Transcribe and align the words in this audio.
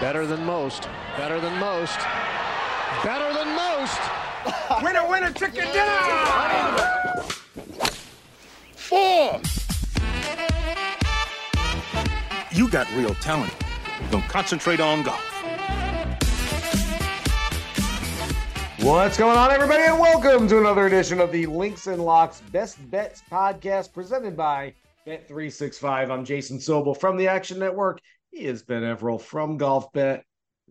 Better 0.00 0.26
than 0.26 0.44
most. 0.44 0.90
Better 1.16 1.40
than 1.40 1.58
most. 1.58 1.98
Better 3.02 3.32
than 3.32 3.56
most. 3.56 3.98
winner, 4.82 5.08
winner, 5.08 5.32
chicken 5.32 5.64
dinner! 5.72 7.22
Four! 8.74 9.40
You 12.52 12.68
got 12.68 12.86
real 12.94 13.14
talent. 13.14 13.54
You're 14.02 14.10
gonna 14.10 14.28
concentrate 14.28 14.80
on 14.80 15.02
golf. 15.02 15.18
What's 18.80 19.16
going 19.16 19.38
on, 19.38 19.50
everybody, 19.50 19.84
and 19.84 19.98
welcome 19.98 20.46
to 20.48 20.58
another 20.58 20.86
edition 20.86 21.20
of 21.20 21.32
the 21.32 21.46
Links 21.46 21.86
and 21.86 22.04
Locks 22.04 22.42
Best 22.52 22.90
Bets 22.90 23.22
podcast 23.30 23.94
presented 23.94 24.36
by 24.36 24.74
Bet365. 25.06 26.10
I'm 26.10 26.24
Jason 26.24 26.58
Sobel 26.58 26.94
from 26.98 27.16
the 27.16 27.28
Action 27.28 27.58
Network. 27.58 28.00
He 28.36 28.44
is 28.44 28.62
Ben 28.62 28.82
Everill 28.82 29.18
from 29.18 29.56
Golf 29.56 29.90
Bet. 29.94 30.22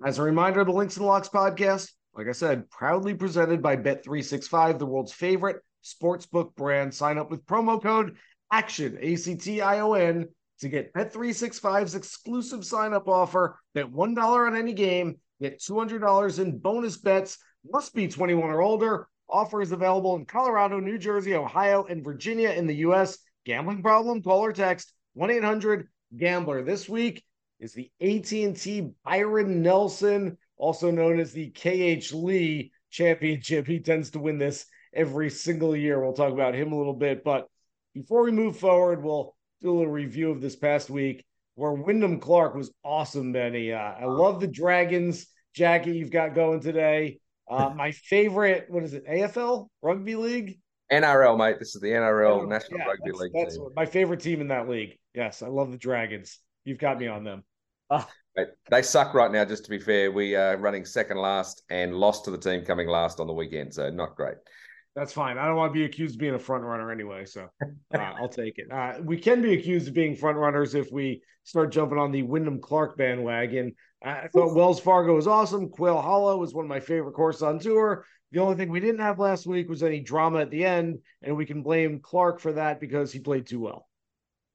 As 0.05 0.19
a 0.19 0.21
reminder, 0.21 0.63
the 0.63 0.71
Links 0.71 0.97
and 0.97 1.05
Locks 1.07 1.29
podcast, 1.29 1.91
like 2.13 2.27
I 2.27 2.31
said, 2.31 2.69
proudly 2.69 3.15
presented 3.15 3.63
by 3.63 3.75
Bet365, 3.75 4.77
the 4.77 4.85
world's 4.85 5.11
favorite 5.11 5.63
sportsbook 5.83 6.53
brand. 6.53 6.93
Sign 6.93 7.17
up 7.17 7.31
with 7.31 7.43
promo 7.47 7.81
code 7.81 8.17
ACTION, 8.51 8.99
A 9.01 9.15
C 9.15 9.33
T 9.33 9.61
I 9.61 9.79
O 9.79 9.93
N, 9.93 10.27
to 10.59 10.69
get 10.69 10.93
Bet365's 10.93 11.95
exclusive 11.95 12.63
sign 12.63 12.93
up 12.93 13.07
offer. 13.07 13.57
Bet 13.73 13.91
$1 13.91 14.47
on 14.47 14.55
any 14.55 14.73
game, 14.73 15.17
get 15.41 15.59
$200 15.59 16.37
in 16.39 16.59
bonus 16.59 16.97
bets. 16.97 17.39
Must 17.71 17.95
be 17.95 18.07
21 18.07 18.47
or 18.47 18.61
older. 18.61 19.07
Offer 19.27 19.63
is 19.63 19.71
available 19.71 20.15
in 20.17 20.25
Colorado, 20.25 20.79
New 20.79 20.99
Jersey, 20.99 21.33
Ohio, 21.33 21.83
and 21.85 22.03
Virginia 22.03 22.51
in 22.51 22.67
the 22.67 22.75
U.S. 22.75 23.17
Gambling 23.43 23.81
problem? 23.81 24.21
Call 24.21 24.45
or 24.45 24.53
text 24.53 24.93
1-800-GAMBLER. 25.17 26.61
This 26.61 26.87
week 26.87 27.23
is 27.65 27.73
the 27.73 27.91
AT&T 27.99 28.91
Byron 29.03 29.61
Nelson, 29.61 30.37
also 30.57 30.91
known 30.91 31.19
as 31.19 31.33
the 31.33 31.49
KH 31.49 32.13
Lee 32.13 32.71
Championship. 32.91 33.67
He 33.67 33.79
tends 33.79 34.11
to 34.11 34.19
win 34.19 34.37
this 34.37 34.65
every 34.93 35.29
single 35.29 35.75
year. 35.75 35.99
We'll 35.99 36.13
talk 36.13 36.31
about 36.31 36.55
him 36.55 36.71
a 36.71 36.77
little 36.77 36.93
bit, 36.93 37.23
but 37.23 37.47
before 37.93 38.23
we 38.23 38.31
move 38.31 38.57
forward, 38.57 39.03
we'll 39.03 39.35
do 39.61 39.71
a 39.71 39.75
little 39.77 39.91
review 39.91 40.31
of 40.31 40.41
this 40.41 40.55
past 40.55 40.89
week 40.89 41.25
where 41.55 41.73
Wyndham 41.73 42.19
Clark 42.19 42.55
was 42.55 42.71
awesome, 42.83 43.31
Benny. 43.33 43.71
Uh, 43.73 43.77
I 43.77 44.05
love 44.05 44.39
the 44.39 44.47
Dragons 44.47 45.27
jacket 45.53 45.95
you've 45.95 46.11
got 46.11 46.35
going 46.35 46.59
today. 46.59 47.19
Uh, 47.49 47.69
my 47.75 47.91
favorite, 47.91 48.65
what 48.69 48.83
is 48.83 48.93
it, 48.93 49.07
AFL 49.07 49.67
Rugby 49.81 50.15
League? 50.15 50.59
NRL, 50.91 51.37
mate. 51.37 51.57
This 51.57 51.73
is 51.73 51.81
the 51.81 51.87
NRL 51.87 52.47
National 52.47 52.79
Yeah, 52.79 52.85
Rugby 52.85 53.03
that's, 53.05 53.19
League 53.19 53.31
That's 53.33 53.55
team. 53.55 53.69
my 53.75 53.85
favorite 53.85 54.19
team 54.19 54.39
in 54.41 54.49
that 54.49 54.69
league. 54.69 54.97
Yes, 55.15 55.41
I 55.41 55.47
love 55.47 55.71
the 55.71 55.77
Dragons. 55.77 56.39
You've 56.63 56.77
got 56.77 56.99
me 56.99 57.07
on 57.07 57.23
them. 57.23 57.43
Uh, 57.89 58.03
Mate, 58.35 58.47
they 58.69 58.81
suck 58.81 59.13
right 59.13 59.31
now. 59.31 59.45
Just 59.45 59.63
to 59.65 59.69
be 59.69 59.79
fair, 59.79 60.11
we 60.11 60.35
are 60.35 60.57
running 60.57 60.85
second 60.85 61.17
last 61.17 61.63
and 61.69 61.95
lost 61.95 62.25
to 62.25 62.31
the 62.31 62.37
team 62.37 62.65
coming 62.65 62.87
last 62.87 63.19
on 63.19 63.27
the 63.27 63.33
weekend, 63.33 63.73
so 63.73 63.89
not 63.89 64.15
great. 64.15 64.35
that's 64.95 65.13
fine. 65.13 65.37
I 65.37 65.45
don't 65.45 65.55
want 65.55 65.73
to 65.73 65.79
be 65.79 65.85
accused 65.85 66.15
of 66.15 66.19
being 66.19 66.35
a 66.35 66.39
front 66.39 66.63
runner 66.63 66.91
anyway, 66.91 67.25
so 67.25 67.49
uh, 67.61 67.97
I'll 67.97 68.29
take 68.29 68.57
it. 68.57 68.71
Uh, 68.71 68.95
we 69.03 69.17
can 69.17 69.41
be 69.41 69.53
accused 69.53 69.87
of 69.87 69.93
being 69.93 70.15
front 70.15 70.37
runners 70.37 70.75
if 70.75 70.91
we 70.91 71.21
start 71.43 71.71
jumping 71.71 71.97
on 71.97 72.11
the 72.11 72.23
Wyndham 72.23 72.59
Clark 72.59 72.97
bandwagon. 72.97 73.73
I 74.03 74.27
thought 74.27 74.55
Wells 74.55 74.79
Fargo 74.79 75.15
was 75.15 75.27
awesome. 75.27 75.69
Quail 75.69 76.01
Hollow 76.01 76.37
was 76.37 76.53
one 76.53 76.65
of 76.65 76.69
my 76.69 76.79
favorite 76.79 77.13
courses 77.13 77.43
on 77.43 77.59
tour. 77.59 78.05
The 78.31 78.39
only 78.39 78.55
thing 78.55 78.69
we 78.69 78.79
didn't 78.79 79.01
have 79.01 79.19
last 79.19 79.47
week 79.47 79.69
was 79.69 79.81
any 79.81 80.01
drama 80.01 80.39
at 80.41 80.51
the 80.51 80.65
end, 80.65 80.99
and 81.21 81.35
we 81.37 81.45
can 81.45 81.63
blame 81.63 81.99
Clark 81.99 82.39
for 82.39 82.53
that 82.53 82.79
because 82.79 83.11
he 83.11 83.19
played 83.19 83.47
too 83.47 83.61
well. 83.61 83.87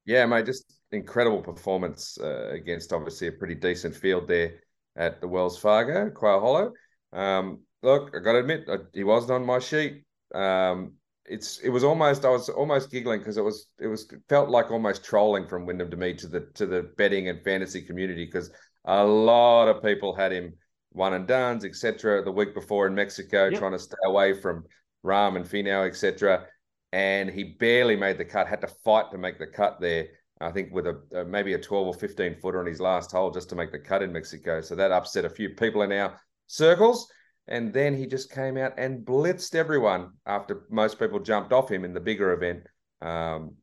Yeah, 0.05 0.27
mate, 0.27 0.47
just 0.47 0.80
incredible 0.93 1.43
performance 1.43 2.19
uh, 2.21 2.49
against 2.51 2.93
obviously 2.93 3.28
a 3.28 3.33
pretty 3.33 3.55
decent 3.55 3.95
field 3.95 4.28
there 4.28 4.61
at 4.97 5.21
the 5.21 5.28
Wells 5.28 5.59
Fargo, 5.59 6.11
Quail 6.11 6.41
Hollow. 6.41 6.73
Um, 7.12 7.61
look, 7.83 8.11
I 8.15 8.19
got 8.23 8.33
to 8.33 8.39
admit, 8.41 8.65
I, 8.69 8.77
he 8.93 9.05
wasn't 9.05 9.33
on 9.33 9.47
my 9.47 9.59
sheet. 9.59 10.05
Um, 10.34 10.95
it's 11.27 11.59
it 11.61 11.69
was 11.69 11.84
almost 11.84 12.25
I 12.25 12.31
was 12.31 12.49
almost 12.49 12.91
giggling 12.91 13.21
because 13.21 13.37
it 13.37 13.45
was 13.45 13.67
it 13.78 13.87
was 13.87 14.12
felt 14.28 14.49
like 14.49 14.71
almost 14.71 15.05
trolling 15.05 15.47
from 15.47 15.65
Wyndham 15.65 15.91
to 15.91 15.97
me 15.97 16.15
to 16.15 16.27
the 16.27 16.41
to 16.55 16.67
the 16.67 16.91
betting 16.97 17.28
and 17.28 17.43
fantasy 17.45 17.83
community 17.83 18.25
because 18.25 18.51
a 18.87 19.05
lot 19.05 19.69
of 19.69 19.83
people 19.83 20.15
had 20.15 20.33
him 20.33 20.55
one 20.93 21.12
and 21.12 21.28
done's 21.28 21.65
etc. 21.65 22.25
The 22.25 22.33
week 22.33 22.53
before 22.55 22.87
in 22.87 22.95
Mexico, 22.95 23.49
Yep. 23.49 23.59
trying 23.61 23.72
to 23.72 23.78
stay 23.78 23.97
away 24.07 24.33
from 24.41 24.65
Rahm 25.05 25.37
and 25.37 25.45
Finau 25.45 25.87
etc. 25.87 26.47
And 26.93 27.31
he 27.31 27.45
barely 27.61 27.95
made 27.97 28.19
the 28.19 28.25
cut. 28.25 28.49
Had 28.49 28.62
to 28.62 28.69
fight 28.84 29.12
to 29.12 29.19
make 29.19 29.39
the 29.39 29.47
cut 29.47 29.81
there. 29.81 30.09
I 30.41 30.51
think 30.51 30.73
with 30.73 30.87
a, 30.87 31.01
a 31.15 31.25
maybe 31.25 31.55
a 31.55 31.59
twelve 31.59 31.87
or 31.87 31.95
fifteen 31.95 32.34
footer 32.41 32.61
on 32.61 32.67
his 32.67 32.81
last 32.81 33.12
hole 33.12 33.31
just 33.31 33.49
to 33.51 33.56
make 33.56 33.73
the 33.73 33.78
cut 33.78 34.03
in 34.03 34.12
Mexico. 34.12 34.61
So 34.61 34.75
that 34.75 34.93
upset 34.93 35.25
a 35.25 35.31
few 35.31 35.51
people 35.51 35.83
in 35.83 35.93
our 35.93 36.21
circles. 36.47 37.11
And 37.49 37.73
then 37.73 37.97
he 37.97 38.06
just 38.06 38.33
came 38.33 38.56
out 38.56 38.75
and 38.78 39.05
blitzed 39.05 39.55
everyone 39.55 40.12
after 40.25 40.62
most 40.71 40.99
people 40.99 41.19
jumped 41.19 41.53
off 41.53 41.71
him 41.71 41.84
in 41.84 41.93
the 41.93 42.01
bigger 42.01 42.33
event. 42.33 42.62
Um, 43.03 43.56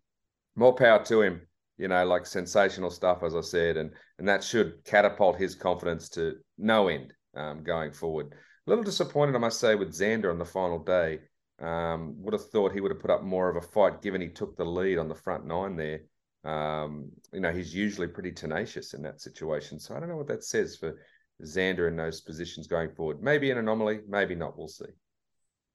more 0.55 0.75
power 0.75 1.03
to 1.05 1.21
him, 1.21 1.41
you 1.77 1.87
know, 1.87 2.05
like 2.05 2.25
sensational 2.25 2.89
stuff, 2.89 3.23
as 3.23 3.35
I 3.35 3.41
said, 3.41 3.77
and 3.77 3.91
and 4.19 4.27
that 4.27 4.43
should 4.43 4.83
catapult 4.83 5.37
his 5.37 5.55
confidence 5.55 6.09
to 6.09 6.35
no 6.57 6.89
end 6.89 7.13
um, 7.35 7.63
going 7.63 7.93
forward. 7.93 8.33
A 8.33 8.69
little 8.69 8.83
disappointed, 8.83 9.35
I 9.35 9.39
must 9.39 9.59
say, 9.59 9.75
with 9.75 9.97
Xander 9.97 10.31
on 10.31 10.39
the 10.39 10.45
final 10.45 10.79
day. 10.79 11.19
Um, 11.59 12.13
would 12.17 12.33
have 12.33 12.49
thought 12.49 12.71
he 12.71 12.81
would 12.81 12.91
have 12.91 13.01
put 13.01 13.09
up 13.09 13.23
more 13.23 13.49
of 13.49 13.55
a 13.55 13.67
fight, 13.67 14.03
given 14.03 14.21
he 14.21 14.27
took 14.27 14.55
the 14.57 14.65
lead 14.65 14.99
on 14.99 15.07
the 15.07 15.15
front 15.15 15.47
nine 15.47 15.75
there. 15.75 16.01
Um, 16.43 17.11
you 17.33 17.39
know, 17.39 17.51
he's 17.51 17.73
usually 17.73 18.07
pretty 18.07 18.31
tenacious 18.31 18.93
in 18.93 19.01
that 19.03 19.21
situation. 19.21 19.79
So 19.79 19.95
I 19.95 19.99
don't 19.99 20.09
know 20.09 20.17
what 20.17 20.27
that 20.27 20.43
says 20.43 20.75
for 20.77 20.95
Xander 21.43 21.87
in 21.87 21.95
those 21.95 22.21
positions 22.21 22.67
going 22.67 22.91
forward. 22.91 23.21
Maybe 23.21 23.51
an 23.51 23.57
anomaly, 23.57 23.99
maybe 24.07 24.35
not. 24.35 24.57
We'll 24.57 24.67
see. 24.67 24.85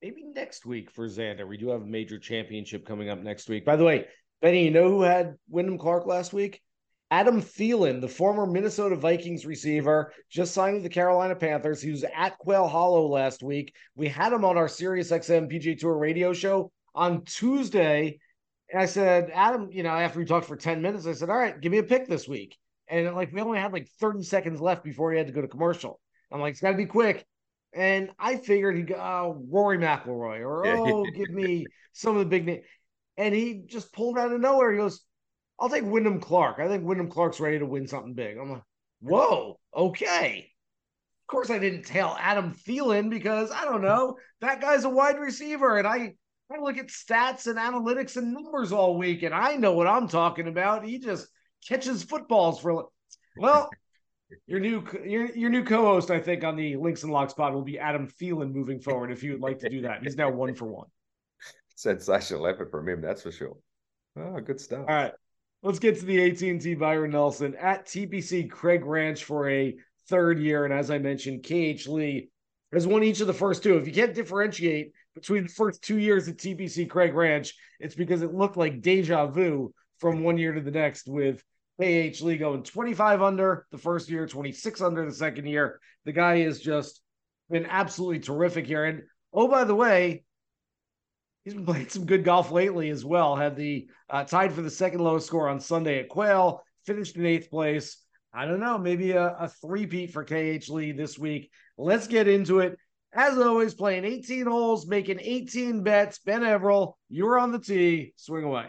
Maybe 0.01 0.25
next 0.25 0.67
week 0.67 0.91
for 0.91 1.07
Xander. 1.07 1.47
We 1.47 1.57
do 1.57 1.69
have 1.69 1.83
a 1.83 1.87
major 1.87 2.19
championship 2.19 2.87
coming 2.87 3.09
up 3.09 3.21
next 3.21 3.49
week. 3.49 3.65
By 3.65 3.77
the 3.77 3.85
way, 3.85 4.07
Benny, 4.41 4.65
you 4.65 4.71
know 4.71 4.89
who 4.89 5.03
had 5.03 5.37
Wyndham 5.49 5.79
Clark 5.79 6.07
last 6.07 6.33
week? 6.33 6.61
Adam 7.13 7.43
Thielen, 7.43 8.01
the 8.01 8.09
former 8.09 8.47
Minnesota 8.47 8.97
Vikings 8.97 9.45
receiver, 9.45 10.15
just 10.31 10.55
signed 10.55 10.75
with 10.75 10.83
the 10.83 10.89
Carolina 10.89 11.37
Panthers. 11.37 11.83
He 11.83 11.91
was 11.91 12.05
at 12.05 12.39
Quail 12.39 12.67
Hollow 12.67 13.07
last 13.07 13.43
week. 13.43 13.75
We 13.95 14.09
had 14.09 14.33
him 14.33 14.47
on 14.47 14.57
our 14.57 14.67
Sirius 14.67 15.11
XM 15.11 15.53
PGA 15.53 15.79
Tour 15.79 15.97
radio 15.99 16.33
show 16.33 16.73
on 16.95 17.25
Tuesday. 17.27 18.19
And 18.73 18.81
I 18.81 18.87
said, 18.87 19.31
Adam, 19.35 19.69
you 19.71 19.83
know, 19.83 19.91
after 19.91 20.19
we 20.19 20.25
talked 20.25 20.47
for 20.47 20.57
10 20.57 20.81
minutes, 20.81 21.07
I 21.07 21.13
said, 21.13 21.29
All 21.29 21.37
right, 21.37 21.61
give 21.61 21.71
me 21.71 21.79
a 21.79 21.83
pick 21.83 22.09
this 22.09 22.27
week. 22.27 22.57
And 22.89 23.15
like 23.15 23.33
we 23.33 23.41
only 23.41 23.59
had 23.59 23.73
like 23.73 23.89
30 24.01 24.23
seconds 24.23 24.61
left 24.61 24.83
before 24.83 25.13
he 25.13 25.19
had 25.19 25.27
to 25.27 25.33
go 25.33 25.43
to 25.43 25.49
commercial. 25.49 26.01
I'm 26.33 26.41
like, 26.41 26.53
it's 26.53 26.61
got 26.61 26.73
to 26.73 26.77
be 26.77 26.87
quick. 26.87 27.27
And 27.75 28.11
I 28.19 28.37
figured 28.37 28.77
he'd 28.77 28.89
go, 28.89 28.97
oh, 28.97 29.45
Rory 29.49 29.79
McIlroy, 29.79 30.41
or 30.41 30.67
oh, 30.67 31.05
give 31.15 31.31
me 31.31 31.67
some 31.93 32.17
of 32.17 32.21
the 32.21 32.27
big 32.27 32.47
names. 32.47 32.65
And 33.17 33.35
he 33.35 33.63
just 33.67 33.93
pulled 33.93 34.19
out 34.19 34.33
of 34.33 34.41
nowhere. 34.41 34.73
He 34.73 34.79
goes, 34.79 35.03
I'll 35.61 35.69
take 35.69 35.85
Wyndham 35.85 36.21
Clark. 36.21 36.59
I 36.59 36.69
think 36.69 36.85
Wyndham 36.85 37.11
Clark's 37.11 37.41
ready 37.41 37.59
to 37.59 37.67
win 37.67 37.87
something 37.87 38.15
big. 38.15 38.37
I'm 38.37 38.51
like, 38.51 38.63
whoa, 39.01 39.59
okay. 39.75 40.51
Of 41.23 41.33
course, 41.33 41.51
I 41.51 41.59
didn't 41.59 41.85
tell 41.85 42.17
Adam 42.19 42.55
Thielen 42.55 43.11
because 43.11 43.51
I 43.51 43.65
don't 43.65 43.83
know. 43.83 44.17
That 44.41 44.61
guy's 44.61 44.85
a 44.85 44.91
wide 44.91 45.19
receiver. 45.19 45.79
And 45.79 45.87
I 45.87 46.15
I 46.51 46.61
look 46.61 46.79
at 46.79 46.89
stats 46.89 47.47
and 47.47 47.59
analytics 47.59 48.17
and 48.17 48.33
numbers 48.33 48.73
all 48.73 48.99
week, 48.99 49.23
and 49.23 49.35
I 49.35 49.57
know 49.57 49.73
what 49.73 49.87
I'm 49.87 50.09
talking 50.09 50.49
about. 50.49 50.85
He 50.85 50.99
just 50.99 51.29
catches 51.67 52.03
footballs 52.03 52.61
for 52.61 52.87
well. 53.37 53.71
Your 54.47 54.61
new 54.61 54.83
your 55.05 55.27
your 55.27 55.51
new 55.51 55.63
co-host, 55.63 56.11
I 56.11 56.19
think, 56.19 56.43
on 56.43 56.57
the 56.57 56.77
Links 56.77 57.03
and 57.03 57.13
Locks 57.13 57.35
pod 57.35 57.53
will 57.53 57.61
be 57.61 57.79
Adam 57.79 58.09
Thielen 58.09 58.51
moving 58.51 58.81
forward. 58.81 59.11
If 59.11 59.23
you 59.23 59.33
would 59.33 59.43
like 59.43 59.59
to 59.59 59.69
do 59.69 59.83
that, 59.83 60.03
he's 60.03 60.17
now 60.17 60.31
one 60.31 60.55
for 60.55 60.65
one. 60.65 60.87
Sensational 61.75 62.47
effort 62.47 62.71
from 62.71 62.89
him, 62.89 63.03
that's 63.03 63.21
for 63.21 63.31
sure. 63.31 63.59
Oh, 64.17 64.41
good 64.41 64.59
stuff. 64.59 64.87
All 64.89 64.95
right, 64.95 65.13
let's 65.63 65.79
get 65.79 65.99
to 65.99 66.07
the 66.07 66.31
AT&T 66.31 66.77
Byron 66.77 67.11
Nelson 67.11 67.55
at 67.57 67.85
TPC 67.85 68.51
Craig 68.51 68.87
Ranch 68.87 69.23
for 69.23 69.51
a 69.51 69.77
third 70.09 70.39
year, 70.39 70.65
and 70.65 70.73
as 70.73 70.91
I 70.91 70.97
mentioned, 70.97 71.45
KH 71.45 71.87
Lee 71.89 72.31
has 72.73 72.87
won 72.87 73.05
each 73.05 73.21
of 73.21 73.27
the 73.27 73.35
first 73.35 73.63
two. 73.63 73.77
If 73.77 73.87
you 73.87 73.93
can't 73.93 74.15
differentiate 74.15 74.93
between 75.15 75.45
the 75.45 75.49
first 75.49 75.83
two 75.83 75.99
years 75.99 76.29
at 76.29 76.37
TPC 76.37 76.89
Craig 76.89 77.15
Ranch, 77.15 77.55
it's 77.81 77.95
because 77.95 78.23
it 78.23 78.35
looked 78.35 78.57
like 78.57 78.83
deja 78.83 79.27
vu 79.27 79.73
from 79.99 80.23
one 80.23 80.39
year 80.39 80.53
to 80.53 80.61
the 80.61 80.71
next 80.71 81.07
with 81.07 81.43
KH 81.81 82.21
Lee 82.23 82.39
going 82.39 82.63
25 82.63 83.23
under 83.23 83.67
the 83.71 83.79
first 83.79 84.09
year, 84.09 84.27
26 84.27 84.81
under 84.81 85.05
the 85.05 85.15
second 85.15 85.47
year. 85.47 85.81
The 86.05 86.13
guy 86.13 86.39
has 86.41 86.61
just 86.61 87.01
been 87.51 87.67
absolutely 87.67 88.21
terrific 88.21 88.67
here. 88.67 88.85
And 88.85 89.03
oh, 89.33 89.49
by 89.49 89.65
the 89.65 89.75
way, 89.75 90.25
he's 91.45 91.55
been 91.55 91.67
playing 91.67 91.89
some 91.89 92.07
good 92.07 92.25
golf 92.25 92.51
lately 92.51 92.91
as 92.91 93.05
well. 93.05 93.37
Had 93.37 93.57
the 93.57 93.89
uh, 94.11 94.25
tied 94.25 94.53
for 94.53 94.63
the 94.63 94.71
second 94.71 95.01
lowest 95.01 95.27
score 95.27 95.49
on 95.49 95.61
Sunday 95.61 96.01
at 96.01 96.09
Quail, 96.09 96.63
finished 96.87 97.17
in 97.17 97.27
eighth 97.27 97.51
place. 97.51 97.99
I 98.35 98.47
don't 98.47 98.61
know, 98.61 98.79
maybe 98.79 99.13
a, 99.13 99.29
a 99.29 99.49
three-peat 99.49 100.13
for 100.13 100.25
KH 100.25 100.71
Lee 100.71 100.93
this 100.93 101.19
week. 101.19 101.51
Let's 101.77 102.07
get 102.07 102.29
into 102.29 102.61
it. 102.61 102.79
As 103.15 103.37
always, 103.37 103.75
playing 103.75 104.05
18 104.05 104.47
holes, 104.47 104.87
making 104.87 105.19
18 105.21 105.83
bets. 105.83 106.19
Ben 106.21 106.41
Everill, 106.41 106.95
you're 107.11 107.39
on 107.39 107.53
the 107.53 107.59
tee. 107.59 108.15
Swing 108.17 108.45
away. 108.45 108.67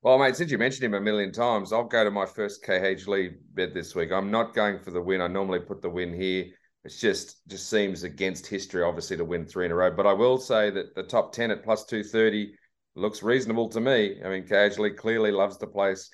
Well, 0.00 0.18
mate, 0.18 0.36
since 0.36 0.52
you 0.52 0.58
mentioned 0.58 0.84
him 0.84 0.94
a 0.94 1.00
million 1.00 1.32
times, 1.32 1.72
I'll 1.72 1.82
go 1.82 2.04
to 2.04 2.10
my 2.10 2.24
first 2.24 2.62
KH 2.62 3.08
Lee 3.08 3.32
bet 3.54 3.74
this 3.74 3.96
week. 3.96 4.12
I'm 4.12 4.30
not 4.30 4.54
going 4.54 4.78
for 4.78 4.92
the 4.92 5.02
win. 5.02 5.20
I 5.20 5.26
normally 5.26 5.58
put 5.58 5.82
the 5.82 5.90
win 5.90 6.14
here. 6.14 6.46
It's 6.84 7.00
just 7.00 7.46
just 7.48 7.68
seems 7.68 8.04
against 8.04 8.46
history, 8.46 8.84
obviously, 8.84 9.16
to 9.16 9.24
win 9.24 9.44
three 9.44 9.66
in 9.66 9.72
a 9.72 9.74
row. 9.74 9.90
But 9.90 10.06
I 10.06 10.12
will 10.12 10.38
say 10.38 10.70
that 10.70 10.94
the 10.94 11.02
top 11.02 11.32
10 11.32 11.50
at 11.50 11.64
plus 11.64 11.84
230 11.84 12.54
looks 12.94 13.24
reasonable 13.24 13.68
to 13.70 13.80
me. 13.80 14.20
I 14.24 14.28
mean, 14.28 14.44
KH 14.44 14.78
Lee 14.78 14.90
clearly 14.90 15.32
loves 15.32 15.58
the 15.58 15.66
place, 15.66 16.10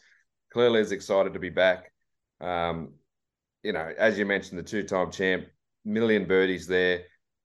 clearly 0.50 0.80
is 0.80 0.90
excited 0.92 1.34
to 1.34 1.38
be 1.38 1.50
back. 1.50 1.92
Um, 2.40 2.94
you 3.62 3.72
know, 3.72 3.92
as 3.98 4.18
you 4.18 4.24
mentioned, 4.24 4.58
the 4.58 4.62
two-time 4.62 5.10
champ, 5.10 5.44
million 5.84 6.26
birdies 6.26 6.66
there. 6.66 7.02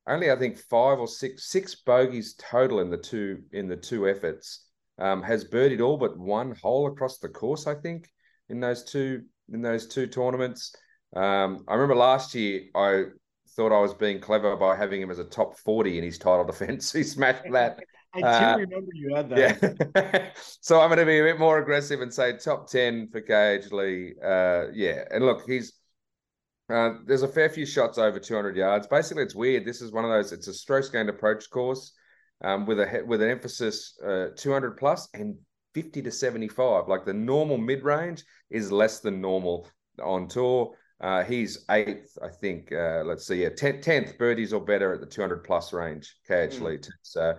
Only 0.10 0.32
I 0.32 0.36
think 0.36 0.58
five 0.58 1.00
or 1.00 1.08
six 1.08 1.50
six 1.50 1.76
bogeys 1.76 2.34
total 2.34 2.80
in 2.80 2.90
the 2.90 2.98
two 2.98 3.44
in 3.52 3.68
the 3.68 3.78
two 3.78 4.08
efforts. 4.10 4.66
Um, 4.98 5.24
has 5.24 5.46
birdied 5.46 5.80
all 5.80 5.98
but 5.98 6.18
one 6.18 6.54
hole 6.62 6.88
across 6.88 7.20
the 7.20 7.30
course. 7.30 7.68
I 7.68 7.76
think 7.76 8.10
in 8.50 8.60
those 8.60 8.84
two 8.84 9.24
in 9.54 9.62
those 9.62 9.88
two 9.88 10.08
tournaments. 10.08 10.76
Um, 11.16 11.64
I 11.68 11.76
remember 11.76 11.96
last 11.96 12.36
year 12.36 12.64
I 12.76 13.06
thought 13.56 13.72
I 13.72 13.80
was 13.80 13.94
being 13.94 14.20
clever 14.20 14.56
by 14.58 14.76
having 14.76 15.02
him 15.02 15.12
as 15.12 15.20
a 15.20 15.24
top 15.24 15.58
forty 15.58 15.98
in 15.98 16.04
his 16.04 16.18
title 16.18 16.44
defense. 16.52 16.92
he 16.92 17.04
smashed 17.04 17.44
that. 17.52 17.80
I 18.14 18.20
do 18.20 18.26
uh, 18.26 18.58
remember 18.58 18.92
you 18.94 19.16
had 19.16 19.30
that. 19.30 19.94
Yeah. 19.96 20.30
so 20.62 20.82
I'm 20.82 20.90
going 20.90 21.00
to 21.00 21.06
be 21.06 21.20
a 21.20 21.24
bit 21.24 21.40
more 21.40 21.60
aggressive 21.60 22.02
and 22.02 22.12
say 22.12 22.36
top 22.38 22.68
10 22.68 23.10
for 23.10 23.22
KH 23.22 23.72
Lee. 23.72 24.16
Uh, 24.24 24.72
yeah. 24.74 25.04
And 25.12 25.24
look, 25.24 25.44
he's, 25.48 25.74
uh, 26.70 26.92
there's 27.06 27.24
a 27.24 27.28
fair 27.28 27.50
few 27.50 27.66
shots 27.66 27.98
over 27.98 28.20
200 28.20 28.56
yards. 28.56 28.88
Basically, 28.88 29.24
it's 29.24 29.36
weird. 29.36 29.66
This 29.66 29.82
is 29.82 29.92
one 29.92 30.06
of 30.06 30.12
those, 30.12 30.32
it's 30.32 30.48
a 30.48 30.54
strokes 30.54 30.90
gained 30.90 31.10
approach 31.10 31.50
course 31.50 31.94
um, 32.44 32.66
with 32.66 32.80
a 32.80 33.04
with 33.06 33.22
an 33.22 33.30
emphasis 33.30 33.98
uh, 34.06 34.28
200 34.36 34.78
plus 34.78 35.10
and 35.14 35.36
50 35.74 36.02
to 36.04 36.12
75. 36.12 36.88
Like 36.88 37.06
the 37.06 37.14
normal 37.14 37.58
mid 37.58 37.84
range 37.84 38.24
is 38.50 38.72
less 38.72 39.00
than 39.00 39.22
normal 39.22 39.68
on 40.02 40.28
tour. 40.28 40.76
Uh, 41.02 41.24
he's 41.24 41.66
eighth, 41.72 42.18
I 42.22 42.30
think. 42.30 42.72
Uh, 42.72 43.04
let's 43.06 43.26
see, 43.26 43.44
yeah, 43.44 43.50
tenth 43.50 44.18
birdies 44.18 44.52
or 44.52 44.64
better 44.64 44.94
at 44.94 45.00
the 45.00 45.06
200 45.06 45.44
plus 45.44 45.72
range. 45.72 46.16
KH 46.28 46.60
mm. 46.60 46.62
Lee. 46.62 46.80
So 47.04 47.36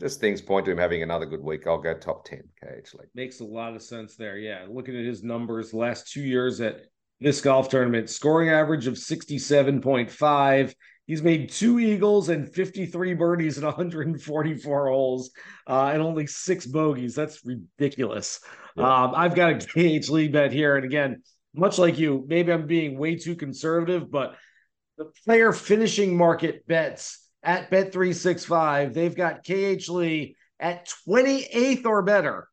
just 0.00 0.20
things 0.20 0.42
point 0.42 0.66
to 0.66 0.72
him 0.72 0.78
having 0.78 1.02
another 1.02 1.26
good 1.26 1.42
week. 1.42 1.66
I'll 1.66 1.78
go 1.78 1.94
top 1.94 2.24
10 2.24 2.42
KH 2.60 2.94
Lee. 2.94 3.06
Makes 3.14 3.40
a 3.40 3.44
lot 3.44 3.74
of 3.74 3.82
sense 3.82 4.16
there. 4.16 4.36
Yeah. 4.36 4.66
Looking 4.68 4.98
at 4.98 5.04
his 5.04 5.22
numbers 5.22 5.72
last 5.72 6.12
two 6.12 6.22
years 6.22 6.60
at 6.60 6.82
this 7.20 7.40
golf 7.40 7.68
tournament, 7.68 8.10
scoring 8.10 8.50
average 8.50 8.86
of 8.86 8.94
67.5. 8.94 10.74
He's 11.06 11.22
made 11.22 11.50
two 11.50 11.78
eagles 11.78 12.28
and 12.28 12.52
53 12.52 13.14
birdies 13.14 13.58
in 13.58 13.64
144 13.64 14.88
holes 14.88 15.30
uh, 15.66 15.90
and 15.92 16.02
only 16.02 16.26
six 16.26 16.66
bogeys. 16.66 17.14
That's 17.14 17.44
ridiculous. 17.44 18.40
Yeah. 18.76 19.04
Um, 19.04 19.12
I've 19.16 19.34
got 19.34 19.50
a 19.50 19.56
KH 20.00 20.10
Lee 20.10 20.28
bet 20.28 20.52
here. 20.52 20.76
And 20.76 20.84
again, 20.84 21.22
much 21.54 21.78
like 21.78 21.98
you, 21.98 22.24
maybe 22.28 22.52
I'm 22.52 22.66
being 22.66 22.98
way 22.98 23.16
too 23.16 23.36
conservative, 23.36 24.10
but 24.10 24.36
the 24.98 25.06
player 25.24 25.52
finishing 25.52 26.16
market 26.16 26.66
bets 26.66 27.26
at 27.42 27.70
Bet365. 27.70 28.92
They've 28.92 29.14
got 29.14 29.44
KH 29.44 29.88
Lee 29.88 30.36
at 30.60 30.92
28th 31.08 31.86
or 31.86 32.02
better. 32.02 32.48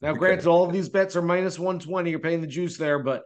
Now, 0.00 0.10
okay. 0.10 0.18
granted, 0.18 0.46
all 0.46 0.66
of 0.66 0.72
these 0.72 0.88
bets 0.88 1.16
are 1.16 1.22
minus 1.22 1.58
120. 1.58 2.10
You're 2.10 2.18
paying 2.18 2.40
the 2.40 2.46
juice 2.46 2.76
there, 2.76 2.98
but 2.98 3.22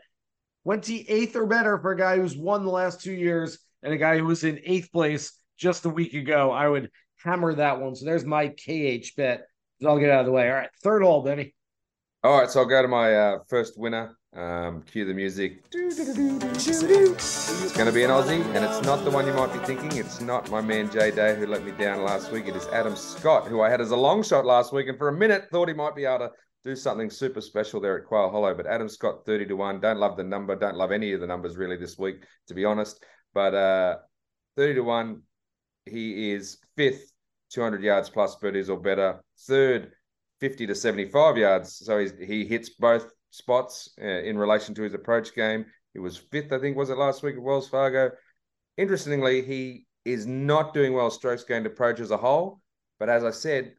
28th 0.69 1.35
or 1.35 1.47
better 1.47 1.79
for 1.79 1.93
a 1.93 1.97
guy 1.97 2.17
who's 2.17 2.37
won 2.37 2.65
the 2.65 2.71
last 2.71 3.01
two 3.01 3.13
years 3.13 3.59
and 3.83 3.95
a 3.95 3.97
guy 3.97 4.19
who 4.19 4.27
was 4.27 4.45
in 4.45 4.61
eighth 4.65 4.93
place 4.93 5.33
just 5.57 5.87
a 5.87 5.89
week 5.89 6.13
ago. 6.13 6.51
I 6.51 6.69
would 6.69 6.91
hammer 7.17 7.55
that 7.55 7.81
one. 7.81 7.95
So 7.97 8.05
there's 8.05 8.27
my 8.27 8.49
KH 8.49 9.17
bet. 9.17 9.47
I'll 9.85 9.99
get 9.99 10.11
out 10.11 10.21
of 10.21 10.27
the 10.27 10.33
way. 10.33 10.49
All 10.49 10.57
right, 10.57 10.69
third 10.83 11.03
hole, 11.03 11.23
Benny. 11.23 11.55
All 12.23 12.39
right, 12.39 12.51
so 12.51 12.61
I'll 12.61 12.67
go 12.67 12.83
to 12.83 12.89
my 12.89 13.15
uh, 13.15 13.39
first 13.49 13.79
winner. 13.79 14.19
Um, 14.37 14.83
cue 14.83 15.07
the 15.07 15.15
music. 15.15 15.65
It's 15.73 15.97
going 17.73 17.87
to 17.87 17.93
be 17.93 18.03
an 18.05 18.11
Aussie, 18.11 18.45
and 18.55 18.63
it's 18.63 18.83
not 18.83 19.03
the 19.05 19.11
one 19.11 19.27
you 19.27 19.33
might 19.33 19.53
be 19.55 19.59
thinking. 19.61 19.97
It's 19.97 20.21
not 20.21 20.51
my 20.51 20.61
man 20.61 20.91
Jay 20.91 21.11
Day 21.11 21.35
who 21.35 21.47
let 21.47 21.65
me 21.65 21.73
down 21.73 22.05
last 22.05 22.31
week. 22.31 22.47
It 22.47 22.55
is 22.55 22.67
Adam 22.67 22.95
Scott, 22.95 23.49
who 23.49 23.63
I 23.63 23.71
had 23.71 23.81
as 23.81 23.91
a 23.91 23.97
long 23.97 24.23
shot 24.23 24.45
last 24.45 24.71
week, 24.73 24.89
and 24.89 24.99
for 24.99 25.09
a 25.09 25.13
minute 25.13 25.49
thought 25.51 25.69
he 25.69 25.75
might 25.75 25.97
be 25.97 26.05
able 26.05 26.19
to 26.19 26.31
do 26.65 26.75
something 26.75 27.11
super 27.11 27.41
special 27.41 27.81
there 27.81 27.99
at 27.99 28.07
Quail 28.07 28.31
Hollow. 28.31 28.55
But 28.55 28.67
Adam 28.67 28.89
Scott, 28.89 29.25
30 29.25 29.47
to 29.47 29.57
1. 29.57 29.81
Don't 29.81 29.99
love 29.99 30.17
the 30.17 30.25
number. 30.25 30.57
Don't 30.57 30.77
love 30.77 30.93
any 30.93 31.13
of 31.13 31.21
the 31.21 31.27
numbers 31.27 31.57
really 31.57 31.77
this 31.77 31.99
week, 31.99 32.25
to 32.49 32.55
be 32.55 32.65
honest. 32.65 33.05
But 33.35 33.55
uh, 33.55 33.97
30 34.57 34.75
to 34.75 34.81
1, 34.83 35.23
he 35.87 36.33
is 36.33 36.59
fifth, 36.77 37.13
200 37.51 37.83
yards 37.83 38.11
plus 38.11 38.37
birdies 38.37 38.69
or 38.69 38.79
better. 38.79 39.21
Third, 39.41 39.93
50 40.41 40.67
to 40.67 40.75
75 40.75 41.37
yards. 41.37 41.77
So 41.77 42.07
he 42.21 42.45
hits 42.45 42.71
both 42.71 43.11
spots 43.31 43.91
uh, 44.01 44.05
in 44.05 44.37
relation 44.39 44.75
to 44.75 44.83
his 44.83 44.95
approach 44.95 45.35
game. 45.35 45.65
He 45.95 46.01
was 46.01 46.17
fifth, 46.17 46.53
I 46.53 46.59
think, 46.59 46.77
was 46.77 46.91
it 46.91 46.99
last 46.99 47.23
week 47.23 47.37
at 47.37 47.43
Wells 47.43 47.69
Fargo. 47.69 48.11
Interestingly, 48.77 49.43
he 49.43 49.87
is 50.05 50.27
not 50.27 50.75
doing 50.75 50.93
well 50.93 51.11
strokes 51.11 51.45
gained 51.45 51.67
approach 51.67 52.01
as 52.01 52.11
a 52.11 52.17
whole. 52.17 52.61
But 52.99 53.09
as 53.09 53.25
I 53.25 53.31
said, 53.31 53.75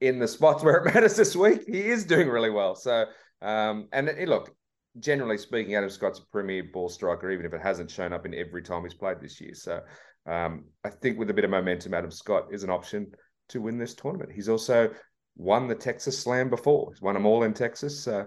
in 0.00 0.18
the 0.18 0.28
spots 0.28 0.62
where 0.62 0.76
it 0.76 0.84
matters 0.94 1.16
this 1.16 1.34
week, 1.34 1.64
he 1.66 1.88
is 1.88 2.04
doing 2.04 2.28
really 2.28 2.50
well. 2.50 2.74
So, 2.74 3.06
um, 3.42 3.88
and 3.92 4.08
it, 4.08 4.28
look, 4.28 4.54
generally 4.98 5.38
speaking, 5.38 5.74
Adam 5.74 5.90
Scott's 5.90 6.20
a 6.20 6.26
premier 6.32 6.64
ball 6.72 6.88
striker, 6.88 7.30
even 7.30 7.46
if 7.46 7.52
it 7.52 7.62
hasn't 7.62 7.90
shown 7.90 8.12
up 8.12 8.26
in 8.26 8.34
every 8.34 8.62
time 8.62 8.82
he's 8.82 8.94
played 8.94 9.20
this 9.20 9.40
year. 9.40 9.54
So, 9.54 9.80
um, 10.26 10.64
I 10.84 10.90
think 10.90 11.18
with 11.18 11.30
a 11.30 11.34
bit 11.34 11.44
of 11.44 11.50
momentum, 11.50 11.94
Adam 11.94 12.10
Scott 12.10 12.46
is 12.50 12.64
an 12.64 12.70
option 12.70 13.12
to 13.50 13.60
win 13.60 13.78
this 13.78 13.94
tournament. 13.94 14.32
He's 14.32 14.48
also 14.48 14.90
won 15.36 15.68
the 15.68 15.74
Texas 15.74 16.18
Slam 16.18 16.50
before. 16.50 16.90
He's 16.92 17.02
won 17.02 17.14
them 17.14 17.26
all 17.26 17.44
in 17.44 17.54
Texas. 17.54 18.08
Uh, 18.08 18.24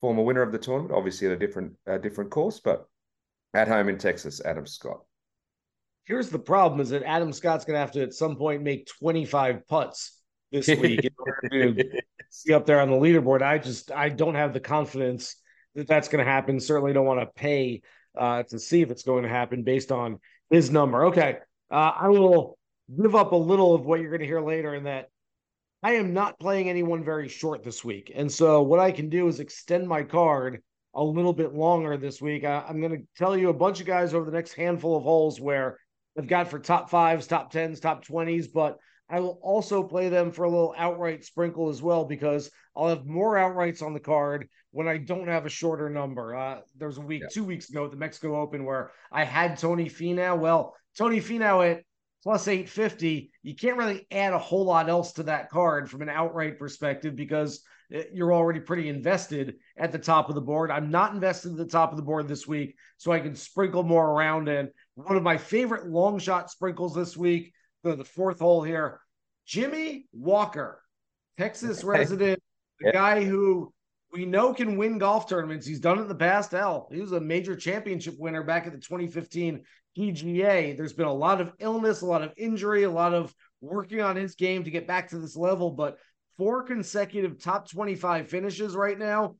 former 0.00 0.22
winner 0.22 0.42
of 0.42 0.52
the 0.52 0.58
tournament, 0.58 0.92
obviously 0.94 1.28
at 1.28 1.32
a 1.32 1.38
different 1.38 1.72
uh, 1.88 1.98
different 1.98 2.30
course, 2.30 2.60
but 2.60 2.84
at 3.54 3.68
home 3.68 3.88
in 3.88 3.98
Texas, 3.98 4.40
Adam 4.44 4.66
Scott. 4.66 5.00
Here's 6.04 6.28
the 6.28 6.38
problem: 6.38 6.80
is 6.80 6.90
that 6.90 7.04
Adam 7.04 7.32
Scott's 7.32 7.64
going 7.64 7.76
to 7.76 7.80
have 7.80 7.92
to 7.92 8.02
at 8.02 8.12
some 8.12 8.36
point 8.36 8.62
make 8.62 8.86
25 8.98 9.66
putts 9.68 10.21
this 10.52 10.68
week 10.68 11.04
in 11.04 11.10
order 11.18 11.48
to 11.50 12.00
see 12.30 12.52
up 12.52 12.66
there 12.66 12.80
on 12.80 12.90
the 12.90 12.96
leaderboard. 12.96 13.42
I 13.42 13.58
just 13.58 13.90
I 13.90 14.08
don't 14.08 14.34
have 14.34 14.52
the 14.52 14.60
confidence 14.60 15.36
that 15.74 15.88
that's 15.88 16.08
going 16.08 16.24
to 16.24 16.30
happen. 16.30 16.60
Certainly 16.60 16.92
don't 16.92 17.06
want 17.06 17.20
to 17.20 17.26
pay 17.26 17.82
uh, 18.16 18.42
to 18.44 18.58
see 18.58 18.82
if 18.82 18.90
it's 18.90 19.02
going 19.02 19.22
to 19.22 19.28
happen 19.28 19.62
based 19.62 19.90
on 19.90 20.20
his 20.50 20.70
number. 20.70 21.06
Okay, 21.06 21.38
uh, 21.70 21.92
I 21.98 22.08
will 22.08 22.58
give 23.00 23.14
up 23.14 23.32
a 23.32 23.36
little 23.36 23.74
of 23.74 23.86
what 23.86 24.00
you're 24.00 24.10
going 24.10 24.20
to 24.20 24.26
hear 24.26 24.40
later 24.40 24.74
in 24.74 24.84
that 24.84 25.08
I 25.82 25.92
am 25.94 26.12
not 26.12 26.38
playing 26.38 26.68
anyone 26.68 27.04
very 27.04 27.28
short 27.28 27.64
this 27.64 27.84
week. 27.84 28.12
And 28.14 28.30
so 28.30 28.62
what 28.62 28.78
I 28.78 28.92
can 28.92 29.08
do 29.08 29.26
is 29.26 29.40
extend 29.40 29.88
my 29.88 30.02
card 30.02 30.62
a 30.94 31.02
little 31.02 31.32
bit 31.32 31.54
longer 31.54 31.96
this 31.96 32.20
week. 32.20 32.44
I, 32.44 32.64
am 32.68 32.80
going 32.80 32.92
to 32.92 33.06
tell 33.16 33.36
you 33.36 33.48
a 33.48 33.54
bunch 33.54 33.80
of 33.80 33.86
guys 33.86 34.14
over 34.14 34.30
the 34.30 34.36
next 34.36 34.52
handful 34.52 34.96
of 34.96 35.02
holes 35.02 35.40
where 35.40 35.78
I've 36.16 36.28
got 36.28 36.48
for 36.48 36.58
top 36.58 36.90
fives, 36.90 37.26
top 37.26 37.50
tens, 37.50 37.80
top 37.80 38.04
20s, 38.06 38.46
but 38.52 38.78
I 39.12 39.20
will 39.20 39.38
also 39.42 39.82
play 39.82 40.08
them 40.08 40.32
for 40.32 40.44
a 40.44 40.48
little 40.48 40.74
outright 40.78 41.22
sprinkle 41.22 41.68
as 41.68 41.82
well 41.82 42.06
because 42.06 42.50
I'll 42.74 42.88
have 42.88 43.04
more 43.04 43.34
outrights 43.34 43.82
on 43.82 43.92
the 43.92 44.00
card 44.00 44.48
when 44.70 44.88
I 44.88 44.96
don't 44.96 45.28
have 45.28 45.44
a 45.44 45.50
shorter 45.50 45.90
number. 45.90 46.34
Uh, 46.34 46.60
there 46.78 46.88
was 46.88 46.96
a 46.96 47.02
week, 47.02 47.20
yeah. 47.20 47.28
two 47.30 47.44
weeks 47.44 47.68
ago 47.68 47.84
at 47.84 47.90
the 47.90 47.98
Mexico 47.98 48.40
Open 48.40 48.64
where 48.64 48.90
I 49.12 49.24
had 49.24 49.58
Tony 49.58 49.90
Finau. 49.90 50.38
Well, 50.38 50.74
Tony 50.96 51.20
Finau 51.20 51.70
at 51.70 51.82
plus 52.22 52.48
850. 52.48 53.30
You 53.42 53.54
can't 53.54 53.76
really 53.76 54.06
add 54.10 54.32
a 54.32 54.38
whole 54.38 54.64
lot 54.64 54.88
else 54.88 55.12
to 55.14 55.24
that 55.24 55.50
card 55.50 55.90
from 55.90 56.00
an 56.00 56.08
outright 56.08 56.58
perspective 56.58 57.14
because 57.14 57.62
eh, 57.92 58.04
you're 58.14 58.32
already 58.32 58.60
pretty 58.60 58.88
invested 58.88 59.56
at 59.76 59.92
the 59.92 59.98
top 59.98 60.30
of 60.30 60.34
the 60.34 60.40
board. 60.40 60.70
I'm 60.70 60.90
not 60.90 61.12
invested 61.12 61.52
at 61.52 61.58
the 61.58 61.66
top 61.66 61.90
of 61.90 61.98
the 61.98 62.02
board 62.02 62.28
this 62.28 62.48
week, 62.48 62.76
so 62.96 63.12
I 63.12 63.20
can 63.20 63.34
sprinkle 63.34 63.82
more 63.82 64.08
around. 64.10 64.48
And 64.48 64.70
one 64.94 65.18
of 65.18 65.22
my 65.22 65.36
favorite 65.36 65.86
long 65.86 66.18
shot 66.18 66.50
sprinkles 66.50 66.94
this 66.94 67.14
week, 67.14 67.52
the, 67.82 67.94
the 67.94 68.04
fourth 68.06 68.38
hole 68.38 68.62
here, 68.62 69.01
Jimmy 69.46 70.06
Walker, 70.12 70.82
Texas 71.38 71.84
resident, 71.84 72.42
the 72.80 72.86
Yeah. 72.86 72.92
guy 72.92 73.24
who 73.24 73.72
we 74.12 74.26
know 74.26 74.52
can 74.52 74.76
win 74.76 74.98
golf 74.98 75.28
tournaments. 75.28 75.66
He's 75.66 75.80
done 75.80 75.98
it 75.98 76.02
in 76.02 76.08
the 76.08 76.14
past. 76.14 76.52
Hell, 76.52 76.88
he 76.92 77.00
was 77.00 77.12
a 77.12 77.20
major 77.20 77.56
championship 77.56 78.14
winner 78.18 78.42
back 78.42 78.66
at 78.66 78.72
the 78.72 78.78
2015 78.78 79.64
PGA. 79.96 80.74
There's 80.76 80.92
been 80.92 81.06
a 81.06 81.14
lot 81.14 81.40
of 81.40 81.52
illness, 81.58 82.02
a 82.02 82.06
lot 82.06 82.22
of 82.22 82.32
injury, 82.36 82.82
a 82.82 82.90
lot 82.90 83.14
of 83.14 83.34
working 83.60 84.00
on 84.00 84.16
his 84.16 84.34
game 84.34 84.64
to 84.64 84.70
get 84.70 84.86
back 84.86 85.08
to 85.10 85.18
this 85.18 85.36
level. 85.36 85.70
But 85.70 85.98
four 86.36 86.62
consecutive 86.64 87.42
top 87.42 87.70
25 87.70 88.28
finishes 88.28 88.74
right 88.74 88.98
now 88.98 89.36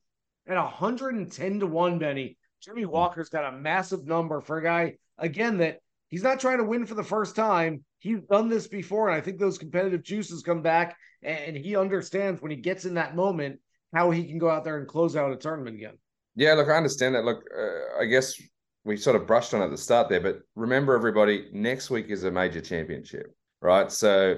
at 0.47 0.57
110 0.57 1.61
to 1.61 1.67
1, 1.67 1.99
Benny. 1.99 2.39
Jimmy 2.63 2.83
hmm. 2.83 2.91
Walker's 2.91 3.29
got 3.29 3.53
a 3.53 3.57
massive 3.57 4.07
number 4.07 4.41
for 4.41 4.59
a 4.59 4.63
guy, 4.63 4.97
again, 5.19 5.59
that 5.59 5.81
he's 6.13 6.23
not 6.23 6.39
trying 6.39 6.59
to 6.59 6.65
win 6.65 6.87
for 6.87 6.95
the 6.95 7.03
first 7.03 7.35
time. 7.35 7.83
He's 7.99 8.21
done 8.31 8.49
this 8.49 8.69
before. 8.69 9.09
And 9.09 9.17
I 9.17 9.21
think 9.21 9.41
those 9.41 9.59
competitive 9.59 10.05
juices 10.05 10.43
come 10.43 10.63
back 10.63 10.97
and 11.23 11.57
he 11.57 11.75
understands 11.75 12.41
when 12.41 12.53
he 12.53 12.59
gets 12.59 12.85
in 12.85 12.95
that 12.95 13.17
moment 13.17 13.59
how 13.93 14.11
he 14.11 14.25
can 14.25 14.39
go 14.39 14.51
out 14.51 14.63
there 14.63 14.79
and 14.79 14.87
close 14.87 15.17
out 15.17 15.33
a 15.33 15.37
tournament 15.37 15.77
again. 15.77 15.99
Yeah, 16.37 16.55
look, 16.55 16.69
I 16.69 16.77
understand 16.77 17.15
that. 17.15 17.25
Look, 17.25 17.43
uh, 17.57 18.01
I 18.01 18.05
guess 18.05 18.41
we 18.85 18.97
sort 18.97 19.17
of 19.17 19.27
brushed 19.27 19.55
on 19.55 19.63
at 19.63 19.71
the 19.71 19.77
start 19.77 20.09
there, 20.09 20.21
but 20.21 20.41
remember, 20.55 20.95
everybody, 20.95 21.49
next 21.53 21.91
week 21.91 22.07
is 22.09 22.25
a 22.25 22.31
major 22.31 22.61
championship, 22.61 23.35
right? 23.61 23.91
So 23.91 24.37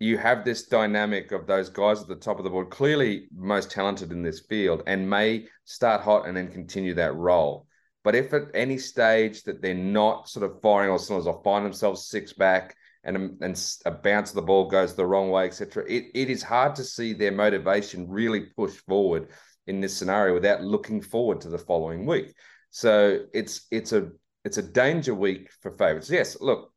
you 0.00 0.18
have 0.18 0.44
this 0.44 0.66
dynamic 0.66 1.32
of 1.32 1.46
those 1.46 1.68
guys 1.68 2.02
at 2.02 2.08
the 2.08 2.16
top 2.16 2.38
of 2.38 2.44
the 2.44 2.50
board, 2.50 2.70
clearly 2.70 3.28
most 3.34 3.70
talented 3.70 4.10
in 4.10 4.22
this 4.22 4.40
field, 4.40 4.82
and 4.86 5.08
may 5.08 5.46
start 5.64 6.02
hot 6.02 6.26
and 6.26 6.36
then 6.36 6.50
continue 6.50 6.94
that 6.94 7.14
role. 7.14 7.66
But 8.04 8.14
if 8.14 8.34
at 8.34 8.50
any 8.52 8.76
stage 8.76 9.42
that 9.44 9.62
they're 9.62 9.74
not 9.74 10.28
sort 10.28 10.44
of 10.44 10.60
firing 10.60 10.90
all 10.90 10.98
cylinders 10.98 11.26
or 11.26 11.42
find 11.42 11.64
themselves 11.64 12.06
six 12.06 12.34
back 12.34 12.76
and, 13.02 13.42
and 13.42 13.76
a 13.86 13.90
bounce 13.90 14.30
of 14.30 14.36
the 14.36 14.42
ball 14.42 14.68
goes 14.68 14.94
the 14.94 15.06
wrong 15.06 15.30
way, 15.30 15.46
etc., 15.46 15.84
it, 15.88 16.10
it 16.14 16.28
is 16.28 16.42
hard 16.42 16.74
to 16.76 16.84
see 16.84 17.14
their 17.14 17.32
motivation 17.32 18.08
really 18.08 18.40
push 18.56 18.72
forward 18.86 19.28
in 19.66 19.80
this 19.80 19.96
scenario 19.96 20.34
without 20.34 20.62
looking 20.62 21.00
forward 21.00 21.40
to 21.40 21.48
the 21.48 21.58
following 21.58 22.04
week. 22.04 22.34
So 22.70 23.20
it's 23.32 23.66
it's 23.70 23.92
a 23.92 24.10
it's 24.44 24.58
a 24.58 24.62
danger 24.62 25.14
week 25.14 25.50
for 25.62 25.70
favorites. 25.70 26.10
Yes, 26.10 26.38
look, 26.40 26.72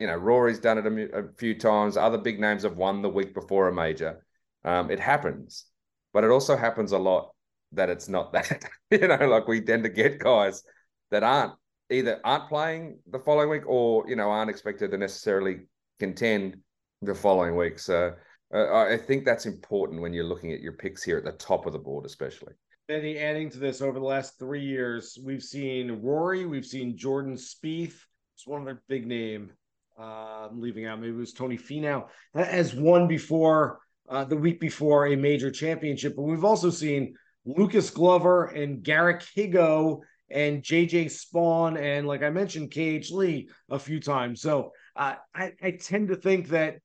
you 0.00 0.08
know 0.08 0.16
Rory's 0.16 0.58
done 0.58 0.78
it 0.78 0.86
a, 0.86 1.18
a 1.18 1.32
few 1.34 1.56
times. 1.56 1.96
Other 1.96 2.18
big 2.18 2.40
names 2.40 2.64
have 2.64 2.76
won 2.76 3.02
the 3.02 3.08
week 3.08 3.34
before 3.34 3.68
a 3.68 3.72
major. 3.72 4.24
Um, 4.64 4.90
it 4.90 4.98
happens, 4.98 5.66
but 6.12 6.24
it 6.24 6.30
also 6.30 6.56
happens 6.56 6.90
a 6.90 6.98
lot 6.98 7.32
that 7.72 7.90
it's 7.90 8.08
not 8.08 8.32
that. 8.32 8.64
you 8.90 9.08
know, 9.08 9.16
like 9.28 9.48
we 9.48 9.60
tend 9.60 9.84
to 9.84 9.90
get 9.90 10.18
guys 10.18 10.62
that 11.10 11.22
aren't 11.22 11.52
either 11.90 12.20
aren't 12.24 12.48
playing 12.48 12.98
the 13.10 13.18
following 13.18 13.50
week 13.50 13.66
or 13.66 14.08
you 14.08 14.16
know 14.16 14.30
aren't 14.30 14.50
expected 14.50 14.90
to 14.90 14.98
necessarily 14.98 15.60
contend 15.98 16.56
the 17.02 17.14
following 17.14 17.56
week. 17.56 17.78
So 17.78 18.14
uh, 18.54 18.84
I 18.84 18.98
think 18.98 19.24
that's 19.24 19.46
important 19.46 20.02
when 20.02 20.12
you're 20.12 20.24
looking 20.24 20.52
at 20.52 20.60
your 20.60 20.72
picks 20.72 21.02
here 21.02 21.18
at 21.18 21.24
the 21.24 21.32
top 21.32 21.66
of 21.66 21.72
the 21.72 21.78
board, 21.78 22.06
especially. 22.06 22.52
Adding 22.90 23.48
to 23.50 23.58
this 23.58 23.80
over 23.80 23.98
the 23.98 24.04
last 24.04 24.38
three 24.38 24.64
years, 24.64 25.18
we've 25.24 25.42
seen 25.42 26.02
Rory, 26.02 26.44
we've 26.44 26.66
seen 26.66 26.96
Jordan 26.96 27.36
Spieth. 27.36 27.94
It's 28.34 28.46
one 28.46 28.62
other 28.62 28.82
big 28.88 29.06
name. 29.06 29.52
Uh, 29.98 30.48
I'm 30.50 30.60
leaving 30.60 30.86
out. 30.86 31.00
Maybe 31.00 31.12
it 31.12 31.16
was 31.16 31.32
Tony 31.32 31.56
Finau 31.56 32.08
has 32.34 32.74
won 32.74 33.06
before 33.06 33.80
uh, 34.08 34.24
the 34.24 34.36
week 34.36 34.60
before 34.60 35.06
a 35.06 35.16
major 35.16 35.50
championship. 35.50 36.16
But 36.16 36.22
we've 36.22 36.44
also 36.44 36.70
seen 36.70 37.14
Lucas 37.44 37.90
Glover 37.90 38.46
and 38.46 38.82
Garrick 38.82 39.24
Higgo 39.36 40.00
and 40.30 40.62
JJ 40.62 41.06
Spaun 41.06 41.78
and, 41.78 42.06
like 42.06 42.22
I 42.22 42.30
mentioned, 42.30 42.72
KH 42.72 43.10
Lee 43.10 43.48
a 43.70 43.78
few 43.78 44.00
times. 44.00 44.40
So 44.40 44.72
uh, 44.96 45.14
I, 45.34 45.52
I 45.62 45.72
tend 45.72 46.08
to 46.08 46.16
think 46.16 46.48
that 46.48 46.78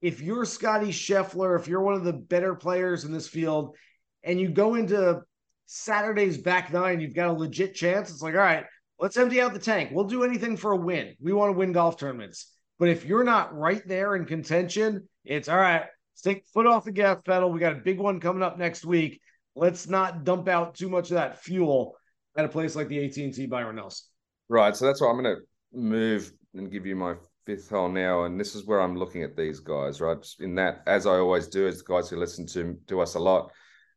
if 0.00 0.20
you're 0.20 0.44
Scotty 0.44 0.88
Scheffler, 0.88 1.58
if 1.58 1.68
you're 1.68 1.82
one 1.82 1.94
of 1.94 2.04
the 2.04 2.12
better 2.12 2.54
players 2.54 3.04
in 3.04 3.12
this 3.12 3.28
field, 3.28 3.76
and 4.22 4.40
you 4.40 4.48
go 4.48 4.74
into 4.74 5.20
Saturday's 5.66 6.38
back 6.38 6.72
nine, 6.72 7.00
you've 7.00 7.14
got 7.14 7.28
a 7.28 7.32
legit 7.32 7.74
chance. 7.74 8.10
It's 8.10 8.22
like, 8.22 8.34
all 8.34 8.40
right, 8.40 8.64
let's 8.98 9.16
empty 9.16 9.40
out 9.40 9.54
the 9.54 9.60
tank. 9.60 9.90
We'll 9.92 10.04
do 10.04 10.24
anything 10.24 10.56
for 10.56 10.72
a 10.72 10.76
win. 10.76 11.14
We 11.20 11.32
want 11.32 11.52
to 11.52 11.58
win 11.58 11.72
golf 11.72 11.98
tournaments. 11.98 12.52
But 12.78 12.88
if 12.88 13.04
you're 13.04 13.24
not 13.24 13.56
right 13.56 13.82
there 13.86 14.14
in 14.16 14.24
contention, 14.24 15.08
it's 15.24 15.48
all 15.48 15.56
right. 15.56 15.84
Take 16.22 16.46
foot 16.46 16.66
off 16.66 16.84
the 16.84 16.92
gas 16.92 17.20
pedal. 17.22 17.50
We 17.50 17.60
got 17.60 17.72
a 17.72 17.76
big 17.76 17.98
one 17.98 18.20
coming 18.20 18.42
up 18.42 18.58
next 18.58 18.84
week. 18.84 19.20
Let's 19.58 19.88
not 19.88 20.24
dump 20.24 20.48
out 20.48 20.74
too 20.74 20.88
much 20.88 21.10
of 21.10 21.16
that 21.16 21.42
fuel 21.42 21.96
at 22.36 22.44
a 22.44 22.48
place 22.48 22.76
like 22.76 22.88
the 22.88 23.04
AT&T 23.04 23.46
Byron 23.46 23.76
Nelson. 23.76 24.06
Right. 24.48 24.74
So 24.76 24.86
that's 24.86 25.00
why 25.00 25.08
I'm 25.08 25.20
going 25.20 25.36
to 25.36 25.42
move 25.72 26.32
and 26.54 26.70
give 26.70 26.86
you 26.86 26.96
my 26.96 27.14
fifth 27.48 27.70
hole 27.70 27.88
now, 27.88 28.24
and 28.24 28.38
this 28.38 28.54
is 28.54 28.66
where 28.66 28.80
I'm 28.80 28.96
looking 28.96 29.22
at 29.22 29.34
these 29.34 29.58
guys. 29.58 30.00
Right. 30.00 30.18
In 30.40 30.54
that, 30.56 30.82
as 30.86 31.06
I 31.06 31.16
always 31.16 31.48
do, 31.48 31.66
as 31.66 31.82
guys 31.82 32.10
who 32.10 32.16
listen 32.16 32.46
to 32.48 32.76
to 32.88 33.00
us 33.00 33.14
a 33.14 33.18
lot, 33.18 33.50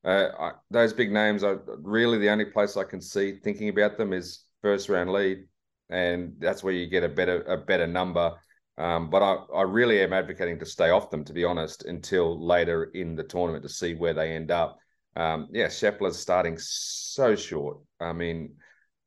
uh, 0.05 0.29
I, 0.39 0.51
those 0.69 0.93
big 0.93 1.11
names 1.11 1.43
are 1.43 1.61
really 1.81 2.17
the 2.17 2.29
only 2.29 2.45
place 2.45 2.77
I 2.77 2.85
can 2.85 3.01
see 3.01 3.39
thinking 3.43 3.69
about 3.69 3.97
them 3.97 4.13
is 4.13 4.45
first 4.61 4.89
round 4.89 5.11
lead, 5.11 5.45
and 5.89 6.33
that's 6.39 6.63
where 6.63 6.73
you 6.73 6.87
get 6.87 7.03
a 7.03 7.09
better 7.09 7.43
a 7.43 7.57
better 7.57 7.87
number. 7.87 8.33
Um, 8.77 9.09
but 9.09 9.21
I, 9.21 9.35
I 9.53 9.61
really 9.63 10.01
am 10.01 10.13
advocating 10.13 10.57
to 10.59 10.65
stay 10.65 10.89
off 10.89 11.11
them, 11.11 11.25
to 11.25 11.33
be 11.33 11.43
honest, 11.43 11.83
until 11.83 12.43
later 12.43 12.85
in 12.85 13.15
the 13.15 13.23
tournament 13.23 13.63
to 13.63 13.69
see 13.69 13.95
where 13.95 14.13
they 14.13 14.31
end 14.31 14.49
up. 14.49 14.79
Um, 15.15 15.47
yeah, 15.51 15.67
Scheffler's 15.67 16.17
starting 16.19 16.57
so 16.57 17.35
short. 17.35 17.77
I 17.99 18.13
mean, 18.13 18.55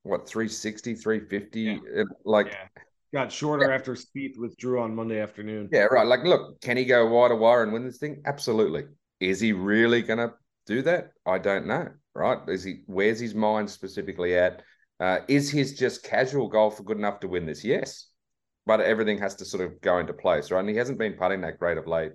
what 0.03 0.29
360, 0.29 0.95
350? 0.95 1.61
Yeah. 1.61 1.79
It- 1.87 2.07
like, 2.25 2.47
Yeah. 2.49 2.69
Got 3.13 3.31
shorter 3.31 3.71
after 3.71 3.95
Spieth 3.95 4.37
withdrew 4.37 4.81
on 4.81 4.93
Monday 4.93 5.21
afternoon. 5.21 5.69
yeah, 5.71 5.83
right. 5.85 6.05
Like, 6.05 6.25
look, 6.25 6.61
can 6.61 6.77
he 6.77 6.85
go 6.85 7.07
wide 7.07 7.29
to 7.29 7.37
wire 7.37 7.63
and 7.63 7.73
win 7.73 7.85
this 7.85 7.99
thing? 7.99 8.21
Absolutely. 8.27 8.87
Is 9.21 9.39
he 9.39 9.53
really 9.53 10.03
going 10.03 10.19
to 10.19 10.33
do 10.67 10.83
that? 10.83 11.13
I 11.25 11.39
don't 11.39 11.67
know. 11.69 11.91
Right? 12.17 12.39
Is 12.49 12.65
he? 12.65 12.83
Where's 12.87 13.21
his 13.21 13.33
mind 13.35 13.71
specifically 13.71 14.37
at? 14.37 14.63
Uh, 14.99 15.19
is 15.29 15.49
his 15.49 15.79
just 15.79 16.03
casual 16.03 16.49
golf 16.49 16.85
good 16.85 16.99
enough 16.99 17.21
to 17.21 17.29
win 17.29 17.47
this? 17.47 17.63
Yes, 17.65 18.09
but 18.67 18.81
everything 18.81 19.19
has 19.19 19.37
to 19.37 19.45
sort 19.45 19.63
of 19.65 19.81
go 19.81 19.99
into 19.99 20.13
place, 20.13 20.51
right? 20.51 20.59
And 20.61 20.69
he 20.69 20.75
hasn't 20.77 20.99
been 20.99 21.13
putting 21.13 21.41
that 21.43 21.61
great 21.61 21.79
of 21.79 21.87
late, 21.87 22.13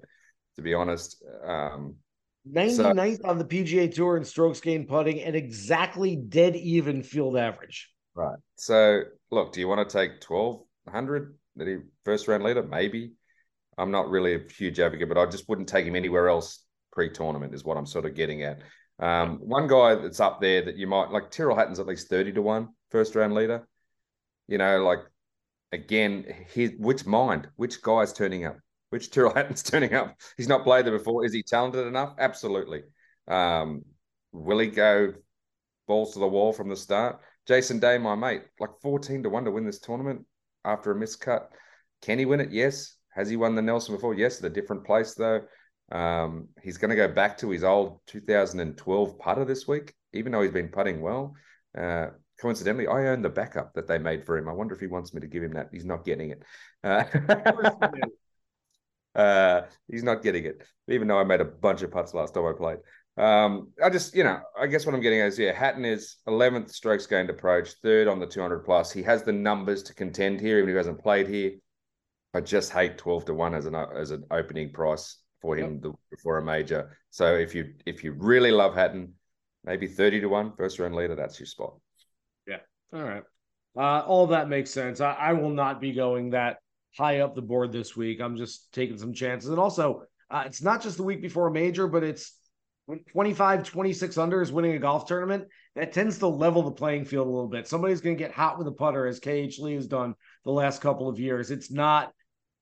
to 0.57 0.61
be 0.61 0.73
honest. 0.73 1.23
Um, 1.45 1.95
99th 2.51 3.25
on 3.25 3.37
the 3.37 3.45
PGA 3.45 3.93
Tour 3.93 4.17
in 4.17 4.23
strokes 4.23 4.59
gained 4.59 4.87
putting 4.87 5.21
and 5.21 5.35
exactly 5.35 6.15
dead 6.15 6.55
even 6.55 7.03
field 7.03 7.37
average. 7.37 7.89
Right. 8.15 8.37
So, 8.55 9.01
look, 9.31 9.53
do 9.53 9.59
you 9.59 9.67
want 9.67 9.87
to 9.87 9.97
take 9.97 10.23
1200 10.27 11.35
that 11.55 11.67
he 11.67 11.77
first 12.03 12.27
round 12.27 12.43
leader? 12.43 12.63
Maybe. 12.63 13.13
I'm 13.77 13.91
not 13.91 14.09
really 14.09 14.35
a 14.35 14.39
huge 14.51 14.79
advocate, 14.79 15.07
but 15.07 15.17
I 15.17 15.25
just 15.25 15.47
wouldn't 15.47 15.69
take 15.69 15.85
him 15.85 15.95
anywhere 15.95 16.27
else 16.27 16.65
pre 16.91 17.09
tournament, 17.09 17.53
is 17.53 17.63
what 17.63 17.77
I'm 17.77 17.85
sort 17.85 18.05
of 18.05 18.15
getting 18.15 18.43
at. 18.43 18.59
Um, 18.99 19.37
one 19.37 19.67
guy 19.67 19.95
that's 19.95 20.19
up 20.19 20.41
there 20.41 20.65
that 20.65 20.75
you 20.75 20.85
might 20.85 21.11
like 21.11 21.31
Tyrrell 21.31 21.55
Hatton's 21.55 21.79
at 21.79 21.87
least 21.87 22.09
30 22.09 22.33
to 22.33 22.41
1 22.41 22.67
first 22.91 23.15
round 23.15 23.33
leader. 23.33 23.67
You 24.47 24.57
know, 24.57 24.83
like 24.83 24.99
again, 25.71 26.25
his 26.53 26.73
which 26.77 27.05
mind, 27.05 27.47
which 27.55 27.81
guy's 27.81 28.11
turning 28.11 28.45
up? 28.45 28.57
Which 28.89 29.11
Tyrrell 29.11 29.33
Hatton's 29.35 29.63
turning 29.63 29.93
up? 29.93 30.15
He's 30.37 30.47
not 30.47 30.63
played 30.63 30.85
there 30.85 30.97
before. 30.97 31.25
Is 31.25 31.33
he 31.33 31.43
talented 31.43 31.87
enough? 31.87 32.15
Absolutely. 32.17 32.83
Um, 33.27 33.83
will 34.31 34.59
he 34.59 34.67
go 34.67 35.13
balls 35.87 36.13
to 36.13 36.19
the 36.19 36.27
wall 36.27 36.53
from 36.53 36.69
the 36.69 36.75
start? 36.75 37.19
Jason 37.47 37.79
Day, 37.79 37.97
my 37.97 38.15
mate, 38.15 38.43
like 38.59 38.71
14 38.81 39.23
to 39.23 39.29
1 39.29 39.45
to 39.45 39.51
win 39.51 39.65
this 39.65 39.79
tournament 39.79 40.25
after 40.65 40.91
a 40.91 40.95
miscut. 40.95 41.47
Can 42.01 42.19
he 42.19 42.25
win 42.25 42.41
it? 42.41 42.51
Yes. 42.51 42.95
Has 43.13 43.29
he 43.29 43.37
won 43.37 43.55
the 43.55 43.61
Nelson 43.61 43.95
before? 43.95 44.13
Yes, 44.13 44.39
at 44.39 44.45
a 44.45 44.49
different 44.49 44.85
place 44.85 45.15
though. 45.15 45.41
Um, 45.91 46.49
he's 46.61 46.77
going 46.77 46.91
to 46.91 46.95
go 46.95 47.07
back 47.07 47.37
to 47.39 47.49
his 47.49 47.63
old 47.63 47.99
2012 48.07 49.17
putter 49.17 49.45
this 49.45 49.67
week, 49.67 49.93
even 50.13 50.31
though 50.31 50.41
he's 50.41 50.51
been 50.51 50.69
putting 50.69 51.01
well. 51.01 51.33
Uh, 51.75 52.07
coincidentally, 52.39 52.87
I 52.87 53.07
own 53.07 53.21
the 53.21 53.29
backup 53.29 53.73
that 53.73 53.87
they 53.87 53.97
made 53.97 54.25
for 54.25 54.37
him. 54.37 54.47
I 54.47 54.53
wonder 54.53 54.75
if 54.75 54.81
he 54.81 54.87
wants 54.87 55.13
me 55.13 55.21
to 55.21 55.27
give 55.27 55.43
him 55.43 55.53
that. 55.53 55.69
He's 55.71 55.85
not 55.85 56.05
getting 56.05 56.29
it. 56.29 56.43
Uh, 56.83 57.03
uh, 59.19 59.61
he's 59.91 60.03
not 60.03 60.23
getting 60.23 60.45
it, 60.45 60.63
even 60.87 61.07
though 61.07 61.19
I 61.19 61.23
made 61.23 61.41
a 61.41 61.45
bunch 61.45 61.81
of 61.81 61.91
putts 61.91 62.13
last 62.13 62.33
time 62.33 62.45
I 62.45 62.53
played. 62.53 62.77
Um, 63.17 63.73
I 63.83 63.89
just, 63.89 64.15
you 64.15 64.23
know, 64.23 64.39
I 64.57 64.67
guess 64.67 64.85
what 64.85 64.95
I'm 64.95 65.01
getting 65.01 65.19
at 65.19 65.27
is, 65.27 65.39
yeah, 65.39 65.51
Hatton 65.51 65.83
is 65.83 66.15
11th 66.25 66.71
strokes 66.71 67.05
gained 67.05 67.29
approach, 67.29 67.73
third 67.83 68.07
on 68.07 68.19
the 68.19 68.25
200 68.25 68.59
plus. 68.59 68.93
He 68.93 69.03
has 69.03 69.23
the 69.23 69.33
numbers 69.33 69.83
to 69.83 69.93
contend 69.93 70.39
here, 70.39 70.57
even 70.57 70.69
if 70.69 70.73
he 70.73 70.77
hasn't 70.77 71.03
played 71.03 71.27
here. 71.27 71.51
I 72.33 72.39
just 72.39 72.71
hate 72.71 72.97
12 72.97 73.25
to 73.25 73.33
1 73.33 73.55
as 73.55 73.65
an 73.65 73.75
as 73.75 74.11
an 74.11 74.23
opening 74.31 74.71
price 74.71 75.17
for 75.41 75.57
him 75.57 75.81
the, 75.81 75.93
for 76.23 76.37
a 76.37 76.43
major. 76.43 76.95
So 77.09 77.35
if 77.35 77.53
you 77.55 77.73
if 77.85 78.03
you 78.03 78.13
really 78.13 78.51
love 78.51 78.75
Hatton, 78.75 79.15
maybe 79.65 79.87
30 79.87 80.21
to 80.21 80.29
1 80.29 80.53
first 80.55 80.79
round 80.79 80.95
leader, 80.95 81.15
that's 81.15 81.39
your 81.39 81.47
spot. 81.47 81.73
Yeah. 82.47 82.59
All 82.93 83.03
right. 83.03 83.23
Uh, 83.75 84.01
all 84.05 84.27
that 84.27 84.47
makes 84.47 84.69
sense. 84.69 85.01
I, 85.01 85.13
I 85.13 85.33
will 85.33 85.49
not 85.49 85.81
be 85.81 85.91
going 85.91 86.29
that 86.29 86.57
high 86.97 87.19
up 87.19 87.35
the 87.35 87.41
board 87.41 87.71
this 87.71 87.95
week. 87.95 88.19
I'm 88.21 88.37
just 88.37 88.71
taking 88.73 88.97
some 88.97 89.13
chances. 89.13 89.49
And 89.49 89.59
also, 89.59 90.03
uh, 90.29 90.43
it's 90.45 90.61
not 90.61 90.81
just 90.81 90.97
the 90.97 91.03
week 91.03 91.21
before 91.21 91.47
a 91.47 91.51
major, 91.51 91.87
but 91.87 92.03
it's 92.03 92.33
25, 93.11 93.63
26 93.63 94.17
under 94.17 94.41
is 94.41 94.51
winning 94.51 94.73
a 94.73 94.79
golf 94.79 95.05
tournament. 95.05 95.47
That 95.75 95.93
tends 95.93 96.17
to 96.19 96.27
level 96.27 96.63
the 96.63 96.71
playing 96.71 97.05
field 97.05 97.27
a 97.27 97.29
little 97.29 97.47
bit. 97.47 97.67
Somebody's 97.67 98.01
going 98.01 98.17
to 98.17 98.23
get 98.23 98.33
hot 98.33 98.57
with 98.57 98.67
a 98.67 98.71
putter, 98.71 99.05
as 99.05 99.19
KH 99.19 99.59
Lee 99.59 99.75
has 99.75 99.87
done 99.87 100.15
the 100.43 100.51
last 100.51 100.81
couple 100.81 101.07
of 101.07 101.19
years. 101.19 101.51
It's 101.51 101.71
not, 101.71 102.11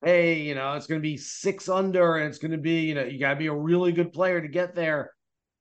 hey, 0.04 0.40
you 0.40 0.54
know, 0.54 0.74
it's 0.74 0.86
going 0.86 1.00
to 1.00 1.08
be 1.08 1.16
six 1.16 1.68
under 1.68 2.16
and 2.16 2.28
it's 2.28 2.38
going 2.38 2.52
to 2.52 2.58
be, 2.58 2.80
you 2.80 2.94
know, 2.94 3.04
you 3.04 3.18
got 3.18 3.30
to 3.30 3.36
be 3.36 3.46
a 3.46 3.54
really 3.54 3.92
good 3.92 4.12
player 4.12 4.40
to 4.40 4.48
get 4.48 4.74
there. 4.74 5.12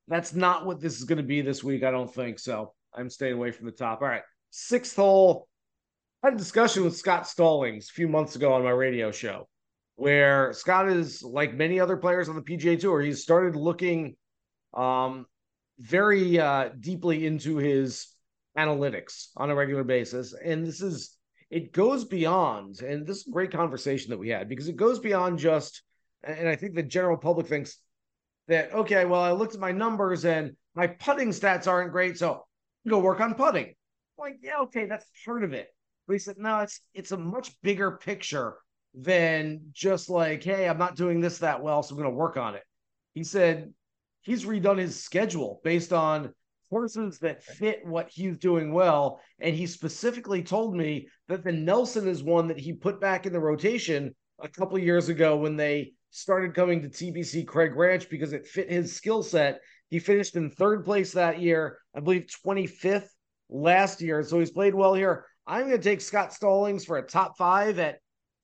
That's 0.07 0.33
not 0.33 0.65
what 0.65 0.79
this 0.79 0.97
is 0.97 1.03
going 1.03 1.17
to 1.17 1.23
be 1.23 1.41
this 1.41 1.63
week. 1.63 1.83
I 1.83 1.91
don't 1.91 2.13
think 2.13 2.39
so. 2.39 2.73
I'm 2.93 3.09
staying 3.09 3.33
away 3.33 3.51
from 3.51 3.65
the 3.65 3.71
top. 3.71 4.01
All 4.01 4.07
right. 4.07 4.23
Sixth 4.49 4.95
hole. 4.95 5.46
Had 6.27 6.33
a 6.33 6.37
discussion 6.37 6.83
with 6.83 6.97
Scott 6.97 7.25
Stallings 7.25 7.89
a 7.89 7.93
few 7.93 8.09
months 8.09 8.35
ago 8.35 8.51
on 8.51 8.61
my 8.61 8.71
radio 8.71 9.11
show 9.11 9.47
where 9.95 10.51
Scott 10.51 10.89
is 10.89 11.23
like 11.23 11.53
many 11.53 11.79
other 11.79 11.95
players 11.95 12.27
on 12.27 12.35
the 12.35 12.41
PGA 12.41 12.77
Tour. 12.77 12.99
He's 12.99 13.23
started 13.23 13.55
looking 13.55 14.17
um, 14.73 15.25
very 15.79 16.37
uh, 16.37 16.71
deeply 16.81 17.25
into 17.25 17.55
his 17.55 18.07
analytics 18.57 19.27
on 19.37 19.51
a 19.51 19.55
regular 19.55 19.85
basis. 19.85 20.33
And 20.33 20.67
this 20.67 20.81
is, 20.81 21.15
it 21.49 21.71
goes 21.71 22.03
beyond, 22.03 22.81
and 22.81 23.07
this 23.07 23.19
is 23.19 23.27
a 23.27 23.31
great 23.31 23.53
conversation 23.53 24.09
that 24.09 24.19
we 24.19 24.27
had 24.27 24.49
because 24.49 24.67
it 24.67 24.75
goes 24.75 24.99
beyond 24.99 25.39
just, 25.39 25.81
and 26.25 26.49
I 26.49 26.57
think 26.57 26.75
the 26.75 26.83
general 26.83 27.15
public 27.15 27.47
thinks 27.47 27.77
that, 28.49 28.73
okay, 28.73 29.05
well, 29.05 29.21
I 29.21 29.31
looked 29.31 29.53
at 29.53 29.61
my 29.61 29.71
numbers 29.71 30.25
and 30.25 30.57
my 30.75 30.87
putting 30.87 31.29
stats 31.29 31.67
aren't 31.67 31.93
great. 31.93 32.17
So 32.17 32.43
go 32.85 32.99
work 32.99 33.21
on 33.21 33.33
putting. 33.33 33.75
like, 34.17 34.39
yeah, 34.43 34.57
okay, 34.63 34.87
that's 34.87 35.05
part 35.23 35.45
of 35.45 35.53
it. 35.53 35.69
But 36.07 36.13
he 36.13 36.19
said, 36.19 36.37
no, 36.37 36.59
it's 36.59 36.79
it's 36.93 37.11
a 37.11 37.17
much 37.17 37.51
bigger 37.61 37.91
picture 37.91 38.55
than 38.93 39.61
just 39.73 40.09
like, 40.09 40.43
hey, 40.43 40.67
I'm 40.67 40.77
not 40.77 40.95
doing 40.95 41.21
this 41.21 41.39
that 41.39 41.61
well, 41.61 41.83
so 41.83 41.93
I'm 41.93 42.01
going 42.01 42.11
to 42.11 42.17
work 42.17 42.37
on 42.37 42.55
it. 42.55 42.63
He 43.13 43.23
said 43.23 43.73
he's 44.21 44.45
redone 44.45 44.79
his 44.79 45.01
schedule 45.01 45.61
based 45.63 45.93
on 45.93 46.33
horses 46.69 47.19
that 47.19 47.43
fit 47.43 47.85
what 47.85 48.09
he's 48.09 48.37
doing 48.37 48.73
well. 48.73 49.21
And 49.39 49.55
he 49.55 49.67
specifically 49.67 50.43
told 50.43 50.75
me 50.75 51.07
that 51.27 51.43
the 51.43 51.51
Nelson 51.51 52.07
is 52.07 52.23
one 52.23 52.47
that 52.47 52.59
he 52.59 52.73
put 52.73 52.99
back 52.99 53.25
in 53.25 53.33
the 53.33 53.39
rotation 53.39 54.15
a 54.41 54.49
couple 54.49 54.77
years 54.77 55.09
ago 55.09 55.37
when 55.37 55.55
they 55.55 55.93
started 56.09 56.53
coming 56.53 56.81
to 56.81 56.89
TPC 56.89 57.45
Craig 57.45 57.75
Ranch 57.75 58.09
because 58.09 58.33
it 58.33 58.47
fit 58.47 58.71
his 58.71 58.95
skill 58.95 59.23
set. 59.23 59.59
He 59.89 59.99
finished 59.99 60.35
in 60.35 60.49
third 60.49 60.83
place 60.83 61.13
that 61.13 61.39
year, 61.41 61.79
I 61.95 62.01
believe 62.01 62.27
25th 62.45 63.07
last 63.49 64.01
year. 64.01 64.23
So 64.23 64.39
he's 64.39 64.51
played 64.51 64.75
well 64.75 64.93
here. 64.93 65.25
I'm 65.47 65.67
going 65.67 65.81
to 65.81 65.89
take 65.89 66.01
Scott 66.01 66.33
Stallings 66.33 66.83
for 66.83 66.97
a 66.97 67.01
top 67.01 67.37
five 67.37 67.79
at 67.79 67.99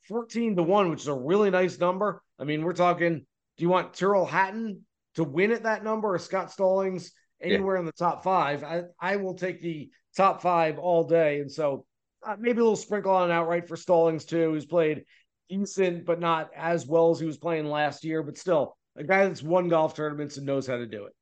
14 0.07 0.55
to 0.55 0.63
1, 0.63 0.89
which 0.89 1.01
is 1.01 1.07
a 1.07 1.13
really 1.13 1.50
nice 1.50 1.77
number. 1.77 2.24
I 2.39 2.45
mean, 2.45 2.63
we're 2.63 2.74
talking, 2.74 3.19
do 3.19 3.62
you 3.62 3.69
want 3.69 3.93
Tyrrell 3.93 4.25
Hatton 4.25 4.86
to 5.15 5.25
win 5.25 5.51
at 5.51 5.63
that 5.63 5.83
number 5.83 6.13
or 6.13 6.19
Scott 6.19 6.51
Stallings 6.51 7.12
anywhere 7.41 7.75
yeah. 7.75 7.81
in 7.81 7.86
the 7.86 7.91
top 7.91 8.24
five? 8.24 8.63
I, 8.63 8.83
I 9.00 9.17
will 9.17 9.33
take 9.33 9.62
the 9.62 9.89
top 10.15 10.41
five 10.41 10.79
all 10.79 11.03
day. 11.03 11.41
And 11.41 11.51
so 11.51 11.86
uh, 12.25 12.38
maybe 12.39 12.60
a 12.60 12.63
little 12.63 12.77
sprinkle 12.77 13.12
on 13.12 13.29
an 13.29 13.36
outright 13.36 13.67
for 13.67 13.75
Stallings 13.75 14.24
too, 14.24 14.51
who's 14.51 14.65
played 14.65 15.03
decent, 15.50 16.05
but 16.05 16.22
not 16.22 16.51
as 16.55 16.88
well 16.88 17.12
as 17.12 17.19
he 17.19 17.25
was 17.25 17.38
playing 17.38 17.65
last 17.65 18.05
year, 18.05 18.24
but 18.24 18.38
still 18.38 18.77
a 18.95 19.03
guy 19.03 19.27
that's 19.27 19.43
won 19.43 19.67
golf 19.67 19.93
tournaments 19.93 20.38
and 20.38 20.45
knows 20.45 20.67
how 20.67 20.77
to 20.77 20.86
do 20.86 21.05
it. 21.05 21.13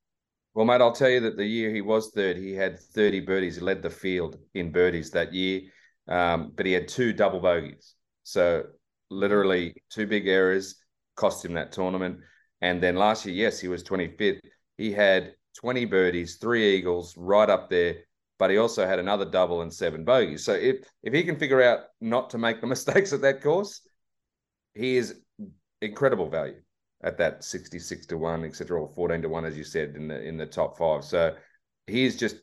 Well, 0.54 0.66
mate, 0.66 0.82
I'll 0.82 0.92
tell 0.92 1.10
you 1.10 1.22
that 1.22 1.38
the 1.38 1.46
year 1.46 1.72
he 1.72 1.82
was 1.82 2.12
third, 2.12 2.36
he 2.38 2.54
had 2.54 2.80
30 2.80 3.22
birdies. 3.22 3.56
He 3.56 3.62
led 3.62 3.82
the 3.82 3.90
field 3.90 4.38
in 4.54 4.72
birdies 4.72 5.12
that 5.12 5.34
year, 5.34 5.62
um, 6.08 6.52
but 6.56 6.66
he 6.66 6.74
had 6.74 6.88
two 6.88 7.14
double 7.14 7.40
bogeys. 7.40 7.96
So 8.24 8.66
literally 9.10 9.76
two 9.90 10.08
big 10.08 10.28
errors 10.28 10.76
cost 11.16 11.46
him 11.46 11.54
that 11.54 11.72
tournament. 11.72 12.20
And 12.62 12.84
then 12.84 12.96
last 12.96 13.26
year, 13.26 13.36
yes, 13.36 13.60
he 13.60 13.70
was 13.70 13.84
25th. 13.84 14.42
He 14.78 14.92
had 14.92 15.36
20 15.58 15.86
birdies, 15.86 16.36
three 16.36 16.76
eagles, 16.76 17.16
right 17.18 17.50
up 17.50 17.70
there. 17.70 17.98
But 18.38 18.50
he 18.50 18.58
also 18.58 18.86
had 18.88 19.00
another 19.00 19.26
double 19.26 19.62
and 19.62 19.72
seven 19.74 20.04
bogeys. 20.04 20.44
So 20.44 20.54
if 20.54 20.78
if 21.04 21.14
he 21.14 21.24
can 21.24 21.38
figure 21.38 21.62
out 21.62 21.82
not 22.02 22.32
to 22.32 22.38
make 22.38 22.60
the 22.60 22.68
mistakes 22.76 23.14
at 23.14 23.22
that 23.22 23.42
course, 23.42 23.82
he 24.74 24.98
is 24.98 25.22
incredible 25.82 26.30
value 26.30 26.62
at 27.04 27.18
that 27.18 27.44
66 27.44 28.06
to 28.08 28.18
1 28.18 28.46
etc 28.46 28.80
or 28.80 28.88
14 28.88 29.22
to 29.22 29.30
1 29.30 29.46
as 29.46 29.58
you 29.58 29.64
said 29.64 29.96
in 29.96 30.08
the 30.08 30.22
in 30.22 30.38
the 30.38 30.46
top 30.46 30.78
5 30.78 31.04
so 31.04 31.36
he's 31.88 32.18
just 32.18 32.38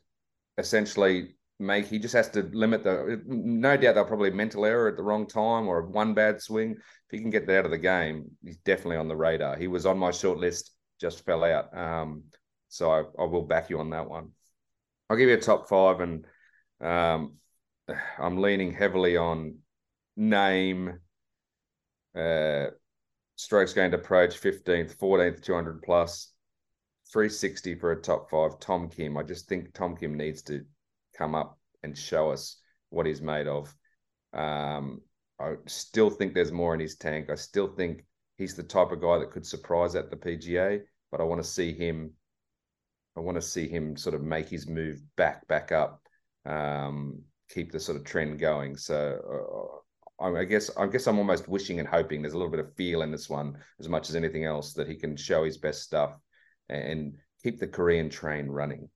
essentially 0.59 1.37
make 1.61 1.87
he 1.87 1.99
just 1.99 2.15
has 2.15 2.29
to 2.31 2.43
limit 2.53 2.85
the 2.85 3.21
no 3.27 3.77
doubt 3.77 3.95
they'll 3.95 4.05
probably 4.05 4.31
mental 4.31 4.65
error 4.65 4.89
at 4.89 4.97
the 4.97 5.03
wrong 5.03 5.27
time 5.27 5.67
or 5.67 5.83
one 5.83 6.15
bad 6.15 6.41
swing. 6.41 6.73
If 6.73 7.11
he 7.11 7.19
can 7.19 7.31
get 7.31 7.47
that 7.47 7.59
out 7.61 7.65
of 7.65 7.71
the 7.71 7.79
game 7.79 8.31
he's 8.45 8.59
definitely 8.59 8.97
on 8.97 9.09
the 9.09 9.17
radar. 9.17 9.57
He 9.57 9.67
was 9.67 9.87
on 9.87 9.99
my 9.99 10.11
short 10.11 10.39
list 10.39 10.73
just 11.01 11.25
fell 11.25 11.45
out. 11.45 11.77
Um, 11.77 12.25
so 12.69 12.91
I, 12.91 13.01
I 13.21 13.25
will 13.25 13.43
back 13.43 13.71
you 13.71 13.81
on 13.81 13.91
that 13.91 14.09
one. 14.09 14.31
I'll 15.09 15.17
give 15.17 15.29
you 15.29 15.37
a 15.37 15.41
top 15.41 15.69
five 15.69 16.01
and 16.01 16.27
um, 16.81 17.35
i'm 18.19 18.41
leaning 18.41 18.73
heavily 18.73 19.17
on 19.17 19.57
name 20.17 20.99
uh, 22.17 22.67
strokes 23.39 23.73
gained 23.73 23.95
approach 23.95 24.41
15th, 24.41 24.97
14th, 24.97 25.43
200 25.43 25.81
plus, 25.83 26.33
360 27.13 27.77
for 27.77 27.93
a 27.93 28.03
top 28.03 28.29
five. 28.29 28.59
Tom 28.59 28.91
Kim. 28.91 29.17
I 29.17 29.23
just 29.23 29.49
think 29.49 29.73
Tom 29.73 29.97
Kim 29.97 30.17
needs 30.17 30.43
to 30.43 30.65
come 31.17 31.37
up 31.37 31.57
and 31.85 31.97
show 31.97 32.31
us 32.31 32.61
what 32.91 33.07
he's 33.07 33.23
made 33.23 33.47
of. 33.47 33.73
Um, 34.35 35.01
I 35.41 35.55
still 35.67 36.11
think 36.11 36.35
there's 36.35 36.51
more 36.51 36.75
in 36.75 36.81
his 36.81 36.97
tank. 36.97 37.31
I 37.31 37.37
still 37.37 37.69
think 37.69 38.05
he's 38.37 38.57
the 38.57 38.65
type 38.65 38.91
of 38.91 39.01
guy 39.01 39.19
that 39.19 39.31
could 39.31 39.47
surprise 39.47 39.95
at 39.95 40.11
the 40.11 40.17
PGA, 40.17 40.81
but 41.13 41.21
I 41.21 41.25
want 41.25 41.41
to 41.41 41.49
see 41.49 41.73
him. 41.73 42.13
I 43.17 43.21
want 43.21 43.37
to 43.37 43.43
see 43.43 43.69
him 43.69 43.97
sort 43.97 44.17
of 44.17 44.23
make 44.23 44.49
his 44.49 44.69
move 44.69 45.01
back, 45.17 45.47
back 45.47 45.71
up, 45.71 46.03
um, 46.45 47.23
keep 47.49 47.71
the 47.71 47.81
sort 47.81 47.97
of 47.97 48.05
trend 48.05 48.41
going. 48.41 48.77
So 48.77 49.75
uh, 49.75 49.79
I 50.21 50.45
guess 50.45 50.71
I 50.77 50.87
guess 50.87 51.07
I'm 51.07 51.19
almost 51.19 51.49
wishing 51.49 51.79
and 51.79 51.89
hoping 51.89 52.23
there's 52.23 52.35
a 52.35 52.39
little 52.39 52.51
bit 52.51 52.61
of 52.61 52.75
feel 52.75 53.03
in 53.03 53.13
this 53.13 53.31
one 53.31 53.57
as 53.79 53.89
much 53.89 54.09
as 54.09 54.17
anything 54.17 54.45
else 54.45 54.73
that 54.75 54.89
he 54.89 54.97
can 54.97 55.17
show 55.17 55.45
his 55.45 55.59
best 55.59 55.83
stuff 55.83 56.19
and 56.69 57.15
keep 57.43 57.61
the 57.61 57.69
Korean 57.69 58.11
train 58.11 58.49
running. 58.49 58.89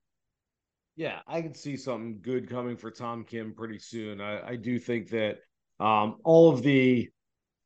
Yeah, 0.96 1.20
I 1.26 1.40
can 1.40 1.54
see 1.54 1.76
something 1.76 2.18
good 2.20 2.50
coming 2.50 2.76
for 2.76 2.90
Tom 2.90 3.24
Kim 3.24 3.54
pretty 3.54 3.78
soon. 3.78 4.20
I, 4.20 4.48
I 4.48 4.56
do 4.56 4.78
think 4.78 5.11
that 5.11 5.38
um, 5.80 6.16
all 6.24 6.52
of 6.52 6.62
the 6.62 7.08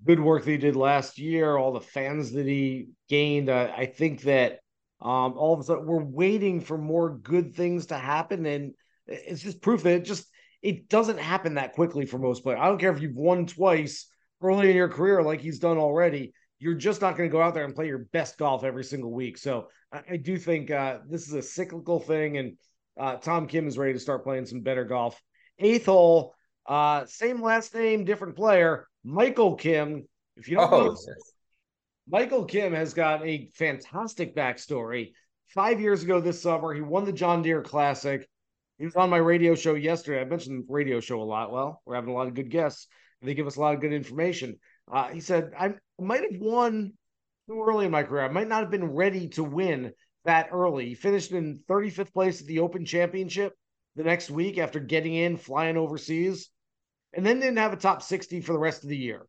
good 0.05 0.21
work 0.21 0.45
that 0.45 0.51
he 0.51 0.59
did 0.59 0.77
last 0.77 1.19
year, 1.19 1.57
all 1.57 1.73
the 1.73 1.81
fans 1.81 2.33
that 2.33 2.47
he 2.47 2.89
gained, 3.09 3.49
uh, 3.49 3.73
I 3.77 3.87
think 3.87 4.23
that 4.23 4.61
um, 5.01 5.35
all 5.37 5.55
of 5.55 5.61
a 5.61 5.65
sudden 5.65 5.87
we're 5.87 6.05
waiting 6.05 6.61
for 6.61 6.79
more 6.79 7.11
good 7.11 7.55
things 7.55 7.87
to 7.87 7.99
happen, 7.99 8.47
and 8.47 8.75
it's 9.07 9.43
just 9.43 9.61
proof 9.61 9.83
that 9.83 9.95
it 9.95 10.05
just 10.05 10.27
it 10.63 10.89
doesn't 10.89 11.19
happen 11.19 11.55
that 11.55 11.73
quickly 11.73 12.07
for 12.07 12.19
most 12.19 12.43
players. 12.43 12.61
I 12.61 12.67
don't 12.67 12.79
care 12.79 12.93
if 12.93 13.01
you've 13.01 13.17
won 13.17 13.47
twice 13.47 14.07
early 14.43 14.71
in 14.71 14.77
your 14.77 14.89
career, 14.89 15.23
like 15.23 15.41
he's 15.41 15.59
done 15.59 15.79
already. 15.79 16.33
You're 16.59 16.75
just 16.75 17.01
not 17.01 17.17
going 17.17 17.29
to 17.29 17.33
go 17.33 17.43
out 17.43 17.55
there 17.55 17.65
and 17.65 17.75
play 17.75 17.87
your 17.87 18.07
best 18.13 18.39
golf 18.39 18.65
every 18.65 18.85
single 18.85 19.13
week. 19.13 19.39
So 19.39 19.69
I, 19.93 20.03
I 20.13 20.17
do 20.17 20.39
think 20.39 20.71
uh, 20.71 20.99
this 21.09 21.27
is 21.27 21.35
a 21.35 21.43
cyclical 21.43 22.01
thing, 22.01 22.39
and 22.39 22.57
uh, 22.99 23.17
Tom 23.17 23.47
Kim 23.47 23.67
is 23.69 23.79
ready 23.79 23.93
to 23.93 23.99
start 23.99 24.25
playing 24.25 24.47
some 24.47 24.61
better 24.61 24.85
golf. 24.85 25.21
Eighth 25.59 25.87
hole, 25.87 26.35
uh, 26.67 27.05
same 27.07 27.43
last 27.43 27.75
name, 27.75 28.05
different 28.05 28.37
player, 28.37 28.87
Michael 29.05 29.55
Kim. 29.55 30.07
If 30.37 30.49
you 30.49 30.57
don't 30.57 30.73
oh, 30.73 30.85
know, 30.87 30.97
Michael 32.09 32.45
Kim 32.45 32.73
has 32.73 32.95
got 32.95 33.27
a 33.27 33.51
fantastic 33.55 34.37
backstory. 34.37 35.13
Five 35.49 35.81
years 35.81 36.03
ago 36.03 36.21
this 36.21 36.43
summer, 36.43 36.75
he 36.75 36.81
won 36.81 37.05
the 37.05 37.13
John 37.13 37.43
Deere 37.43 37.63
Classic. 37.63 38.29
He 38.79 38.85
was 38.85 38.97
on 38.97 39.11
my 39.11 39.17
radio 39.17 39.55
show 39.55 39.75
yesterday. 39.75 40.21
I 40.21 40.25
mentioned 40.25 40.65
radio 40.69 41.01
show 41.01 41.21
a 41.21 41.25
lot. 41.25 41.51
Well, 41.51 41.81
we're 41.87 41.95
having 41.95 42.11
a 42.11 42.15
lot 42.15 42.29
of 42.29 42.35
good 42.35 42.51
guests. 42.51 42.89
They 43.23 43.35
give 43.35 43.47
us 43.47 43.57
a 43.57 43.61
lot 43.61 43.75
of 43.75 43.81
good 43.81 43.93
information. 43.93 44.59
Uh, 44.91 45.09
he 45.09 45.21
said, 45.21 45.53
I 45.59 45.75
might 45.99 46.23
have 46.31 46.41
won 46.41 46.93
too 47.49 47.65
early 47.67 47.87
in 47.87 47.91
my 47.91 48.03
career. 48.03 48.25
I 48.25 48.29
might 48.29 48.49
not 48.49 48.61
have 48.61 48.71
been 48.71 48.93
ready 48.93 49.29
to 49.31 49.45
win 49.45 49.93
that 50.25 50.51
early. 50.53 50.89
He 50.89 50.95
finished 50.95 51.33
in 51.33 51.61
35th 51.69 52.13
place 52.13 52.41
at 52.41 52.47
the 52.47 52.59
Open 52.61 52.85
Championship 52.85 53.55
the 53.95 54.05
next 54.05 54.31
week 54.31 54.59
after 54.59 54.79
getting 54.79 55.15
in, 55.15 55.39
flying 55.39 55.79
overseas, 55.79 56.51
and 57.15 57.25
then 57.25 57.41
didn't 57.41 57.57
have 57.57 57.73
a 57.73 57.77
top 57.77 58.03
60 58.03 58.43
for 58.43 58.53
the 58.53 58.59
rest 58.59 58.83
of 58.83 58.91
the 58.91 58.97
year. 58.97 59.27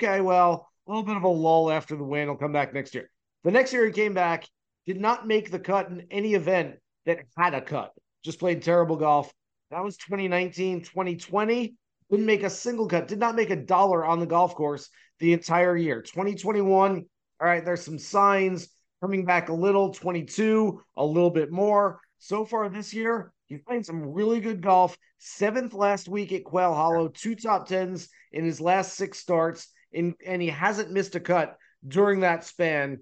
Okay, 0.00 0.20
well, 0.20 0.68
a 0.86 0.90
little 0.90 1.02
bit 1.02 1.16
of 1.16 1.24
a 1.24 1.28
lull 1.28 1.70
after 1.70 1.96
the 1.96 2.04
win. 2.04 2.28
He'll 2.28 2.36
come 2.36 2.52
back 2.52 2.72
next 2.72 2.94
year. 2.94 3.10
The 3.42 3.50
next 3.50 3.72
year 3.72 3.84
he 3.86 3.92
came 3.92 4.14
back, 4.14 4.46
did 4.86 5.00
not 5.00 5.26
make 5.26 5.50
the 5.50 5.58
cut 5.58 5.88
in 5.88 6.06
any 6.12 6.34
event 6.34 6.76
that 7.06 7.24
had 7.36 7.54
a 7.54 7.60
cut 7.60 7.92
just 8.24 8.38
played 8.38 8.62
terrible 8.62 8.96
golf. 8.96 9.32
That 9.70 9.84
was 9.84 9.96
2019, 9.98 10.82
2020. 10.82 11.74
Didn't 12.10 12.26
make 12.26 12.42
a 12.42 12.50
single 12.50 12.86
cut, 12.86 13.08
did 13.08 13.18
not 13.18 13.34
make 13.34 13.50
a 13.50 13.56
dollar 13.56 14.04
on 14.04 14.20
the 14.20 14.26
golf 14.26 14.54
course 14.54 14.88
the 15.20 15.32
entire 15.32 15.76
year. 15.76 16.02
2021, 16.02 17.04
all 17.40 17.46
right, 17.46 17.64
there's 17.64 17.82
some 17.82 17.98
signs 17.98 18.68
coming 19.00 19.24
back 19.24 19.48
a 19.48 19.52
little. 19.52 19.92
22, 19.92 20.82
a 20.96 21.04
little 21.04 21.30
bit 21.30 21.50
more. 21.50 22.00
So 22.18 22.44
far 22.44 22.68
this 22.68 22.94
year, 22.94 23.32
he's 23.46 23.62
playing 23.62 23.84
some 23.84 24.12
really 24.12 24.40
good 24.40 24.60
golf. 24.60 24.96
Seventh 25.18 25.72
last 25.72 26.08
week 26.08 26.32
at 26.32 26.44
Quail 26.44 26.74
Hollow, 26.74 27.08
two 27.08 27.34
top 27.34 27.66
tens 27.66 28.08
in 28.32 28.44
his 28.44 28.60
last 28.60 28.94
six 28.94 29.18
starts. 29.18 29.68
in, 29.92 30.14
and 30.26 30.40
he 30.40 30.48
hasn't 30.48 30.90
missed 30.90 31.14
a 31.14 31.20
cut 31.20 31.56
during 31.86 32.20
that 32.20 32.44
span. 32.44 33.00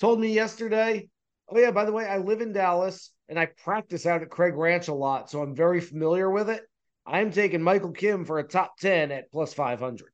Told 0.00 0.20
me 0.20 0.32
yesterday, 0.32 1.08
oh, 1.50 1.58
yeah, 1.58 1.70
by 1.70 1.84
the 1.84 1.92
way, 1.92 2.06
I 2.06 2.18
live 2.18 2.40
in 2.40 2.52
Dallas 2.52 3.10
and 3.28 3.38
I 3.38 3.46
practice 3.46 4.06
out 4.06 4.22
at 4.22 4.30
Craig 4.30 4.54
Ranch 4.54 4.88
a 4.88 4.94
lot, 4.94 5.30
so 5.30 5.42
I'm 5.42 5.54
very 5.54 5.80
familiar 5.80 6.30
with 6.30 6.48
it. 6.50 6.62
I'm 7.06 7.30
taking 7.30 7.62
Michael 7.62 7.92
Kim 7.92 8.24
for 8.24 8.38
a 8.38 8.44
top 8.44 8.78
10 8.78 9.10
at 9.12 9.32
plus 9.32 9.54
500. 9.54 10.08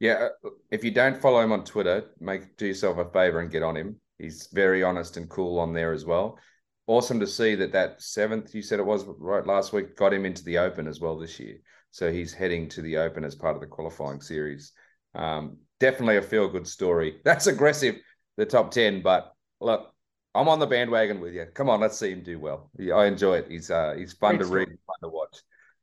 Yeah, 0.00 0.28
uh, 0.44 0.48
if 0.70 0.82
you 0.82 0.90
don't 0.90 1.20
follow 1.20 1.40
him 1.40 1.52
on 1.52 1.64
Twitter, 1.64 2.06
make 2.20 2.56
do 2.56 2.66
yourself 2.66 2.96
a 2.96 3.04
favor 3.10 3.40
and 3.40 3.50
get 3.50 3.62
on 3.62 3.76
him. 3.76 4.00
He's 4.18 4.48
very 4.52 4.82
honest 4.82 5.18
and 5.18 5.28
cool 5.28 5.58
on 5.58 5.74
there 5.74 5.92
as 5.92 6.06
well. 6.06 6.38
Awesome 6.86 7.20
to 7.20 7.26
see 7.26 7.54
that 7.54 7.72
that 7.72 8.02
seventh 8.02 8.54
you 8.54 8.62
said 8.62 8.80
it 8.80 8.86
was 8.86 9.04
right 9.18 9.46
last 9.46 9.72
week 9.72 9.96
got 9.96 10.12
him 10.12 10.24
into 10.24 10.42
the 10.42 10.58
Open 10.58 10.88
as 10.88 11.00
well 11.00 11.18
this 11.18 11.38
year. 11.38 11.58
So 11.90 12.10
he's 12.10 12.32
heading 12.32 12.68
to 12.70 12.82
the 12.82 12.96
Open 12.96 13.24
as 13.24 13.34
part 13.34 13.54
of 13.54 13.60
the 13.60 13.66
qualifying 13.66 14.20
series. 14.20 14.72
Um, 15.14 15.58
definitely 15.80 16.16
a 16.16 16.22
feel 16.22 16.48
good 16.48 16.66
story. 16.66 17.20
That's 17.24 17.46
aggressive, 17.46 17.96
the 18.38 18.46
top 18.46 18.70
ten, 18.70 19.02
but 19.02 19.34
look, 19.60 19.92
I'm 20.34 20.48
on 20.48 20.58
the 20.58 20.66
bandwagon 20.66 21.20
with 21.20 21.34
you. 21.34 21.46
Come 21.54 21.68
on, 21.68 21.80
let's 21.80 21.98
see 21.98 22.10
him 22.10 22.22
do 22.22 22.38
well. 22.38 22.70
Yeah, 22.78 22.94
I 22.94 23.06
enjoy 23.06 23.38
it. 23.38 23.46
He's 23.50 23.70
uh, 23.70 23.94
he's 23.96 24.12
fun 24.12 24.36
Great 24.36 24.46
to 24.46 24.52
read, 24.52 24.68
fun 24.86 24.96
to 25.02 25.08
watch. 25.08 25.38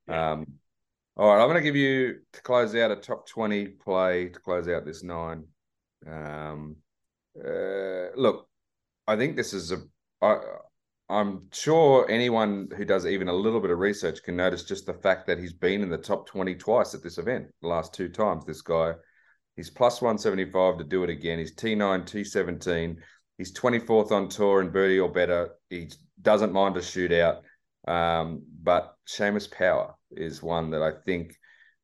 Yeah. 0.08 0.32
Um, 0.32 0.46
all 1.18 1.34
right, 1.34 1.42
I'm 1.42 1.50
going 1.50 1.58
to 1.58 1.64
give 1.64 1.76
you 1.76 2.20
to 2.34 2.42
close 2.44 2.76
out 2.76 2.92
a 2.92 2.96
top 2.96 3.28
20 3.28 3.68
play 3.68 4.30
to 4.30 4.40
close 4.40 4.68
out 4.68 4.86
this 4.86 5.04
nine. 5.04 5.46
Um, 6.08 6.76
uh, 7.38 8.16
look, 8.16 8.48
I 9.08 9.16
think 9.18 9.36
this 9.36 9.54
is 9.54 9.72
a. 9.72 9.78
I, 10.22 10.38
I'm 11.10 11.48
sure 11.54 12.10
anyone 12.10 12.68
who 12.76 12.84
does 12.84 13.06
even 13.06 13.30
a 13.30 13.34
little 13.34 13.62
bit 13.62 13.72
of 13.72 13.80
research 13.80 14.24
can 14.24 14.36
notice 14.36 14.64
just 14.64 14.86
the 14.86 14.94
fact 14.94 15.26
that 15.28 15.40
he's 15.40 15.54
been 15.54 15.82
in 15.82 15.90
the 15.90 15.98
top 15.98 16.28
20 16.28 16.56
twice 16.56 16.94
at 16.94 17.02
this 17.02 17.18
event, 17.18 17.48
the 17.62 17.68
last 17.70 17.94
two 17.94 18.10
times. 18.10 18.46
This 18.46 18.62
guy, 18.62 18.94
he's 19.56 19.70
plus 19.70 20.02
175 20.02 20.78
to 20.78 20.84
do 20.84 21.04
it 21.04 21.10
again. 21.10 21.40
He's 21.40 21.56
T9, 21.56 22.04
T17. 22.04 22.98
He's 23.38 23.54
24th 23.54 24.12
on 24.12 24.30
tour 24.30 24.62
and 24.62 24.73
birdie 24.73 25.00
or 25.00 25.10
better. 25.10 25.52
He 25.69 25.89
doesn't 26.21 26.54
mind 26.54 26.78
a 26.78 26.82
shootout. 26.82 27.41
Um, 27.88 28.43
but 28.62 28.95
Seamus 29.08 29.50
Power 29.50 29.95
is 30.12 30.43
one 30.43 30.71
that 30.71 30.82
I 30.82 30.91
think, 31.06 31.36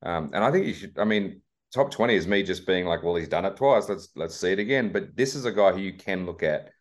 um, 0.01 0.31
and 0.33 0.43
I 0.43 0.51
think 0.51 0.67
you 0.67 0.73
should. 0.73 0.99
I 0.99 1.05
mean, 1.05 1.41
top 1.73 1.91
twenty 1.91 2.15
is 2.15 2.27
me 2.27 2.43
just 2.43 2.67
being 2.67 2.85
like, 2.85 3.03
well, 3.03 3.15
he's 3.15 3.29
done 3.29 3.45
it 3.45 3.55
twice. 3.55 3.87
Let's 3.87 4.09
let's 4.15 4.35
see 4.35 4.51
it 4.51 4.59
again. 4.59 4.91
But 4.91 5.15
this 5.15 5.33
is 5.33 5.45
a 5.45 5.51
guy 5.51 5.71
who 5.71 5.79
you 5.79 5.93
can 5.93 6.25
look 6.25 6.43
at 6.43 6.71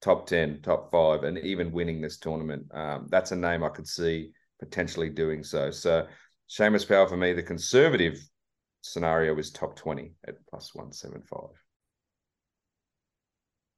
top 0.00 0.26
ten, 0.26 0.60
top 0.62 0.90
five, 0.90 1.22
and 1.22 1.38
even 1.38 1.70
winning 1.70 2.00
this 2.00 2.18
tournament. 2.18 2.66
Um, 2.74 3.06
that's 3.08 3.30
a 3.30 3.36
name 3.36 3.62
I 3.62 3.68
could 3.68 3.86
see 3.86 4.32
potentially 4.58 5.10
doing 5.10 5.44
so. 5.44 5.70
So 5.70 6.06
Seamus 6.50 6.88
Power 6.88 7.06
for 7.06 7.16
me, 7.16 7.32
the 7.32 7.42
conservative 7.42 8.18
scenario 8.80 9.38
is 9.38 9.52
top 9.52 9.76
twenty 9.76 10.14
at 10.26 10.44
plus 10.48 10.74
one 10.74 10.92
seven 10.92 11.22
five. 11.22 11.61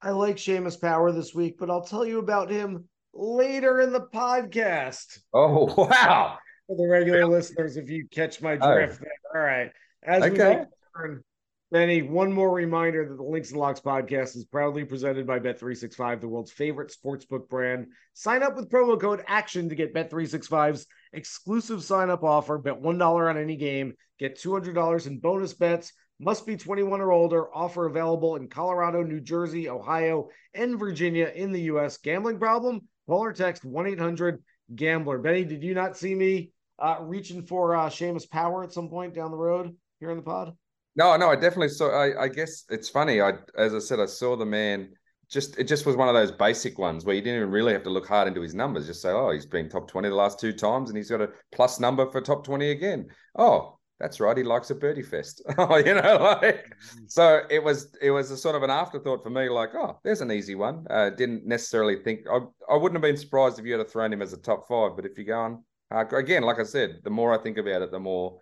I 0.03 0.11
like 0.11 0.37
Seamus 0.37 0.81
Power 0.81 1.13
this 1.13 1.35
week, 1.35 1.57
but 1.59 1.71
I'll 1.71 1.85
tell 1.85 2.05
you 2.05 2.19
about 2.19 2.51
him 2.51 2.89
later 3.13 3.81
in 3.81 3.93
the 3.93 4.01
podcast. 4.01 5.21
Oh 5.33 5.73
wow! 5.77 6.39
For 6.67 6.77
the 6.77 6.89
regular 6.89 7.27
listeners, 7.27 7.77
if 7.77 7.89
you 7.89 8.07
catch 8.11 8.43
my 8.43 8.57
drift, 8.57 9.01
oh. 9.03 9.39
All 9.39 9.45
right. 9.45 9.71
As 10.03 10.23
okay. 10.23 10.59
we 10.61 10.65
turn, 10.97 11.25
Benny, 11.71 12.03
one 12.03 12.33
more 12.33 12.53
reminder 12.53 13.09
that 13.09 13.17
the 13.17 13.23
Links 13.23 13.51
and 13.51 13.59
Locks 13.59 13.81
podcast 13.81 14.37
is 14.37 14.45
proudly 14.45 14.85
presented 14.85 15.27
by 15.27 15.41
Bet365, 15.41 16.21
the 16.21 16.29
world's 16.29 16.53
favorite 16.53 16.95
sportsbook 16.95 17.49
brand. 17.49 17.89
Sign 18.13 18.43
up 18.45 18.55
with 18.55 18.71
promo 18.71 19.01
code 19.01 19.25
ACTION 19.27 19.71
to 19.71 19.75
get 19.75 19.93
Bet365's 19.93 20.87
exclusive 21.13 21.83
sign 21.83 22.11
up 22.11 22.23
offer. 22.23 22.59
Bet 22.59 22.81
$1 22.81 23.29
on 23.29 23.37
any 23.37 23.57
game, 23.57 23.95
get 24.21 24.39
$200 24.39 25.07
in 25.07 25.19
bonus 25.19 25.55
bets. 25.55 25.93
Must 26.21 26.47
be 26.47 26.57
21 26.57 27.01
or 27.01 27.13
older. 27.13 27.55
Offer 27.55 27.87
available 27.87 28.37
in 28.37 28.49
Colorado, 28.49 29.03
New 29.03 29.21
Jersey, 29.21 29.69
Ohio, 29.69 30.29
and 30.55 30.79
Virginia 30.79 31.33
in 31.35 31.51
the 31.51 31.63
U.S. 31.63 31.97
Gambling 31.99 32.39
problem? 32.39 32.83
Call 33.07 33.25
or 33.25 33.33
text 33.33 33.65
1 33.65 33.87
800 33.87 34.43
Gambler. 34.75 35.19
Benny, 35.19 35.45
did 35.45 35.63
you 35.63 35.75
not 35.75 35.97
see 35.97 36.15
me 36.15 36.51
uh, 36.79 36.99
reaching 37.01 37.43
for 37.43 37.75
uh, 37.75 37.89
Seamus 37.89 38.31
Power 38.31 38.63
at 38.63 38.73
some 38.73 38.89
point 38.89 39.15
down 39.15 39.31
the 39.31 39.37
road 39.37 39.75
here 40.01 40.11
in 40.11 40.17
the 40.17 40.23
pod? 40.23 40.55
No, 40.97 41.17
no, 41.17 41.31
I 41.31 41.35
definitely 41.35 41.71
saw. 41.71 41.91
I, 41.91 42.25
I 42.25 42.29
guess 42.29 42.65
it's 42.69 42.89
funny. 42.89 43.21
I, 43.21 43.33
as 43.59 43.75
I 43.75 43.81
said, 43.81 43.99
I 44.01 44.07
saw 44.07 44.37
the 44.37 44.47
man. 44.47 44.91
Just 45.29 45.59
it 45.59 45.65
just 45.65 45.87
was 45.87 45.97
one 45.97 46.09
of 46.09 46.15
those 46.15 46.31
basic 46.31 46.79
ones 46.79 47.05
where 47.05 47.17
you 47.17 47.23
didn't 47.23 47.39
even 47.39 47.51
really 47.51 47.73
have 47.73 47.83
to 47.85 47.91
look 47.91 48.07
hard 48.07 48.29
into 48.29 48.43
his 48.43 48.55
numbers. 48.55 48.87
Just 48.87 49.03
say, 49.03 49.11
oh, 49.11 49.33
he's 49.33 49.47
been 49.47 49.69
top 49.69 49.89
twenty 49.89 50.09
the 50.09 50.15
last 50.15 50.39
two 50.39 50.53
times, 50.53 50.91
and 50.91 50.97
he's 50.97 51.11
got 51.11 51.23
a 51.23 51.31
plus 51.53 51.81
number 51.81 52.09
for 52.11 52.21
top 52.21 52.45
twenty 52.45 52.71
again. 52.71 53.09
Oh, 53.37 53.79
that's 54.01 54.21
right, 54.21 54.37
he 54.37 54.43
likes 54.43 54.71
a 54.71 54.75
birdie 54.75 55.03
fest. 55.03 55.43
oh, 55.59 55.77
you 55.77 55.95
know, 55.95 56.17
like 56.21 56.67
mm-hmm. 56.67 57.05
so 57.07 57.41
it 57.51 57.63
was 57.63 57.97
it 58.03 58.11
was 58.11 58.31
a 58.31 58.37
sort 58.37 58.57
of 58.57 58.63
an 58.63 58.71
afterthought 58.71 59.23
for 59.23 59.31
me, 59.31 59.49
like, 59.49 59.71
oh, 59.75 59.99
there's 60.05 60.21
an 60.21 60.33
easy 60.33 60.55
one. 60.55 60.87
Uh, 60.91 61.11
didn't 61.11 61.47
necessarily 61.47 62.03
think 62.03 62.27
I, 62.31 62.41
I 62.71 62.77
wouldn't 62.77 62.97
have 62.97 63.03
been 63.03 63.17
surprised 63.17 63.59
if 63.59 63.65
you 63.65 63.79
had 63.79 63.89
thrown 63.89 64.13
him 64.13 64.23
as 64.23 64.33
a 64.33 64.39
top 64.39 64.67
five, 64.69 64.97
but 64.97 65.07
if 65.07 65.17
you're 65.17 65.27
going 65.27 65.63
uh, 65.91 66.05
again, 66.17 66.43
like 66.43 66.59
I 66.59 66.65
said, 66.65 67.01
the 67.05 67.11
more 67.11 67.33
I 67.33 67.43
think 67.43 67.59
about 67.59 67.83
it, 67.83 67.91
the 67.91 68.01
more 68.01 68.39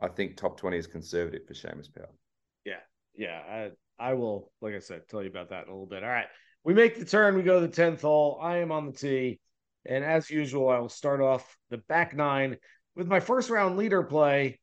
I 0.00 0.08
think 0.08 0.36
top 0.36 0.58
20 0.58 0.76
is 0.76 0.86
conservative 0.86 1.46
for 1.46 1.54
Seamus 1.54 1.92
Power. 1.94 2.10
Yeah, 2.64 2.80
yeah. 3.14 3.40
I 3.48 3.70
I 3.98 4.14
will, 4.14 4.50
like 4.60 4.74
I 4.74 4.80
said, 4.80 5.02
tell 5.08 5.22
you 5.22 5.28
about 5.28 5.50
that 5.50 5.64
in 5.64 5.68
a 5.68 5.72
little 5.72 5.86
bit. 5.86 6.02
All 6.02 6.10
right. 6.10 6.26
We 6.64 6.74
make 6.74 6.98
the 6.98 7.04
turn, 7.04 7.36
we 7.36 7.42
go 7.42 7.60
to 7.60 7.66
the 7.66 7.72
10th 7.72 8.02
hole. 8.02 8.38
I 8.40 8.58
am 8.58 8.72
on 8.72 8.86
the 8.86 8.92
tee. 8.92 9.40
And 9.84 10.04
as 10.04 10.30
usual, 10.30 10.68
I 10.68 10.78
will 10.78 10.88
start 10.88 11.20
off 11.20 11.56
the 11.70 11.78
back 11.78 12.14
nine 12.14 12.56
with 12.94 13.08
my 13.08 13.20
first 13.20 13.50
round 13.50 13.76
leader 13.76 14.02
play 14.02 14.60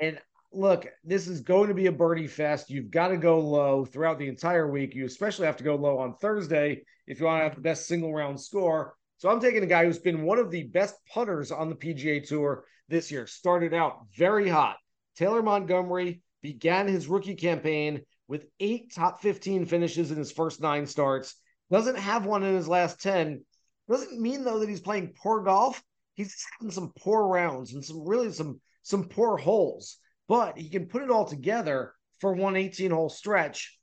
and 0.00 0.18
look, 0.52 0.86
this 1.04 1.28
is 1.28 1.40
going 1.40 1.68
to 1.68 1.74
be 1.74 1.86
a 1.86 1.92
birdie 1.92 2.26
fest. 2.26 2.70
You've 2.70 2.90
got 2.90 3.08
to 3.08 3.16
go 3.16 3.38
low 3.38 3.84
throughout 3.84 4.18
the 4.18 4.28
entire 4.28 4.68
week. 4.68 4.94
You 4.94 5.04
especially 5.04 5.46
have 5.46 5.58
to 5.58 5.64
go 5.64 5.76
low 5.76 5.98
on 5.98 6.16
Thursday 6.16 6.82
if 7.06 7.20
you 7.20 7.26
want 7.26 7.40
to 7.40 7.44
have 7.44 7.54
the 7.54 7.60
best 7.60 7.86
single 7.86 8.12
round 8.12 8.40
score. 8.40 8.94
So 9.18 9.28
I'm 9.28 9.40
taking 9.40 9.62
a 9.62 9.66
guy 9.66 9.84
who's 9.84 9.98
been 9.98 10.22
one 10.22 10.38
of 10.38 10.50
the 10.50 10.64
best 10.64 10.94
putters 11.12 11.52
on 11.52 11.68
the 11.68 11.76
PGA 11.76 12.26
Tour 12.26 12.64
this 12.88 13.10
year. 13.10 13.26
Started 13.26 13.74
out 13.74 14.06
very 14.16 14.48
hot. 14.48 14.76
Taylor 15.16 15.42
Montgomery 15.42 16.22
began 16.42 16.88
his 16.88 17.06
rookie 17.06 17.34
campaign 17.34 18.00
with 18.28 18.46
eight 18.60 18.94
top 18.94 19.20
15 19.20 19.66
finishes 19.66 20.10
in 20.10 20.16
his 20.16 20.32
first 20.32 20.60
nine 20.60 20.86
starts. 20.86 21.34
Doesn't 21.70 21.98
have 21.98 22.24
one 22.24 22.42
in 22.42 22.54
his 22.54 22.68
last 22.68 23.00
10. 23.02 23.44
Doesn't 23.88 24.20
mean 24.20 24.44
though 24.44 24.60
that 24.60 24.68
he's 24.68 24.80
playing 24.80 25.14
poor 25.20 25.42
golf. 25.42 25.82
He's 26.14 26.34
having 26.58 26.72
some 26.72 26.92
poor 26.98 27.26
rounds 27.26 27.74
and 27.74 27.84
some 27.84 28.06
really 28.06 28.32
some 28.32 28.60
some 28.82 29.04
poor 29.04 29.36
holes, 29.36 29.98
but 30.28 30.58
he 30.58 30.68
can 30.68 30.86
put 30.86 31.02
it 31.02 31.10
all 31.10 31.24
together 31.24 31.94
for 32.18 32.32
one 32.34 32.56
18 32.56 32.90
hole 32.90 33.08
stretch. 33.08 33.78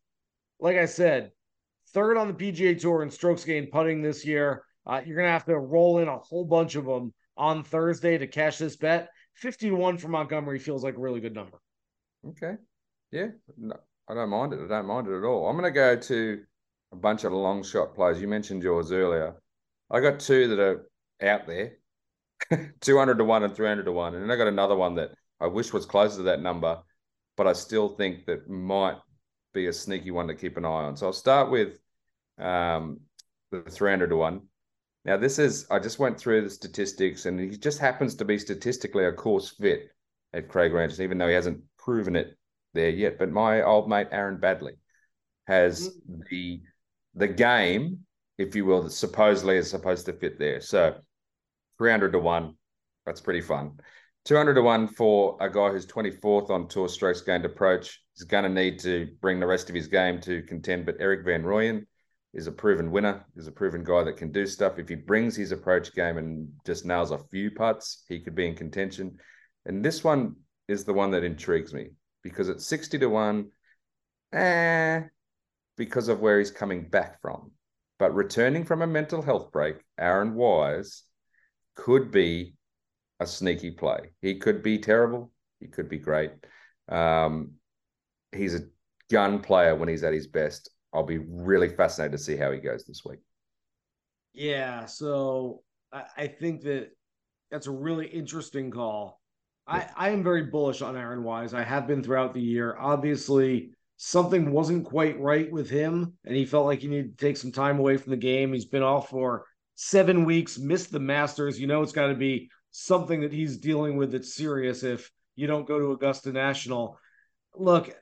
Like 0.59 0.77
I 0.77 0.85
said, 0.85 1.31
third 1.93 2.17
on 2.17 2.27
the 2.27 2.33
PGA 2.33 2.79
Tour 2.79 3.03
in 3.03 3.09
strokes 3.09 3.43
gained 3.43 3.71
putting 3.71 4.01
this 4.01 4.25
year. 4.25 4.63
Uh, 4.85 5.01
you're 5.05 5.17
going 5.17 5.27
to 5.27 5.31
have 5.31 5.45
to 5.45 5.57
roll 5.57 5.99
in 5.99 6.07
a 6.07 6.17
whole 6.17 6.45
bunch 6.45 6.75
of 6.75 6.85
them 6.85 7.13
on 7.35 7.63
Thursday 7.63 8.17
to 8.17 8.27
cash 8.27 8.57
this 8.57 8.77
bet. 8.77 9.09
51 9.35 9.97
for 9.97 10.07
Montgomery 10.07 10.59
feels 10.59 10.83
like 10.83 10.95
a 10.95 10.99
really 10.99 11.19
good 11.19 11.35
number. 11.35 11.59
Okay. 12.27 12.55
Yeah. 13.11 13.27
No, 13.57 13.75
I 14.09 14.13
don't 14.13 14.29
mind 14.29 14.53
it. 14.53 14.61
I 14.63 14.67
don't 14.67 14.87
mind 14.87 15.07
it 15.07 15.17
at 15.17 15.23
all. 15.23 15.47
I'm 15.47 15.57
going 15.57 15.71
to 15.71 15.75
go 15.75 15.95
to 15.95 16.43
a 16.91 16.95
bunch 16.95 17.23
of 17.23 17.33
long 17.33 17.63
shot 17.63 17.93
players. 17.93 18.19
You 18.19 18.27
mentioned 18.27 18.63
yours 18.63 18.91
earlier. 18.91 19.35
I 19.91 19.99
got 19.99 20.19
two 20.19 20.47
that 20.47 20.59
are 20.59 20.89
out 21.21 21.47
there 21.47 21.73
200 22.81 23.17
to 23.17 23.23
1 23.23 23.43
and 23.43 23.55
300 23.55 23.83
to 23.83 23.91
1. 23.91 24.15
And 24.15 24.23
then 24.23 24.31
I 24.31 24.35
got 24.35 24.47
another 24.47 24.75
one 24.75 24.95
that 24.95 25.11
I 25.39 25.47
wish 25.47 25.73
was 25.73 25.85
closer 25.85 26.17
to 26.17 26.23
that 26.23 26.41
number, 26.41 26.79
but 27.35 27.47
I 27.47 27.53
still 27.53 27.89
think 27.89 28.25
that 28.25 28.49
might 28.49 28.97
be 29.53 29.67
a 29.67 29.73
sneaky 29.73 30.11
one 30.11 30.27
to 30.27 30.35
keep 30.35 30.57
an 30.57 30.65
eye 30.65 30.69
on. 30.69 30.97
So 30.97 31.07
I'll 31.07 31.13
start 31.13 31.49
with 31.49 31.79
um, 32.39 32.99
the 33.51 33.61
300 33.61 34.09
to 34.09 34.15
1. 34.15 34.41
Now, 35.05 35.17
this 35.17 35.39
is, 35.39 35.65
I 35.71 35.79
just 35.79 35.99
went 35.99 36.19
through 36.19 36.41
the 36.41 36.49
statistics, 36.49 37.25
and 37.25 37.39
he 37.39 37.57
just 37.57 37.79
happens 37.79 38.15
to 38.15 38.25
be 38.25 38.37
statistically 38.37 39.05
a 39.05 39.13
course 39.13 39.49
fit 39.49 39.89
at 40.33 40.49
Craig 40.49 40.73
Ranch, 40.73 40.99
even 40.99 41.17
though 41.17 41.29
he 41.29 41.33
hasn't 41.33 41.61
proven 41.77 42.15
it 42.15 42.37
there 42.73 42.89
yet. 42.89 43.17
But 43.17 43.31
my 43.31 43.61
old 43.61 43.89
mate, 43.89 44.07
Aaron 44.11 44.37
Baddeley, 44.37 44.73
has 45.47 45.89
mm. 45.89 46.19
the 46.29 46.61
the 47.15 47.27
game, 47.27 47.99
if 48.37 48.55
you 48.55 48.65
will, 48.65 48.83
that 48.83 48.91
supposedly 48.91 49.57
is 49.57 49.69
supposed 49.69 50.05
to 50.05 50.13
fit 50.13 50.37
there. 50.37 50.61
So 50.61 50.97
300 51.77 52.11
to 52.13 52.19
1. 52.19 52.53
That's 53.05 53.21
pretty 53.21 53.41
fun. 53.41 53.79
200 54.25 54.55
to 54.55 54.61
1 54.61 54.87
for 54.89 55.37
a 55.39 55.49
guy 55.49 55.69
who's 55.69 55.85
24th 55.85 56.49
on 56.49 56.67
tour 56.67 56.89
strokes 56.89 57.21
gained 57.21 57.45
approach. 57.45 58.01
He's 58.13 58.25
going 58.25 58.43
to 58.43 58.49
need 58.49 58.79
to 58.79 59.07
bring 59.21 59.39
the 59.39 59.47
rest 59.47 59.69
of 59.69 59.75
his 59.75 59.87
game 59.87 60.19
to 60.21 60.41
contend. 60.43 60.85
But 60.85 60.97
Erik 60.99 61.23
van 61.23 61.43
Rooyen 61.43 61.85
is 62.33 62.47
a 62.47 62.51
proven 62.51 62.91
winner, 62.91 63.25
is 63.35 63.47
a 63.47 63.51
proven 63.51 63.83
guy 63.83 64.03
that 64.03 64.17
can 64.17 64.31
do 64.31 64.45
stuff. 64.45 64.79
If 64.79 64.89
he 64.89 64.95
brings 64.95 65.35
his 65.35 65.53
approach 65.53 65.93
game 65.93 66.17
and 66.17 66.49
just 66.65 66.85
nails 66.85 67.11
a 67.11 67.19
few 67.31 67.51
putts, 67.51 68.03
he 68.09 68.19
could 68.19 68.35
be 68.35 68.47
in 68.47 68.55
contention. 68.55 69.17
And 69.65 69.83
this 69.83 70.03
one 70.03 70.35
is 70.67 70.83
the 70.83 70.93
one 70.93 71.11
that 71.11 71.23
intrigues 71.23 71.73
me 71.73 71.91
because 72.21 72.49
it's 72.49 72.65
60 72.65 72.99
to 72.99 73.07
1, 73.07 73.49
eh, 74.33 75.01
because 75.77 76.09
of 76.09 76.19
where 76.19 76.39
he's 76.39 76.51
coming 76.51 76.89
back 76.89 77.21
from. 77.21 77.51
But 77.97 78.13
returning 78.13 78.65
from 78.65 78.81
a 78.81 78.87
mental 78.87 79.21
health 79.21 79.51
break, 79.51 79.77
Aaron 79.97 80.35
Wise 80.35 81.03
could 81.77 82.11
be 82.11 82.55
a 83.21 83.25
sneaky 83.25 83.71
play. 83.71 84.11
He 84.21 84.35
could 84.35 84.61
be 84.61 84.79
terrible. 84.79 85.31
He 85.59 85.67
could 85.67 85.87
be 85.87 85.99
great. 85.99 86.31
Um, 86.89 87.51
he's 88.35 88.55
a 88.55 88.63
gun 89.09 89.39
player 89.39 89.75
when 89.75 89.87
he's 89.87 90.03
at 90.03 90.13
his 90.13 90.27
best. 90.27 90.69
I'll 90.93 91.05
be 91.05 91.19
really 91.19 91.69
fascinated 91.69 92.17
to 92.17 92.23
see 92.23 92.35
how 92.35 92.51
he 92.51 92.59
goes 92.59 92.83
this 92.83 93.05
week. 93.05 93.19
Yeah, 94.33 94.85
so 94.85 95.63
I, 95.93 96.03
I 96.17 96.27
think 96.27 96.61
that 96.63 96.89
that's 97.51 97.67
a 97.67 97.71
really 97.71 98.07
interesting 98.07 98.71
call. 98.71 99.21
I, 99.65 99.87
I 99.95 100.09
am 100.09 100.23
very 100.23 100.43
bullish 100.43 100.81
on 100.81 100.95
Aaron 100.95 101.23
Wise. 101.23 101.53
I 101.53 101.63
have 101.63 101.87
been 101.87 102.03
throughout 102.03 102.33
the 102.33 102.41
year. 102.41 102.77
Obviously, 102.79 103.71
something 103.97 104.51
wasn't 104.51 104.85
quite 104.85 105.19
right 105.19 105.51
with 105.51 105.69
him, 105.69 106.13
and 106.25 106.35
he 106.35 106.45
felt 106.45 106.65
like 106.65 106.79
he 106.79 106.87
needed 106.87 107.17
to 107.17 107.25
take 107.25 107.37
some 107.37 107.51
time 107.51 107.79
away 107.79 107.97
from 107.97 108.11
the 108.11 108.17
game. 108.17 108.53
He's 108.53 108.65
been 108.65 108.83
off 108.83 109.09
for 109.09 109.45
seven 109.77 110.25
weeks, 110.25 110.57
missed 110.57 110.91
the 110.91 110.99
Masters. 110.99 111.59
You 111.59 111.67
know, 111.67 111.83
it's 111.83 111.93
got 111.93 112.07
to 112.07 112.15
be 112.15 112.49
something 112.71 113.21
that 113.21 113.31
he's 113.31 113.57
dealing 113.57 113.95
with 113.95 114.11
that's 114.11 114.35
serious 114.35 114.83
if 114.83 115.09
you 115.35 115.47
don't 115.47 115.67
go 115.67 115.79
to 115.79 115.91
Augusta 115.91 116.33
National. 116.33 116.99
Look, 117.55 117.95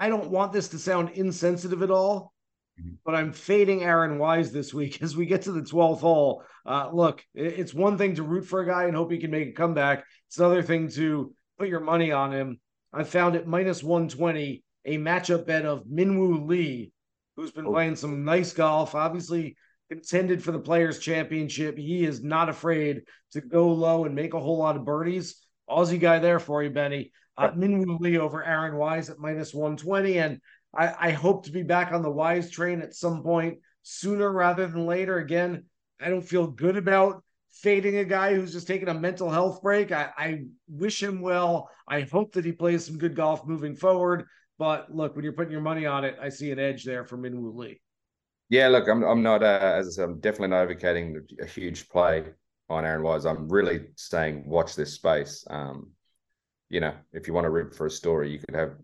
I 0.00 0.08
don't 0.08 0.30
want 0.30 0.52
this 0.52 0.68
to 0.68 0.78
sound 0.78 1.10
insensitive 1.10 1.82
at 1.82 1.90
all, 1.90 2.32
but 3.04 3.14
I'm 3.14 3.32
fading 3.32 3.84
Aaron 3.84 4.18
Wise 4.18 4.52
this 4.52 4.74
week 4.74 5.02
as 5.02 5.16
we 5.16 5.26
get 5.26 5.42
to 5.42 5.52
the 5.52 5.60
12th 5.60 6.00
hole. 6.00 6.42
Uh, 6.64 6.90
look, 6.92 7.22
it's 7.34 7.74
one 7.74 7.98
thing 7.98 8.16
to 8.16 8.22
root 8.22 8.46
for 8.46 8.60
a 8.60 8.66
guy 8.66 8.84
and 8.84 8.96
hope 8.96 9.12
he 9.12 9.18
can 9.18 9.30
make 9.30 9.48
a 9.48 9.52
comeback. 9.52 10.04
It's 10.28 10.38
another 10.38 10.62
thing 10.62 10.88
to 10.92 11.34
put 11.58 11.68
your 11.68 11.80
money 11.80 12.10
on 12.10 12.32
him. 12.32 12.58
I 12.92 13.04
found 13.04 13.36
at 13.36 13.46
minus 13.46 13.82
120 13.82 14.64
a 14.86 14.98
matchup 14.98 15.46
bet 15.46 15.66
of 15.66 15.86
Min 15.86 16.18
Woo 16.18 16.46
Lee, 16.46 16.92
who's 17.36 17.50
been 17.50 17.66
oh. 17.66 17.72
playing 17.72 17.96
some 17.96 18.24
nice 18.24 18.54
golf, 18.54 18.94
obviously 18.94 19.56
contended 19.88 20.42
for 20.42 20.52
the 20.52 20.58
Players 20.58 20.98
Championship. 20.98 21.76
He 21.76 22.04
is 22.04 22.22
not 22.22 22.48
afraid 22.48 23.02
to 23.32 23.40
go 23.40 23.68
low 23.68 24.04
and 24.04 24.14
make 24.14 24.34
a 24.34 24.40
whole 24.40 24.58
lot 24.58 24.76
of 24.76 24.84
birdies. 24.84 25.36
Aussie 25.68 26.00
guy 26.00 26.18
there 26.18 26.38
for 26.38 26.62
you, 26.62 26.70
Benny. 26.70 27.12
Uh, 27.38 27.50
Min 27.54 27.78
Woo 27.78 27.98
Lee 28.00 28.18
over 28.18 28.44
Aaron 28.44 28.76
Wise 28.76 29.10
at 29.10 29.18
minus 29.18 29.52
120. 29.52 30.18
And 30.18 30.40
I, 30.74 31.08
I 31.08 31.10
hope 31.10 31.44
to 31.44 31.52
be 31.52 31.62
back 31.62 31.92
on 31.92 32.02
the 32.02 32.10
Wise 32.10 32.50
train 32.50 32.82
at 32.82 32.94
some 32.94 33.22
point 33.22 33.58
sooner 33.82 34.30
rather 34.30 34.66
than 34.66 34.86
later. 34.86 35.18
Again, 35.18 35.64
I 36.00 36.08
don't 36.08 36.22
feel 36.22 36.46
good 36.46 36.76
about 36.76 37.22
fading 37.52 37.98
a 37.98 38.04
guy 38.04 38.34
who's 38.34 38.52
just 38.52 38.66
taking 38.66 38.88
a 38.88 38.94
mental 38.94 39.30
health 39.30 39.62
break. 39.62 39.92
I, 39.92 40.10
I 40.16 40.44
wish 40.68 41.02
him 41.02 41.20
well. 41.20 41.70
I 41.88 42.02
hope 42.02 42.32
that 42.32 42.44
he 42.44 42.52
plays 42.52 42.84
some 42.84 42.98
good 42.98 43.16
golf 43.16 43.46
moving 43.46 43.76
forward. 43.76 44.26
But 44.58 44.94
look, 44.94 45.14
when 45.14 45.24
you're 45.24 45.32
putting 45.32 45.52
your 45.52 45.60
money 45.60 45.86
on 45.86 46.04
it, 46.04 46.16
I 46.20 46.28
see 46.30 46.50
an 46.50 46.58
edge 46.58 46.84
there 46.84 47.04
for 47.04 47.16
Min 47.16 47.40
Woo 47.40 47.52
Lee. 47.52 47.80
Yeah, 48.48 48.68
look, 48.68 48.88
I'm 48.88 49.02
I'm 49.02 49.22
not 49.22 49.42
uh, 49.42 49.74
as 49.76 49.88
I 49.88 49.90
said, 49.90 50.04
I'm 50.04 50.20
definitely 50.20 50.48
not 50.48 50.62
advocating 50.62 51.20
a 51.40 51.46
huge 51.46 51.88
play 51.88 52.24
on 52.68 52.84
Aaron 52.84 53.02
Wise. 53.02 53.26
I'm 53.26 53.48
really 53.48 53.86
saying 53.96 54.44
watch 54.46 54.76
this 54.76 54.94
space. 54.94 55.44
Um, 55.50 55.90
you 56.68 56.80
know, 56.80 56.94
if 57.12 57.26
you 57.26 57.34
want 57.34 57.44
to 57.44 57.50
root 57.50 57.74
for 57.74 57.86
a 57.86 57.90
story, 57.90 58.30
you 58.30 58.38
could 58.38 58.54
have 58.54 58.76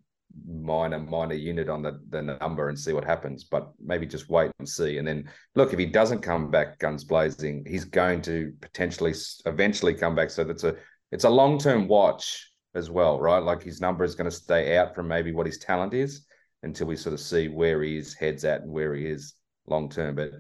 minor 0.47 0.99
minor 0.99 1.35
unit 1.35 1.69
on 1.69 1.83
the 1.83 2.01
the 2.11 2.23
number 2.23 2.69
and 2.69 2.79
see 2.79 2.93
what 2.93 3.05
happens 3.05 3.45
but 3.45 3.71
maybe 3.79 4.07
just 4.07 4.31
wait 4.31 4.51
and 4.59 4.69
see 4.69 4.99
and 4.99 5.07
then 5.07 5.29
look 5.55 5.73
if 5.73 5.79
he 5.79 5.87
doesn't 5.87 6.21
come 6.23 6.51
back 6.51 6.79
guns 6.79 7.05
blazing 7.05 7.63
he's 7.67 7.85
going 7.85 8.23
to 8.23 8.53
potentially 8.61 9.13
eventually 9.45 9.93
come 9.93 10.15
back 10.15 10.31
so 10.31 10.43
that's 10.43 10.65
a 10.65 10.75
it's 11.11 11.25
a 11.25 11.31
long-term 11.31 11.87
watch 11.87 12.51
as 12.75 12.89
well 12.89 13.21
right 13.21 13.43
like 13.43 13.63
his 13.63 13.81
number 13.81 14.05
is 14.05 14.15
going 14.15 14.29
to 14.29 14.35
stay 14.35 14.77
out 14.77 14.95
from 14.95 15.07
maybe 15.07 15.33
what 15.33 15.47
his 15.47 15.59
talent 15.59 15.93
is 15.93 16.27
until 16.63 16.87
we 16.87 16.97
sort 16.97 17.13
of 17.13 17.21
see 17.21 17.49
where 17.49 17.83
his 17.83 18.15
head's 18.15 18.45
at 18.45 18.63
and 18.63 18.73
where 18.73 18.95
he 18.95 19.05
is 19.05 19.35
long 19.67 19.89
term 19.89 20.15
but 20.15 20.31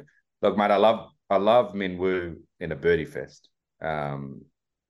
look 0.42 0.56
mate 0.56 0.70
i 0.70 0.76
love 0.76 1.10
i 1.30 1.36
love 1.36 1.74
Min 1.74 1.98
Woo 1.98 2.36
in 2.60 2.72
a 2.72 2.76
birdie 2.76 3.04
fest 3.04 3.48
um 3.80 4.42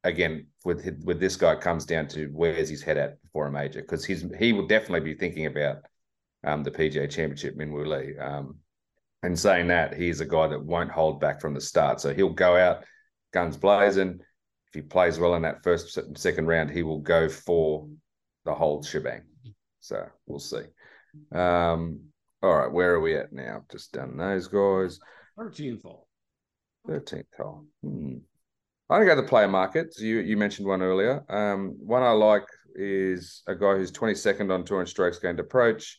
again 0.04 0.46
with 0.64 0.84
with 1.04 1.20
this 1.20 1.36
guy 1.36 1.54
comes 1.54 1.84
down 1.84 2.08
to 2.08 2.26
where's 2.32 2.68
his 2.68 2.82
head 2.82 2.98
at 2.98 3.18
for 3.32 3.46
a 3.46 3.52
major 3.52 3.80
because 3.80 4.04
he's 4.04 4.24
he 4.38 4.52
will 4.52 4.66
definitely 4.66 5.00
be 5.00 5.18
thinking 5.18 5.46
about 5.46 5.78
um, 6.44 6.62
the 6.62 6.70
PGA 6.70 7.10
Championship 7.10 7.56
Min 7.56 7.72
Woo 7.72 7.84
Lee. 7.84 8.16
Um, 8.18 8.56
and 9.22 9.38
saying 9.38 9.68
that, 9.68 9.94
he's 9.94 10.20
a 10.20 10.26
guy 10.26 10.48
that 10.48 10.64
won't 10.64 10.90
hold 10.90 11.20
back 11.20 11.40
from 11.40 11.54
the 11.54 11.60
start. 11.60 12.00
So 12.00 12.12
he'll 12.12 12.30
go 12.30 12.56
out 12.56 12.84
guns 13.32 13.56
blazing. 13.56 14.18
If 14.68 14.74
he 14.74 14.82
plays 14.82 15.18
well 15.18 15.34
in 15.36 15.42
that 15.42 15.62
first 15.62 15.98
second 16.16 16.46
round, 16.46 16.70
he 16.70 16.82
will 16.82 16.98
go 16.98 17.28
for 17.28 17.88
the 18.44 18.54
whole 18.54 18.82
shebang. 18.82 19.22
So 19.80 20.06
we'll 20.26 20.40
see. 20.40 20.62
Um, 21.30 22.00
all 22.42 22.56
right, 22.56 22.72
where 22.72 22.94
are 22.94 23.00
we 23.00 23.16
at 23.16 23.32
now? 23.32 23.64
Just 23.70 23.92
done 23.92 24.16
those 24.16 24.48
guys. 24.48 24.98
13th 25.38 25.82
hole. 25.82 26.08
13th 26.88 27.24
hole. 27.36 27.66
Hmm. 27.82 28.16
I 28.90 28.98
think 28.98 29.16
the 29.16 29.22
player 29.22 29.48
markets. 29.48 30.00
You 30.00 30.18
you 30.18 30.36
mentioned 30.36 30.68
one 30.68 30.82
earlier. 30.82 31.24
Um, 31.28 31.76
one 31.78 32.02
I 32.02 32.10
like 32.10 32.46
is 32.74 33.42
a 33.46 33.54
guy 33.54 33.74
who's 33.76 33.92
22nd 33.92 34.52
on 34.52 34.64
tour 34.64 34.80
and 34.80 34.88
strokes 34.88 35.18
gained 35.18 35.40
approach. 35.40 35.98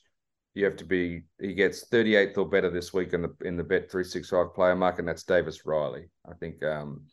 You 0.53 0.65
have 0.65 0.75
to 0.77 0.86
be 0.86 1.23
he 1.41 1.56
gets 1.56 1.89
38th 1.89 2.38
or 2.38 2.47
better 2.47 2.69
this 2.69 2.93
week 2.93 3.13
in 3.13 3.23
the 3.23 3.36
in 3.43 3.58
the 3.58 3.63
bet 3.63 3.89
365 3.89 4.53
player 4.53 4.75
market, 4.75 4.99
and 4.99 5.08
that's 5.08 5.23
Davis 5.23 5.65
Riley. 5.65 6.10
I 6.29 6.34
think 6.36 6.63
um, 6.63 7.06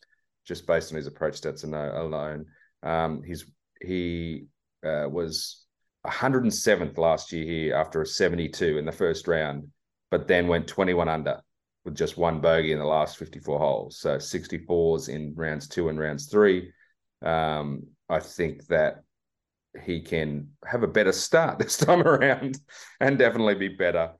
just 0.45 0.67
based 0.67 0.93
on 0.93 0.97
his 0.97 1.07
approach 1.07 1.41
stats 1.41 1.65
alone. 1.65 2.47
Um, 2.83 3.23
he's 3.23 3.47
he 3.81 4.47
uh, 4.85 5.09
was 5.09 5.65
107th 6.07 6.97
last 6.99 7.33
year 7.33 7.45
here 7.45 7.75
after 7.75 8.03
a 8.03 8.07
72 8.07 8.79
in 8.79 8.85
the 8.85 8.93
first 8.93 9.29
round, 9.29 9.69
but 10.11 10.27
then 10.27 10.49
went 10.49 10.67
21 10.67 11.09
under 11.09 11.41
with 11.85 11.97
just 11.97 12.19
one 12.19 12.41
bogey 12.41 12.73
in 12.73 12.79
the 12.79 12.85
last 12.85 13.17
54 13.17 13.59
holes. 13.59 13.99
So 13.99 14.17
64s 14.17 15.09
in 15.09 15.35
rounds 15.35 15.69
two 15.69 15.89
and 15.89 15.99
rounds 15.99 16.27
three. 16.27 16.73
Um, 17.23 17.85
I 18.09 18.21
think 18.21 18.67
that 18.67 19.03
he 19.85 20.01
can 20.01 20.49
have 20.65 20.83
a 20.83 20.89
better 20.89 21.13
start 21.13 21.59
this 21.61 21.77
time 21.77 22.03
around 22.03 22.59
and 23.01 23.19
definitely 23.19 23.55
be 23.55 23.69
better 23.69 24.13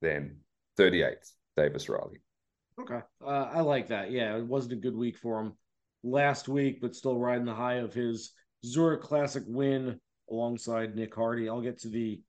than 0.00 0.38
38th 0.78 1.32
Davis 1.56 1.88
Riley. 1.88 2.20
Okay. 2.80 3.00
Uh, 3.24 3.48
I 3.52 3.60
like 3.60 3.88
that. 3.88 4.10
Yeah, 4.10 4.36
it 4.36 4.46
wasn't 4.46 4.74
a 4.74 4.76
good 4.76 4.96
week 4.96 5.16
for 5.16 5.40
him 5.40 5.54
last 6.04 6.48
week, 6.48 6.80
but 6.80 6.94
still 6.94 7.18
riding 7.18 7.46
the 7.46 7.54
high 7.54 7.74
of 7.74 7.94
his 7.94 8.32
Zurich 8.64 9.00
Classic 9.00 9.42
win 9.46 9.98
alongside 10.30 10.94
Nick 10.94 11.14
Hardy. 11.14 11.48
I'll 11.48 11.60
get 11.60 11.78
to 11.80 11.88
the 11.88 12.20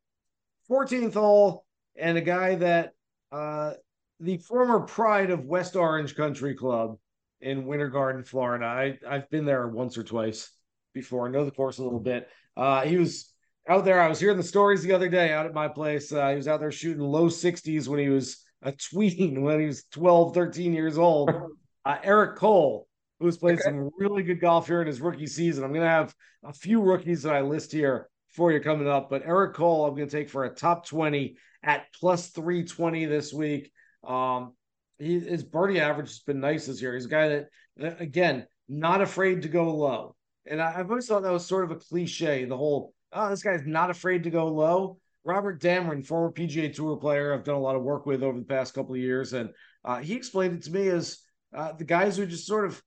14th 0.69 1.13
hole 1.13 1.65
and 1.95 2.17
a 2.17 2.21
guy 2.21 2.55
that 2.55 2.93
uh, 3.31 3.73
the 4.19 4.37
former 4.37 4.81
pride 4.81 5.29
of 5.29 5.45
West 5.45 5.75
Orange 5.75 6.15
Country 6.15 6.55
Club 6.55 6.97
in 7.41 7.65
Winter 7.65 7.89
Garden, 7.89 8.23
Florida. 8.23 8.65
I, 8.65 8.97
I've 9.07 9.29
been 9.29 9.45
there 9.45 9.67
once 9.67 9.97
or 9.97 10.03
twice 10.03 10.51
before. 10.93 11.27
I 11.27 11.31
know 11.31 11.45
the 11.45 11.51
course 11.51 11.77
a 11.77 11.83
little 11.83 11.99
bit. 11.99 12.27
Uh, 12.55 12.81
he 12.81 12.97
was 12.97 13.31
out 13.67 13.85
there. 13.85 14.01
I 14.01 14.07
was 14.07 14.19
hearing 14.19 14.37
the 14.37 14.43
stories 14.43 14.81
the 14.81 14.93
other 14.93 15.09
day 15.09 15.31
out 15.31 15.45
at 15.45 15.53
my 15.53 15.67
place. 15.67 16.11
Uh, 16.11 16.29
he 16.29 16.35
was 16.35 16.47
out 16.47 16.59
there 16.59 16.71
shooting 16.71 17.03
low 17.03 17.27
60s 17.27 17.87
when 17.87 17.99
he 17.99 18.09
was 18.09 18.43
a 18.63 18.71
tween, 18.71 19.41
when 19.43 19.59
he 19.59 19.67
was 19.67 19.83
12, 19.91 20.33
13 20.33 20.73
years 20.73 20.97
old. 20.97 21.31
Uh, 21.85 21.99
Eric 22.03 22.35
Cole, 22.35 22.85
who's 23.19 23.37
played 23.37 23.55
okay. 23.55 23.63
some 23.63 23.89
really 23.97 24.23
good 24.23 24.39
golf 24.39 24.67
here 24.67 24.81
in 24.81 24.87
his 24.87 25.01
rookie 25.01 25.27
season. 25.27 25.63
I'm 25.63 25.71
going 25.71 25.83
to 25.83 25.89
have 25.89 26.13
a 26.43 26.53
few 26.53 26.81
rookies 26.81 27.23
that 27.23 27.33
I 27.33 27.41
list 27.41 27.71
here 27.71 28.09
for 28.29 28.51
you 28.51 28.59
coming 28.59 28.87
up, 28.87 29.09
but 29.09 29.23
Eric 29.25 29.55
Cole, 29.55 29.85
I'm 29.85 29.95
going 29.95 30.07
to 30.07 30.15
take 30.15 30.29
for 30.29 30.45
a 30.45 30.53
top 30.53 30.85
20 30.85 31.35
at 31.63 31.85
plus 31.93 32.27
320 32.29 33.05
this 33.05 33.33
week. 33.33 33.71
Um, 34.07 34.53
he, 34.99 35.19
his 35.19 35.43
birdie 35.43 35.79
average 35.79 36.09
has 36.09 36.19
been 36.19 36.39
nice 36.39 36.67
this 36.67 36.81
year. 36.81 36.93
He's 36.93 37.05
a 37.05 37.09
guy 37.09 37.27
that, 37.29 38.01
again, 38.01 38.45
not 38.69 39.01
afraid 39.01 39.43
to 39.43 39.47
go 39.47 39.73
low. 39.73 40.15
And 40.45 40.61
I, 40.61 40.71
have 40.71 40.89
always 40.89 41.07
thought 41.07 41.23
that 41.23 41.31
was 41.31 41.45
sort 41.45 41.65
of 41.65 41.71
a 41.71 41.75
cliche. 41.75 42.45
The 42.45 42.57
whole, 42.57 42.93
oh, 43.11 43.29
this 43.29 43.43
guy's 43.43 43.65
not 43.65 43.89
afraid 43.89 44.23
to 44.23 44.29
go 44.29 44.47
low. 44.47 44.99
Robert 45.23 45.61
Damron, 45.61 46.05
former 46.05 46.31
PGA 46.31 46.73
Tour 46.73 46.95
player, 46.95 47.33
I've 47.33 47.43
done 47.43 47.55
a 47.55 47.59
lot 47.59 47.75
of 47.75 47.83
work 47.83 48.05
with 48.05 48.23
over 48.23 48.39
the 48.39 48.45
past 48.45 48.73
couple 48.73 48.93
of 48.93 49.01
years, 49.01 49.33
and 49.33 49.49
uh, 49.83 49.97
he 49.97 50.13
explained 50.13 50.53
it 50.53 50.63
to 50.63 50.71
me 50.71 50.87
as 50.87 51.19
uh, 51.53 51.73
the 51.73 51.83
guys 51.83 52.15
who 52.15 52.25
just 52.25 52.47
sort 52.47 52.65
of 52.65 52.81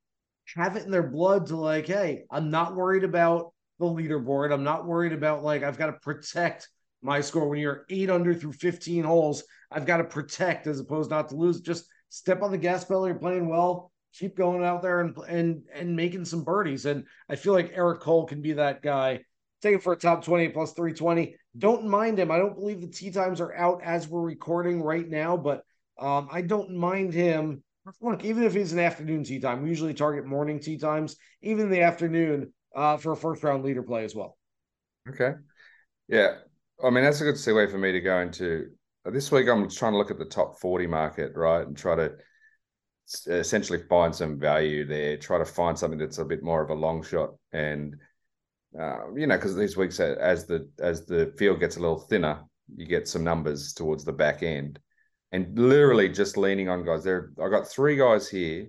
have 0.57 0.77
it 0.77 0.85
in 0.85 0.91
their 0.91 1.09
blood 1.09 1.47
to 1.47 1.57
like, 1.57 1.87
hey, 1.87 2.25
I'm 2.31 2.51
not 2.51 2.75
worried 2.75 3.05
about 3.05 3.53
the 3.79 3.87
leaderboard. 3.87 4.53
I'm 4.53 4.65
not 4.65 4.87
worried 4.87 5.13
about 5.13 5.43
like 5.43 5.63
I've 5.63 5.79
got 5.79 5.87
to 5.87 5.95
protect 5.95 6.69
my 7.03 7.21
score 7.21 7.49
when 7.49 7.59
you're 7.59 7.87
eight 7.89 8.11
under 8.11 8.35
through 8.35 8.53
15 8.53 9.05
holes. 9.05 9.43
I've 9.71 9.87
got 9.87 9.99
to 9.99 10.05
protect 10.05 10.67
as 10.67 10.81
opposed 10.81 11.11
not 11.11 11.29
to 11.31 11.37
lose. 11.37 11.61
Just 11.61 11.87
step 12.09 12.43
on 12.43 12.51
the 12.51 12.59
gas 12.59 12.85
pedal. 12.85 13.07
You're 13.07 13.17
playing 13.17 13.49
well. 13.49 13.91
Keep 14.15 14.37
going 14.37 14.65
out 14.65 14.83
there 14.83 15.01
and 15.01 15.17
and 15.29 15.63
and 15.73 15.95
making 15.95 16.25
some 16.25 16.43
birdies. 16.43 16.85
And 16.85 17.07
I 17.29 17.37
feel 17.37 17.53
like 17.53 17.73
Eric 17.75 18.01
Cole 18.01 18.27
can 18.27 18.43
be 18.43 18.55
that 18.55 18.83
guy. 18.83 19.21
Take 19.63 19.77
it 19.77 19.83
for 19.83 19.93
a 19.93 19.97
top 19.97 20.25
20 20.25 20.49
plus 20.49 20.73
320. 20.73 21.37
Don't 21.57 21.87
mind 21.87 22.19
him. 22.19 22.31
I 22.31 22.39
don't 22.39 22.57
believe 22.57 22.81
the 22.81 22.89
tee 22.89 23.11
times 23.11 23.41
are 23.41 23.55
out 23.55 23.83
as 23.85 24.09
we're 24.09 24.23
recording 24.23 24.83
right 24.83 25.09
now, 25.09 25.37
but 25.37 25.63
um, 25.99 26.29
I 26.33 26.43
don't 26.43 26.75
mind 26.77 27.13
him. 27.13 27.63
Look, 28.01 28.25
even 28.25 28.43
if 28.45 28.55
he's 28.55 28.73
an 28.73 28.79
afternoon 28.79 29.25
tee 29.25 29.41
time, 29.41 29.63
we 29.63 29.71
usually 29.71 29.95
target 29.95 30.27
morning 30.27 30.61
tee 30.61 30.79
times, 30.79 31.17
even 31.43 31.67
in 31.67 31.71
the 31.71 31.83
afternoon 31.83 32.53
uh, 32.75 32.97
for 32.97 33.13
a 33.13 33.17
first 33.17 33.43
round 33.43 33.65
leader 33.65 33.83
play 33.83 34.05
as 34.05 34.15
well. 34.15 34.37
Okay. 35.09 35.33
Yeah. 36.09 36.37
I 36.83 36.91
mean, 36.91 37.05
that's 37.05 37.21
a 37.21 37.25
good 37.25 37.35
segue 37.35 37.71
for 37.71 37.79
me 37.79 37.93
to 37.93 38.01
go 38.01 38.21
into 38.21 38.71
this 39.05 39.33
week. 39.33 39.49
I'm 39.49 39.69
trying 39.69 39.93
to 39.93 39.99
look 39.99 40.11
at 40.11 40.19
the 40.19 40.25
top 40.25 40.61
40 40.61 40.87
market, 40.87 41.33
right, 41.35 41.67
and 41.67 41.77
try 41.77 41.97
to 41.97 42.13
essentially 43.27 43.81
find 43.89 44.15
some 44.15 44.39
value 44.39 44.87
there. 44.87 45.17
Try 45.17 45.39
to 45.39 45.45
find 45.45 45.79
something 45.79 45.99
that's 45.99 46.19
a 46.19 46.25
bit 46.25 46.43
more 46.43 46.63
of 46.63 46.71
a 46.71 46.75
long 46.75 47.03
shot. 47.03 47.31
And 47.53 47.97
uh, 48.79 49.13
you 49.17 49.27
know, 49.27 49.37
because 49.37 49.57
these 49.57 49.77
weeks 49.77 50.01
as 50.01 50.47
the 50.47 50.69
as 50.79 51.07
the 51.07 51.35
field 51.37 51.61
gets 51.61 51.77
a 51.77 51.81
little 51.81 51.99
thinner, 51.99 52.45
you 52.77 52.87
get 52.87 53.09
some 53.09 53.25
numbers 53.25 53.73
towards 53.73 54.05
the 54.05 54.13
back 54.13 54.43
end, 54.43 54.79
and 55.33 55.59
literally 55.59 56.09
just 56.09 56.37
leaning 56.37 56.69
on 56.69 56.85
guys. 56.85 57.05
There, 57.05 57.31
I 57.43 57.49
got 57.49 57.69
three 57.69 57.97
guys 57.97 58.29
here, 58.29 58.69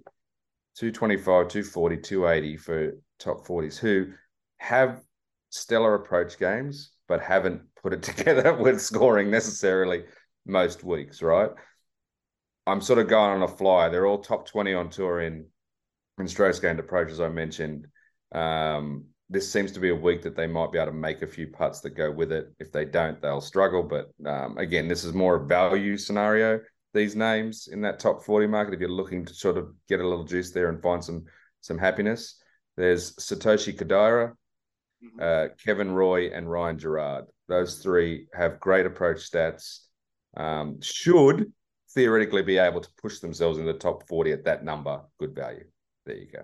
225, 0.77 1.47
240, 1.47 1.97
280 1.97 2.57
for 2.57 2.91
top 3.19 3.45
40s 3.45 3.77
who 3.77 4.13
have 4.57 5.01
stellar 5.49 5.95
approach 5.95 6.37
games, 6.37 6.91
but 7.07 7.21
haven't 7.21 7.61
put 7.81 7.93
it 7.93 8.03
together 8.03 8.53
with 8.53 8.81
scoring 8.81 9.29
necessarily 9.29 10.03
most 10.45 10.83
weeks, 10.83 11.21
right? 11.21 11.49
I'm 12.67 12.81
sort 12.81 12.99
of 12.99 13.07
going 13.07 13.31
on 13.31 13.43
a 13.43 13.47
fly. 13.47 13.89
They're 13.89 14.05
all 14.05 14.19
top 14.19 14.47
20 14.47 14.73
on 14.73 14.89
tour 14.89 15.21
in 15.21 15.45
in 16.19 16.27
strokes 16.27 16.59
gained 16.59 16.79
approach, 16.79 17.09
as 17.09 17.19
I 17.19 17.29
mentioned. 17.29 17.87
Um, 18.31 19.05
this 19.31 19.49
seems 19.49 19.71
to 19.71 19.79
be 19.79 19.89
a 19.89 19.95
week 19.95 20.21
that 20.23 20.35
they 20.35 20.45
might 20.45 20.73
be 20.73 20.77
able 20.77 20.91
to 20.91 20.97
make 20.97 21.21
a 21.21 21.27
few 21.27 21.47
putts 21.47 21.79
that 21.79 21.91
go 21.91 22.11
with 22.11 22.33
it. 22.33 22.51
If 22.59 22.73
they 22.73 22.83
don't, 22.83 23.21
they'll 23.21 23.39
struggle. 23.39 23.81
But 23.81 24.11
um, 24.29 24.57
again, 24.57 24.89
this 24.89 25.05
is 25.05 25.13
more 25.13 25.35
a 25.35 25.45
value 25.47 25.97
scenario. 25.97 26.59
These 26.93 27.15
names 27.15 27.69
in 27.71 27.79
that 27.81 27.99
top 27.99 28.25
40 28.25 28.47
market, 28.47 28.73
if 28.73 28.81
you're 28.81 28.89
looking 28.89 29.23
to 29.23 29.33
sort 29.33 29.57
of 29.57 29.71
get 29.87 30.01
a 30.01 30.07
little 30.07 30.25
juice 30.25 30.51
there 30.51 30.67
and 30.67 30.81
find 30.81 31.01
some 31.01 31.23
some 31.61 31.77
happiness, 31.77 32.41
there's 32.75 33.15
Satoshi 33.15 33.73
Kodaira, 33.73 34.33
mm-hmm. 35.01 35.19
uh, 35.21 35.55
Kevin 35.63 35.91
Roy, 35.91 36.29
and 36.31 36.51
Ryan 36.51 36.77
Gerard. 36.77 37.25
Those 37.47 37.77
three 37.77 38.27
have 38.33 38.59
great 38.59 38.85
approach 38.85 39.31
stats. 39.31 39.85
Um, 40.35 40.81
should 40.81 41.53
theoretically 41.93 42.41
be 42.41 42.57
able 42.57 42.81
to 42.81 42.89
push 43.01 43.19
themselves 43.19 43.59
in 43.59 43.65
the 43.65 43.73
top 43.73 44.07
40 44.07 44.33
at 44.33 44.45
that 44.45 44.65
number. 44.65 45.01
Good 45.19 45.35
value. 45.35 45.65
There 46.05 46.15
you 46.15 46.27
go. 46.31 46.43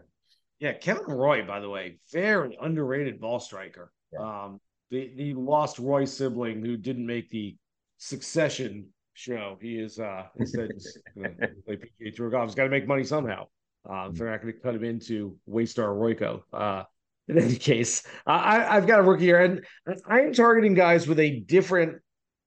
Yeah, 0.60 0.74
Kevin 0.74 1.06
Roy, 1.06 1.46
by 1.46 1.60
the 1.60 1.70
way, 1.70 2.00
very 2.12 2.58
underrated 2.60 3.20
ball 3.20 3.39
striker. 3.39 3.91
Yeah. 4.12 4.43
Um, 4.46 4.60
the 4.89 5.12
the 5.15 5.34
lost 5.34 5.80
Roy 5.80 6.06
sibling 6.06 6.63
who 6.63 6.78
didn't 6.78 7.06
make 7.06 7.30
the 7.30 7.56
Succession 7.98 8.88
show. 9.13 9.58
He 9.60 9.78
is 9.78 10.00
uh 10.00 10.24
instead 10.38 10.70
just 10.74 11.00
gonna 11.15 11.30
play 11.65 11.78
PGA 11.78 12.15
Tour 12.15 12.30
golf. 12.30 12.50
He's 12.50 12.56
got 12.56 12.65
to 12.65 12.70
make 12.70 12.88
money 12.88 13.04
somehow. 13.04 13.48
Um, 13.89 14.13
they're 14.13 14.30
not 14.30 14.41
going 14.41 14.54
to 14.54 14.60
cut 14.60 14.76
him 14.76 14.84
into 14.84 15.38
Waystar 15.50 15.96
Royco. 15.96 16.41
Uh, 16.52 16.84
in 17.30 17.38
any 17.38 17.56
case, 17.56 18.04
I, 18.26 18.78
I've 18.78 18.88
got 18.88 19.00
a 19.00 19.04
rookie 19.04 19.26
here, 19.26 19.41
and 19.41 19.65
I'm 20.08 20.34
targeting 20.34 20.74
guys 20.74 21.08
with 21.08 21.20
a 21.20 21.41
different 21.41 21.98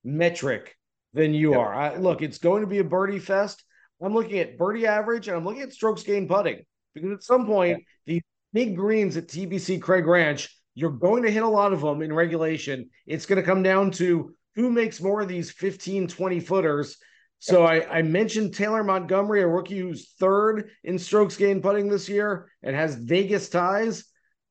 metric 0.05 0.75
than 1.13 1.35
you 1.35 1.51
yep. 1.51 1.61
are. 1.61 1.75
I, 1.75 1.97
look, 1.97 2.23
it's 2.23 2.39
going 2.39 2.63
to 2.63 2.67
be 2.67 2.79
a 2.79 2.85
birdie 2.85 3.19
fest. 3.19 3.63
I'm 4.03 4.15
looking 4.15 4.39
at 4.39 4.57
birdie 4.57 4.87
average, 4.87 5.29
and 5.29 5.37
I'm 5.37 5.45
looking 5.45 5.63
at 5.63 5.73
strokes 5.75 6.03
gained 6.03 6.29
putting 6.29 6.65
because 6.95 7.13
at 7.13 7.23
some 7.23 7.47
point, 7.47 7.79
yep. 7.79 7.81
these 8.07 8.23
big 8.53 8.77
greens 8.77 9.17
at 9.17 9.29
TPC 9.29 9.81
Craig 9.81 10.07
Ranch, 10.07 10.49
you're 10.75 10.91
going 10.91 11.23
to 11.23 11.31
hit 11.31 11.43
a 11.43 11.49
lot 11.49 11.73
of 11.73 11.81
them 11.81 12.03
in 12.03 12.13
regulation. 12.13 12.89
It's 13.07 13.27
going 13.27 13.41
to 13.41 13.47
come 13.47 13.63
down 13.63 13.91
to 13.93 14.35
who 14.55 14.71
makes 14.71 15.01
more 15.01 15.21
of 15.21 15.29
these 15.29 15.51
15, 15.51 16.09
20 16.09 16.41
footers. 16.41 16.97
So 17.39 17.65
I, 17.65 17.99
I, 17.99 18.03
mentioned 18.03 18.55
Taylor 18.55 18.85
Montgomery, 18.85 19.41
a 19.41 19.49
rookie 19.49 19.79
who's 19.79 20.13
third 20.21 20.71
in 20.85 20.99
strokes 20.99 21.37
gained 21.37 21.63
putting 21.63 21.89
this 21.89 22.09
year 22.09 22.51
and 22.63 22.77
has 22.77 22.97
Vegas 22.97 23.49
ties. 23.49 24.05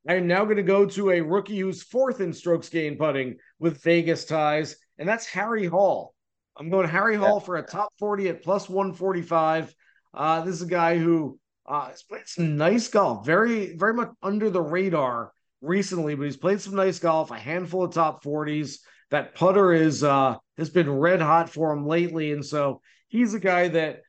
I'm 0.07 0.25
now 0.25 0.43
going 0.45 0.57
to 0.57 0.63
go 0.63 0.87
to 0.87 1.11
a 1.11 1.21
rookie 1.21 1.59
who's 1.59 1.83
fourth 1.83 2.19
in 2.19 2.33
strokes 2.33 2.67
gained 2.69 2.97
putting 2.97 3.37
with 3.59 3.83
Vegas 3.83 4.25
ties, 4.25 4.75
and 4.97 5.07
that's 5.07 5.27
Harry 5.27 5.67
Hall. 5.67 6.15
I'm 6.57 6.71
going 6.71 6.87
Harry 6.87 7.15
Hall 7.15 7.39
for 7.39 7.57
a 7.57 7.63
top 7.63 7.93
40 7.99 8.29
at 8.29 8.43
plus 8.43 8.67
145. 8.67 9.73
Uh, 10.13 10.41
this 10.41 10.55
is 10.55 10.63
a 10.63 10.67
guy 10.67 10.97
who 10.97 11.37
uh, 11.69 11.89
has 11.89 12.03
played 12.03 12.27
some 12.27 12.57
nice 12.57 12.87
golf, 12.87 13.25
very, 13.25 13.77
very 13.77 13.93
much 13.93 14.09
under 14.23 14.49
the 14.49 14.61
radar 14.61 15.31
recently, 15.61 16.15
but 16.15 16.23
he's 16.23 16.37
played 16.37 16.59
some 16.59 16.75
nice 16.75 16.99
golf, 16.99 17.31
a 17.31 17.37
handful 17.37 17.83
of 17.83 17.93
top 17.93 18.23
40s. 18.23 18.79
That 19.11 19.35
putter 19.35 19.73
is 19.73 20.03
uh, 20.03 20.35
has 20.57 20.69
been 20.69 20.89
red 20.89 21.21
hot 21.21 21.49
for 21.49 21.71
him 21.71 21.85
lately. 21.85 22.31
And 22.31 22.45
so 22.45 22.81
he's 23.07 23.33
a 23.33 23.39
guy 23.39 23.67
that 23.69 24.01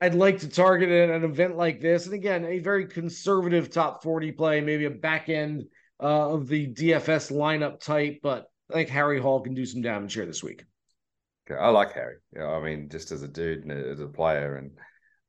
I'd 0.00 0.14
like 0.14 0.40
to 0.40 0.48
target 0.48 0.90
at 0.90 1.10
an 1.10 1.24
event 1.24 1.56
like 1.56 1.80
this. 1.80 2.06
And 2.06 2.14
again, 2.14 2.44
a 2.44 2.58
very 2.58 2.86
conservative 2.86 3.70
top 3.70 4.02
40 4.02 4.32
play, 4.32 4.60
maybe 4.60 4.84
a 4.84 4.90
back 4.90 5.28
end 5.28 5.64
uh, 6.00 6.34
of 6.34 6.46
the 6.46 6.68
DFS 6.68 7.32
lineup 7.32 7.80
type, 7.80 8.20
but 8.22 8.46
I 8.70 8.74
think 8.74 8.88
Harry 8.90 9.20
Hall 9.20 9.40
can 9.40 9.54
do 9.54 9.66
some 9.66 9.82
damage 9.82 10.14
here 10.14 10.26
this 10.26 10.42
week. 10.42 10.64
I 11.50 11.70
like 11.70 11.94
Harry. 11.94 12.16
I 12.38 12.60
mean, 12.60 12.88
just 12.90 13.10
as 13.10 13.22
a 13.22 13.28
dude 13.28 13.64
and 13.64 13.72
as 13.72 14.00
a 14.00 14.06
player, 14.06 14.56
and 14.56 14.70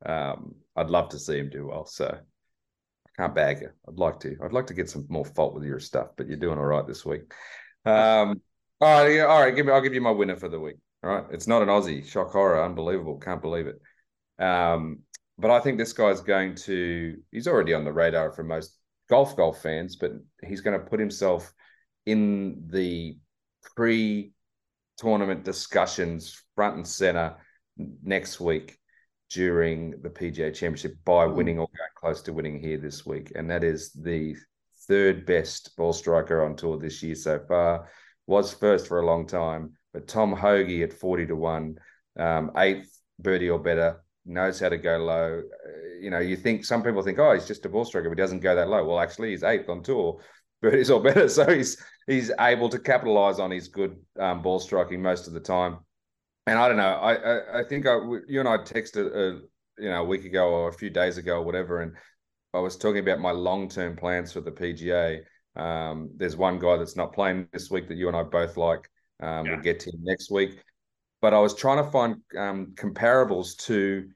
um, 0.06 0.56
I'd 0.80 0.90
love 0.90 1.10
to 1.10 1.20
see 1.20 1.38
him 1.38 1.50
do 1.50 1.68
well. 1.68 1.86
So 1.86 2.06
I 2.08 3.22
can't 3.22 3.36
bag 3.36 3.62
you. 3.62 3.70
I'd 3.88 4.00
like 4.00 4.20
to. 4.22 4.38
I'd 4.42 4.54
like 4.54 4.68
to 4.68 4.74
get 4.74 4.90
some 4.90 5.06
more 5.10 5.26
fault 5.26 5.54
with 5.54 5.66
your 5.66 5.80
stuff, 5.80 6.10
but 6.16 6.28
you're 6.28 6.38
doing 6.38 6.58
all 6.58 6.66
right 6.66 6.88
this 6.88 7.06
week. 7.06 7.34
Um, 7.86 8.42
all 8.80 9.04
right, 9.04 9.20
all 9.20 9.42
right. 9.42 9.56
Give 9.56 9.66
me. 9.66 9.74
I'll 9.74 9.82
give 9.82 9.94
you 9.94 10.02
my 10.02 10.12
winner 10.12 10.38
for 10.38 10.48
the 10.48 10.60
week. 10.60 10.78
All 11.04 11.10
right, 11.10 11.26
it's 11.32 11.48
not 11.48 11.62
an 11.62 11.68
Aussie. 11.68 12.06
Shock 12.06 12.32
horror, 12.32 12.64
unbelievable. 12.64 13.18
Can't 13.18 13.42
believe 13.42 13.68
it. 13.68 13.82
Um, 14.44 15.00
but 15.38 15.52
I 15.52 15.60
think 15.60 15.78
this 15.78 15.94
guy's 15.94 16.22
going 16.22 16.56
to. 16.56 17.18
He's 17.32 17.48
already 17.48 17.74
on 17.74 17.84
the 17.84 17.94
radar 17.94 18.32
for 18.32 18.44
most 18.44 18.78
golf 19.10 19.36
golf 19.36 19.62
fans, 19.62 19.98
but 19.98 20.12
he's 20.46 20.62
going 20.62 20.80
to 20.80 20.86
put 20.86 21.00
himself 21.00 21.54
in 22.06 22.68
the 22.68 23.18
pre 23.76 24.32
tournament 24.98 25.44
discussions 25.44 26.42
front 26.56 26.76
and 26.76 26.88
center 26.88 27.36
next 28.04 28.40
week 28.40 28.80
during 29.30 29.92
the 30.02 30.10
PGA 30.10 30.54
Championship 30.54 30.96
by 31.06 31.26
mm. 31.26 31.36
winning 31.36 31.60
or 31.60 31.68
going 31.68 31.90
close 31.96 32.22
to 32.24 32.34
winning 32.34 32.60
here 32.60 32.78
this 32.78 33.06
week. 33.06 33.32
And 33.36 33.50
that 33.50 33.64
is 33.64 33.92
the 33.94 34.36
third 34.88 35.26
best 35.26 35.76
ball 35.78 35.94
striker 35.94 36.44
on 36.44 36.56
tour 36.56 36.78
this 36.78 37.04
year 37.04 37.16
so 37.16 37.40
far. 37.48 37.88
Was 38.28 38.54
first 38.54 38.88
for 38.88 39.00
a 39.00 39.06
long 39.06 39.26
time, 39.26 39.74
but 39.94 40.08
Tom 40.08 40.34
Hoge 40.34 40.82
at 40.82 40.94
40 40.94 41.28
to 41.28 41.36
1, 41.36 41.80
um, 42.20 42.52
eighth 42.58 43.00
birdie 43.18 43.50
or 43.50 43.60
better, 43.60 44.04
knows 44.26 44.60
how 44.60 44.70
to 44.70 44.78
go 44.78 44.98
low. 44.98 45.42
Uh, 45.42 46.00
you 46.00 46.10
know, 46.12 46.20
you 46.20 46.36
think 46.36 46.64
some 46.64 46.84
people 46.84 47.02
think, 47.02 47.18
oh, 47.18 47.34
he's 47.34 47.48
just 47.48 47.66
a 47.66 47.70
ball 47.70 47.86
striker, 47.86 48.10
but 48.10 48.18
he 48.18 48.22
doesn't 48.22 48.42
go 48.42 48.56
that 48.56 48.70
low. 48.70 48.86
Well, 48.86 49.00
actually, 49.00 49.32
he's 49.32 49.44
eighth 49.44 49.70
on 49.70 49.82
tour 49.82 50.22
birdies 50.62 50.92
or 50.92 51.02
better. 51.02 51.28
So 51.28 51.48
he's 51.50 51.82
he's 52.08 52.32
able 52.40 52.70
to 52.70 52.80
capitalize 52.80 53.40
on 53.40 53.52
his 53.52 53.68
good 53.68 53.96
um, 54.20 54.42
ball 54.42 54.60
striking 54.60 55.02
most 55.02 55.28
of 55.28 55.34
the 55.34 55.40
time. 55.40 55.80
And 56.48 56.58
I 56.58 56.68
don't 56.68 56.78
know. 56.78 56.84
I 56.84 57.14
I, 57.14 57.60
I 57.60 57.64
think 57.64 57.86
I, 57.86 57.96
you 58.28 58.40
and 58.40 58.48
I 58.48 58.58
texted 58.58 59.16
a, 59.16 59.42
you 59.82 59.90
know 59.90 60.02
a 60.02 60.06
week 60.06 60.26
ago 60.26 60.50
or 60.50 60.70
a 60.70 60.74
few 60.74 60.90
days 60.90 61.18
ago 61.18 61.38
or 61.38 61.44
whatever, 61.44 61.82
and 61.82 61.94
I 62.54 62.60
was 62.60 62.78
talking 62.78 63.00
about 63.00 63.20
my 63.20 63.32
long 63.32 63.70
term 63.70 63.96
plans 63.96 64.34
for 64.34 64.42
the 64.42 64.52
PGA. 64.52 65.22
Um, 65.56 66.12
there's 66.16 66.38
one 66.38 66.60
guy 66.60 66.78
that's 66.78 66.96
not 66.96 67.14
playing 67.14 67.48
this 67.54 67.70
week 67.70 67.88
that 67.90 67.98
you 67.98 68.08
and 68.08 68.18
I 68.18 68.24
both 68.24 68.58
like. 68.58 68.90
Um, 69.22 69.46
yeah. 69.46 69.54
We'll 69.54 69.62
get 69.62 69.80
to 69.82 69.92
him 69.92 70.04
next 70.04 70.32
week. 70.32 70.60
But 71.22 71.34
I 71.34 71.40
was 71.40 71.54
trying 71.54 71.84
to 71.84 71.92
find 71.92 72.16
um, 72.38 72.74
comparables 72.76 73.58
to 73.66 74.10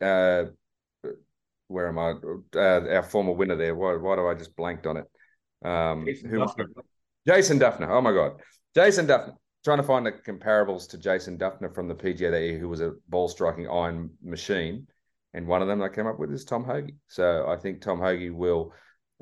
uh, 0.00 0.44
where 1.68 1.88
am 1.88 1.98
I? 1.98 2.14
Uh, 2.54 2.94
our 2.96 3.02
former 3.02 3.32
winner 3.32 3.56
there. 3.56 3.74
Why, 3.74 3.94
why 3.96 4.16
do 4.16 4.26
I 4.26 4.34
just 4.34 4.56
blanked 4.56 4.86
on 4.86 4.96
it? 4.96 5.04
Um, 5.64 6.04
Jason 6.04 6.30
who 6.30 6.38
Dufner. 6.38 6.66
Jason 7.26 7.58
Dufner. 7.58 7.88
Oh 7.88 8.00
my 8.00 8.12
God, 8.12 8.40
Jason 8.74 9.06
Dufner. 9.06 9.34
Trying 9.62 9.78
to 9.78 9.84
find 9.84 10.06
the 10.06 10.12
comparables 10.12 10.88
to 10.88 10.98
Jason 10.98 11.36
Dufner 11.36 11.74
from 11.74 11.86
the 11.86 11.94
PGA 11.94 12.30
that 12.30 12.40
year, 12.40 12.58
who 12.58 12.68
was 12.68 12.80
a 12.80 12.94
ball 13.08 13.28
striking 13.28 13.68
iron 13.68 14.10
machine, 14.22 14.86
and 15.34 15.46
one 15.46 15.60
of 15.60 15.68
them 15.68 15.82
I 15.82 15.88
came 15.88 16.06
up 16.06 16.18
with 16.18 16.32
is 16.32 16.44
Tom 16.44 16.64
Hoge. 16.64 16.92
So 17.08 17.46
I 17.46 17.56
think 17.56 17.80
Tom 17.80 18.00
Hoge 18.00 18.30
will 18.30 18.72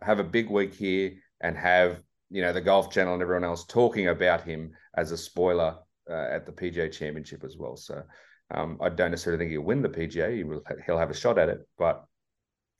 have 0.03 0.21
a 0.21 0.25
big 0.25 0.49
week 0.49 0.75
here 0.75 1.13
and 1.41 1.57
have 1.57 2.01
you 2.31 2.43
know 2.43 2.53
the 2.53 2.61
Golf 2.61 2.91
Channel 2.91 3.15
and 3.15 3.23
everyone 3.23 3.45
else 3.45 3.65
talking 3.65 4.09
about 4.09 4.45
him 4.45 4.73
as 4.97 5.11
a 5.11 5.17
spoiler 5.17 5.77
uh, 6.09 6.29
at 6.31 6.47
the 6.47 6.53
PGA 6.53 6.93
Championship 6.93 7.43
as 7.45 7.57
well. 7.57 7.77
So 7.77 8.03
um, 8.51 8.79
I 8.81 8.89
don't 8.91 9.11
necessarily 9.11 9.43
think 9.43 9.51
he'll 9.51 9.63
win 9.63 9.83
the 9.83 9.89
PGA. 9.89 10.37
He 10.37 10.45
will, 10.45 10.63
he'll 10.87 10.99
have 10.99 11.11
a 11.11 11.15
shot 11.15 11.39
at 11.39 11.49
it, 11.49 11.67
but 11.77 12.05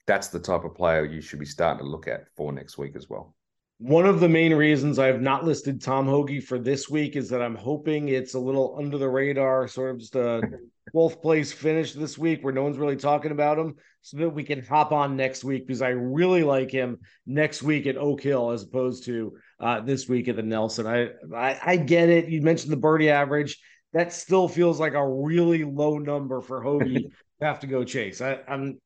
that's 0.07 0.29
the 0.29 0.39
type 0.39 0.63
of 0.63 0.75
player 0.75 1.05
you 1.05 1.21
should 1.21 1.39
be 1.39 1.45
starting 1.45 1.83
to 1.83 1.89
look 1.89 2.07
at 2.07 2.27
for 2.35 2.51
next 2.51 2.77
week 2.77 2.95
as 2.95 3.09
well. 3.09 3.35
One 3.79 4.05
of 4.05 4.19
the 4.19 4.27
main 4.27 4.53
reasons 4.53 4.99
I 4.99 5.07
have 5.07 5.21
not 5.21 5.45
listed 5.45 5.81
Tom 5.81 6.05
Hoge 6.05 6.43
for 6.43 6.59
this 6.59 6.89
week 6.89 7.15
is 7.15 7.29
that 7.29 7.41
I'm 7.41 7.55
hoping 7.55 8.09
it's 8.09 8.33
a 8.33 8.39
little 8.39 8.75
under 8.77 8.97
the 8.97 9.07
radar, 9.07 9.69
sort 9.69 9.91
of 9.91 9.99
just 9.99 10.15
a 10.15 10.41
12th 10.93 11.21
place 11.21 11.53
finish 11.53 11.93
this 11.93 12.17
week 12.17 12.43
where 12.43 12.51
no 12.51 12.63
one's 12.63 12.77
really 12.77 12.97
talking 12.97 13.31
about 13.31 13.57
him, 13.57 13.75
so 14.01 14.17
that 14.17 14.31
we 14.31 14.43
can 14.43 14.61
hop 14.61 14.91
on 14.91 15.15
next 15.15 15.45
week 15.45 15.65
because 15.65 15.81
I 15.81 15.89
really 15.89 16.43
like 16.43 16.69
him 16.69 16.97
next 17.25 17.63
week 17.63 17.87
at 17.87 17.95
Oak 17.95 18.21
Hill 18.21 18.51
as 18.51 18.63
opposed 18.63 19.05
to 19.05 19.37
uh, 19.61 19.79
this 19.79 20.09
week 20.09 20.27
at 20.27 20.35
the 20.35 20.43
Nelson. 20.43 20.85
I, 20.85 21.11
I 21.33 21.59
I 21.63 21.77
get 21.77 22.09
it. 22.09 22.27
You 22.27 22.41
mentioned 22.41 22.73
the 22.73 22.77
birdie 22.77 23.09
average. 23.09 23.61
That 23.93 24.11
still 24.11 24.49
feels 24.49 24.77
like 24.77 24.93
a 24.93 25.07
really 25.07 25.63
low 25.63 25.99
number 25.99 26.41
for 26.41 26.61
Hoge 26.61 26.83
to 27.39 27.45
have 27.45 27.61
to 27.61 27.67
go 27.67 27.85
chase. 27.85 28.19
I, 28.19 28.39
I'm 28.45 28.77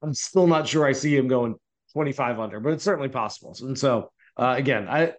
I'm 0.00 0.14
still 0.14 0.46
not 0.46 0.68
sure 0.68 0.86
I 0.86 0.92
see 0.92 1.16
him 1.16 1.26
going 1.26 1.56
25 1.92 2.38
under, 2.38 2.60
but 2.60 2.74
it's 2.74 2.84
certainly 2.84 3.08
possible. 3.08 3.56
And 3.60 3.76
so 3.76 4.12
uh, 4.38 4.54
again, 4.56 4.88
I 4.88 5.14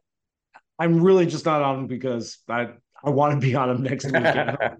I'm 0.77 1.03
really 1.03 1.25
just 1.25 1.45
not 1.45 1.61
on 1.61 1.79
him 1.79 1.87
because 1.87 2.37
I 2.47 2.69
I 3.03 3.09
want 3.09 3.33
to 3.33 3.39
be 3.45 3.55
on 3.55 3.69
him 3.69 3.83
next 3.83 4.05
week. 4.05 4.15
I 4.15 4.75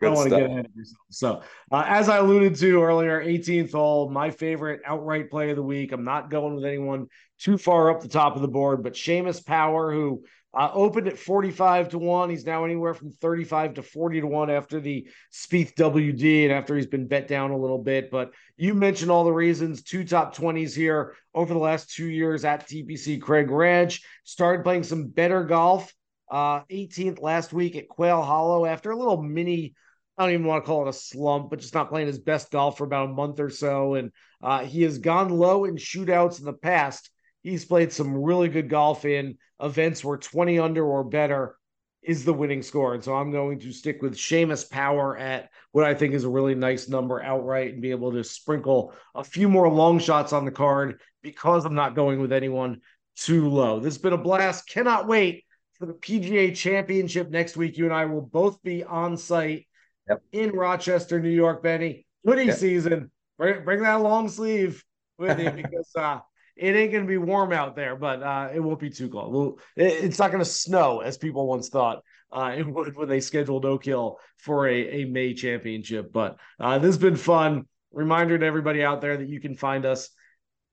don't 0.00 0.14
want 0.14 0.30
to 0.30 0.36
get 0.36 0.50
ahead 0.50 0.66
of 0.66 0.74
yourself. 0.74 0.98
So, 1.10 1.42
uh, 1.70 1.84
as 1.86 2.08
I 2.08 2.18
alluded 2.18 2.56
to 2.56 2.82
earlier, 2.82 3.22
18th 3.24 3.72
hole, 3.72 4.10
my 4.10 4.30
favorite 4.30 4.82
outright 4.86 5.30
play 5.30 5.50
of 5.50 5.56
the 5.56 5.62
week. 5.62 5.92
I'm 5.92 6.04
not 6.04 6.30
going 6.30 6.54
with 6.54 6.64
anyone 6.64 7.08
too 7.38 7.56
far 7.58 7.90
up 7.90 8.00
the 8.00 8.08
top 8.08 8.36
of 8.36 8.42
the 8.42 8.48
board, 8.48 8.82
but 8.82 8.94
Seamus 8.94 9.44
Power, 9.44 9.92
who 9.92 10.24
uh, 10.56 10.70
opened 10.72 11.08
at 11.08 11.18
45 11.18 11.90
to 11.90 11.98
1. 11.98 12.30
He's 12.30 12.46
now 12.46 12.64
anywhere 12.64 12.94
from 12.94 13.10
35 13.10 13.74
to 13.74 13.82
40 13.82 14.20
to 14.20 14.26
1 14.26 14.50
after 14.50 14.80
the 14.80 15.08
Spieth 15.32 15.74
WD 15.74 16.44
and 16.44 16.52
after 16.52 16.76
he's 16.76 16.86
been 16.86 17.08
bet 17.08 17.26
down 17.26 17.50
a 17.50 17.58
little 17.58 17.78
bit. 17.78 18.10
But 18.10 18.32
you 18.56 18.74
mentioned 18.74 19.10
all 19.10 19.24
the 19.24 19.32
reasons. 19.32 19.82
Two 19.82 20.04
top 20.04 20.36
20s 20.36 20.74
here 20.74 21.16
over 21.34 21.52
the 21.52 21.60
last 21.60 21.90
two 21.90 22.06
years 22.06 22.44
at 22.44 22.68
TPC 22.68 23.20
Craig 23.20 23.50
Ranch. 23.50 24.02
Started 24.24 24.62
playing 24.62 24.84
some 24.84 25.08
better 25.08 25.44
golf. 25.44 25.92
Uh, 26.30 26.62
18th 26.70 27.20
last 27.20 27.52
week 27.52 27.76
at 27.76 27.88
Quail 27.88 28.22
Hollow 28.22 28.64
after 28.64 28.90
a 28.90 28.96
little 28.96 29.22
mini. 29.22 29.74
I 30.16 30.22
don't 30.22 30.32
even 30.32 30.46
want 30.46 30.64
to 30.64 30.66
call 30.66 30.86
it 30.86 30.90
a 30.90 30.92
slump, 30.92 31.50
but 31.50 31.58
just 31.58 31.74
not 31.74 31.90
playing 31.90 32.06
his 32.06 32.20
best 32.20 32.50
golf 32.50 32.78
for 32.78 32.84
about 32.84 33.10
a 33.10 33.12
month 33.12 33.40
or 33.40 33.50
so. 33.50 33.94
And 33.94 34.12
uh, 34.42 34.64
he 34.64 34.82
has 34.82 34.98
gone 34.98 35.28
low 35.28 35.64
in 35.64 35.74
shootouts 35.74 36.38
in 36.38 36.44
the 36.44 36.52
past. 36.52 37.10
He's 37.44 37.64
played 37.64 37.92
some 37.92 38.16
really 38.20 38.48
good 38.48 38.68
golf 38.68 39.04
in 39.04 39.38
events 39.62 40.04
where 40.04 40.16
20 40.16 40.58
under 40.58 40.84
or 40.84 41.04
better 41.04 41.56
is 42.02 42.24
the 42.24 42.32
winning 42.34 42.62
score. 42.62 42.94
And 42.94 43.04
so 43.04 43.14
I'm 43.14 43.30
going 43.30 43.60
to 43.60 43.72
stick 43.72 44.02
with 44.02 44.14
Seamus 44.14 44.68
Power 44.68 45.16
at 45.16 45.50
what 45.72 45.84
I 45.84 45.94
think 45.94 46.14
is 46.14 46.24
a 46.24 46.28
really 46.28 46.54
nice 46.54 46.88
number 46.88 47.22
outright 47.22 47.72
and 47.72 47.80
be 47.82 47.92
able 47.92 48.12
to 48.12 48.24
sprinkle 48.24 48.92
a 49.14 49.22
few 49.22 49.48
more 49.48 49.68
long 49.70 49.98
shots 49.98 50.32
on 50.32 50.44
the 50.44 50.50
card 50.50 51.00
because 51.22 51.64
I'm 51.64 51.74
not 51.74 51.94
going 51.94 52.20
with 52.20 52.32
anyone 52.32 52.80
too 53.16 53.48
low. 53.48 53.78
This 53.78 53.94
has 53.94 54.02
been 54.02 54.12
a 54.12 54.18
blast. 54.18 54.68
Cannot 54.68 55.06
wait 55.06 55.44
for 55.78 55.86
the 55.86 55.94
PGA 55.94 56.54
Championship 56.54 57.30
next 57.30 57.56
week. 57.56 57.78
You 57.78 57.84
and 57.84 57.94
I 57.94 58.04
will 58.06 58.22
both 58.22 58.62
be 58.62 58.82
on 58.84 59.16
site 59.16 59.66
Yep. 60.08 60.22
in 60.32 60.50
Rochester, 60.50 61.18
New 61.20 61.30
York, 61.30 61.62
Benny. 61.62 62.06
Hoodie 62.26 62.46
Yep. 62.46 62.56
season. 62.56 63.10
Bring, 63.38 63.64
bring 63.64 63.82
that 63.82 64.02
long 64.02 64.28
sleeve 64.28 64.84
with 65.18 65.38
you 65.40 65.50
because 65.50 65.90
uh, 65.96 66.20
it 66.56 66.76
ain't 66.76 66.92
going 66.92 67.04
to 67.04 67.08
be 67.08 67.18
warm 67.18 67.52
out 67.52 67.74
there, 67.74 67.96
but 67.96 68.22
uh, 68.22 68.48
it 68.54 68.60
won't 68.60 68.78
be 68.78 68.90
too 68.90 69.08
cold. 69.08 69.60
It's 69.76 70.18
not 70.18 70.30
going 70.30 70.42
to 70.42 70.48
snow 70.48 71.00
as 71.00 71.18
people 71.18 71.46
once 71.46 71.68
thought 71.68 72.02
uh, 72.32 72.56
when 72.62 73.08
they 73.08 73.20
scheduled 73.20 73.64
Oak 73.64 73.84
Hill 73.84 74.18
for 74.38 74.68
a, 74.68 75.02
a 75.02 75.04
May 75.04 75.34
championship. 75.34 76.12
But 76.12 76.38
uh, 76.60 76.78
this 76.78 76.88
has 76.94 76.98
been 76.98 77.16
fun. 77.16 77.66
Reminder 77.92 78.38
to 78.38 78.46
everybody 78.46 78.82
out 78.82 79.00
there 79.00 79.16
that 79.16 79.28
you 79.28 79.40
can 79.40 79.56
find 79.56 79.84
us 79.84 80.10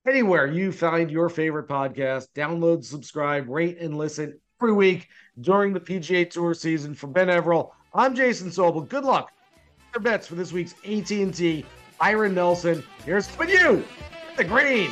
anywhere 0.07 0.47
you 0.47 0.71
find 0.71 1.11
your 1.11 1.29
favorite 1.29 1.67
podcast. 1.67 2.27
Download, 2.35 2.83
subscribe, 2.83 3.47
rate, 3.47 3.77
and 3.79 3.97
listen 3.97 4.39
every 4.61 4.73
week 4.73 5.07
during 5.39 5.73
the 5.73 5.79
PGA 5.79 6.29
Tour 6.29 6.53
season. 6.53 6.93
For 6.93 7.07
Ben 7.07 7.27
Everill, 7.27 7.71
I'm 7.93 8.15
Jason 8.15 8.49
Sobel. 8.49 8.87
Good 8.87 9.03
luck. 9.03 9.31
Your 9.93 10.01
bets 10.01 10.27
for 10.27 10.35
this 10.35 10.53
week's 10.53 10.73
AT&T 10.85 11.65
Byron 11.99 12.33
Nelson. 12.33 12.83
Here's 13.05 13.27
for 13.27 13.45
you, 13.45 13.85
the 14.35 14.43
green. 14.43 14.91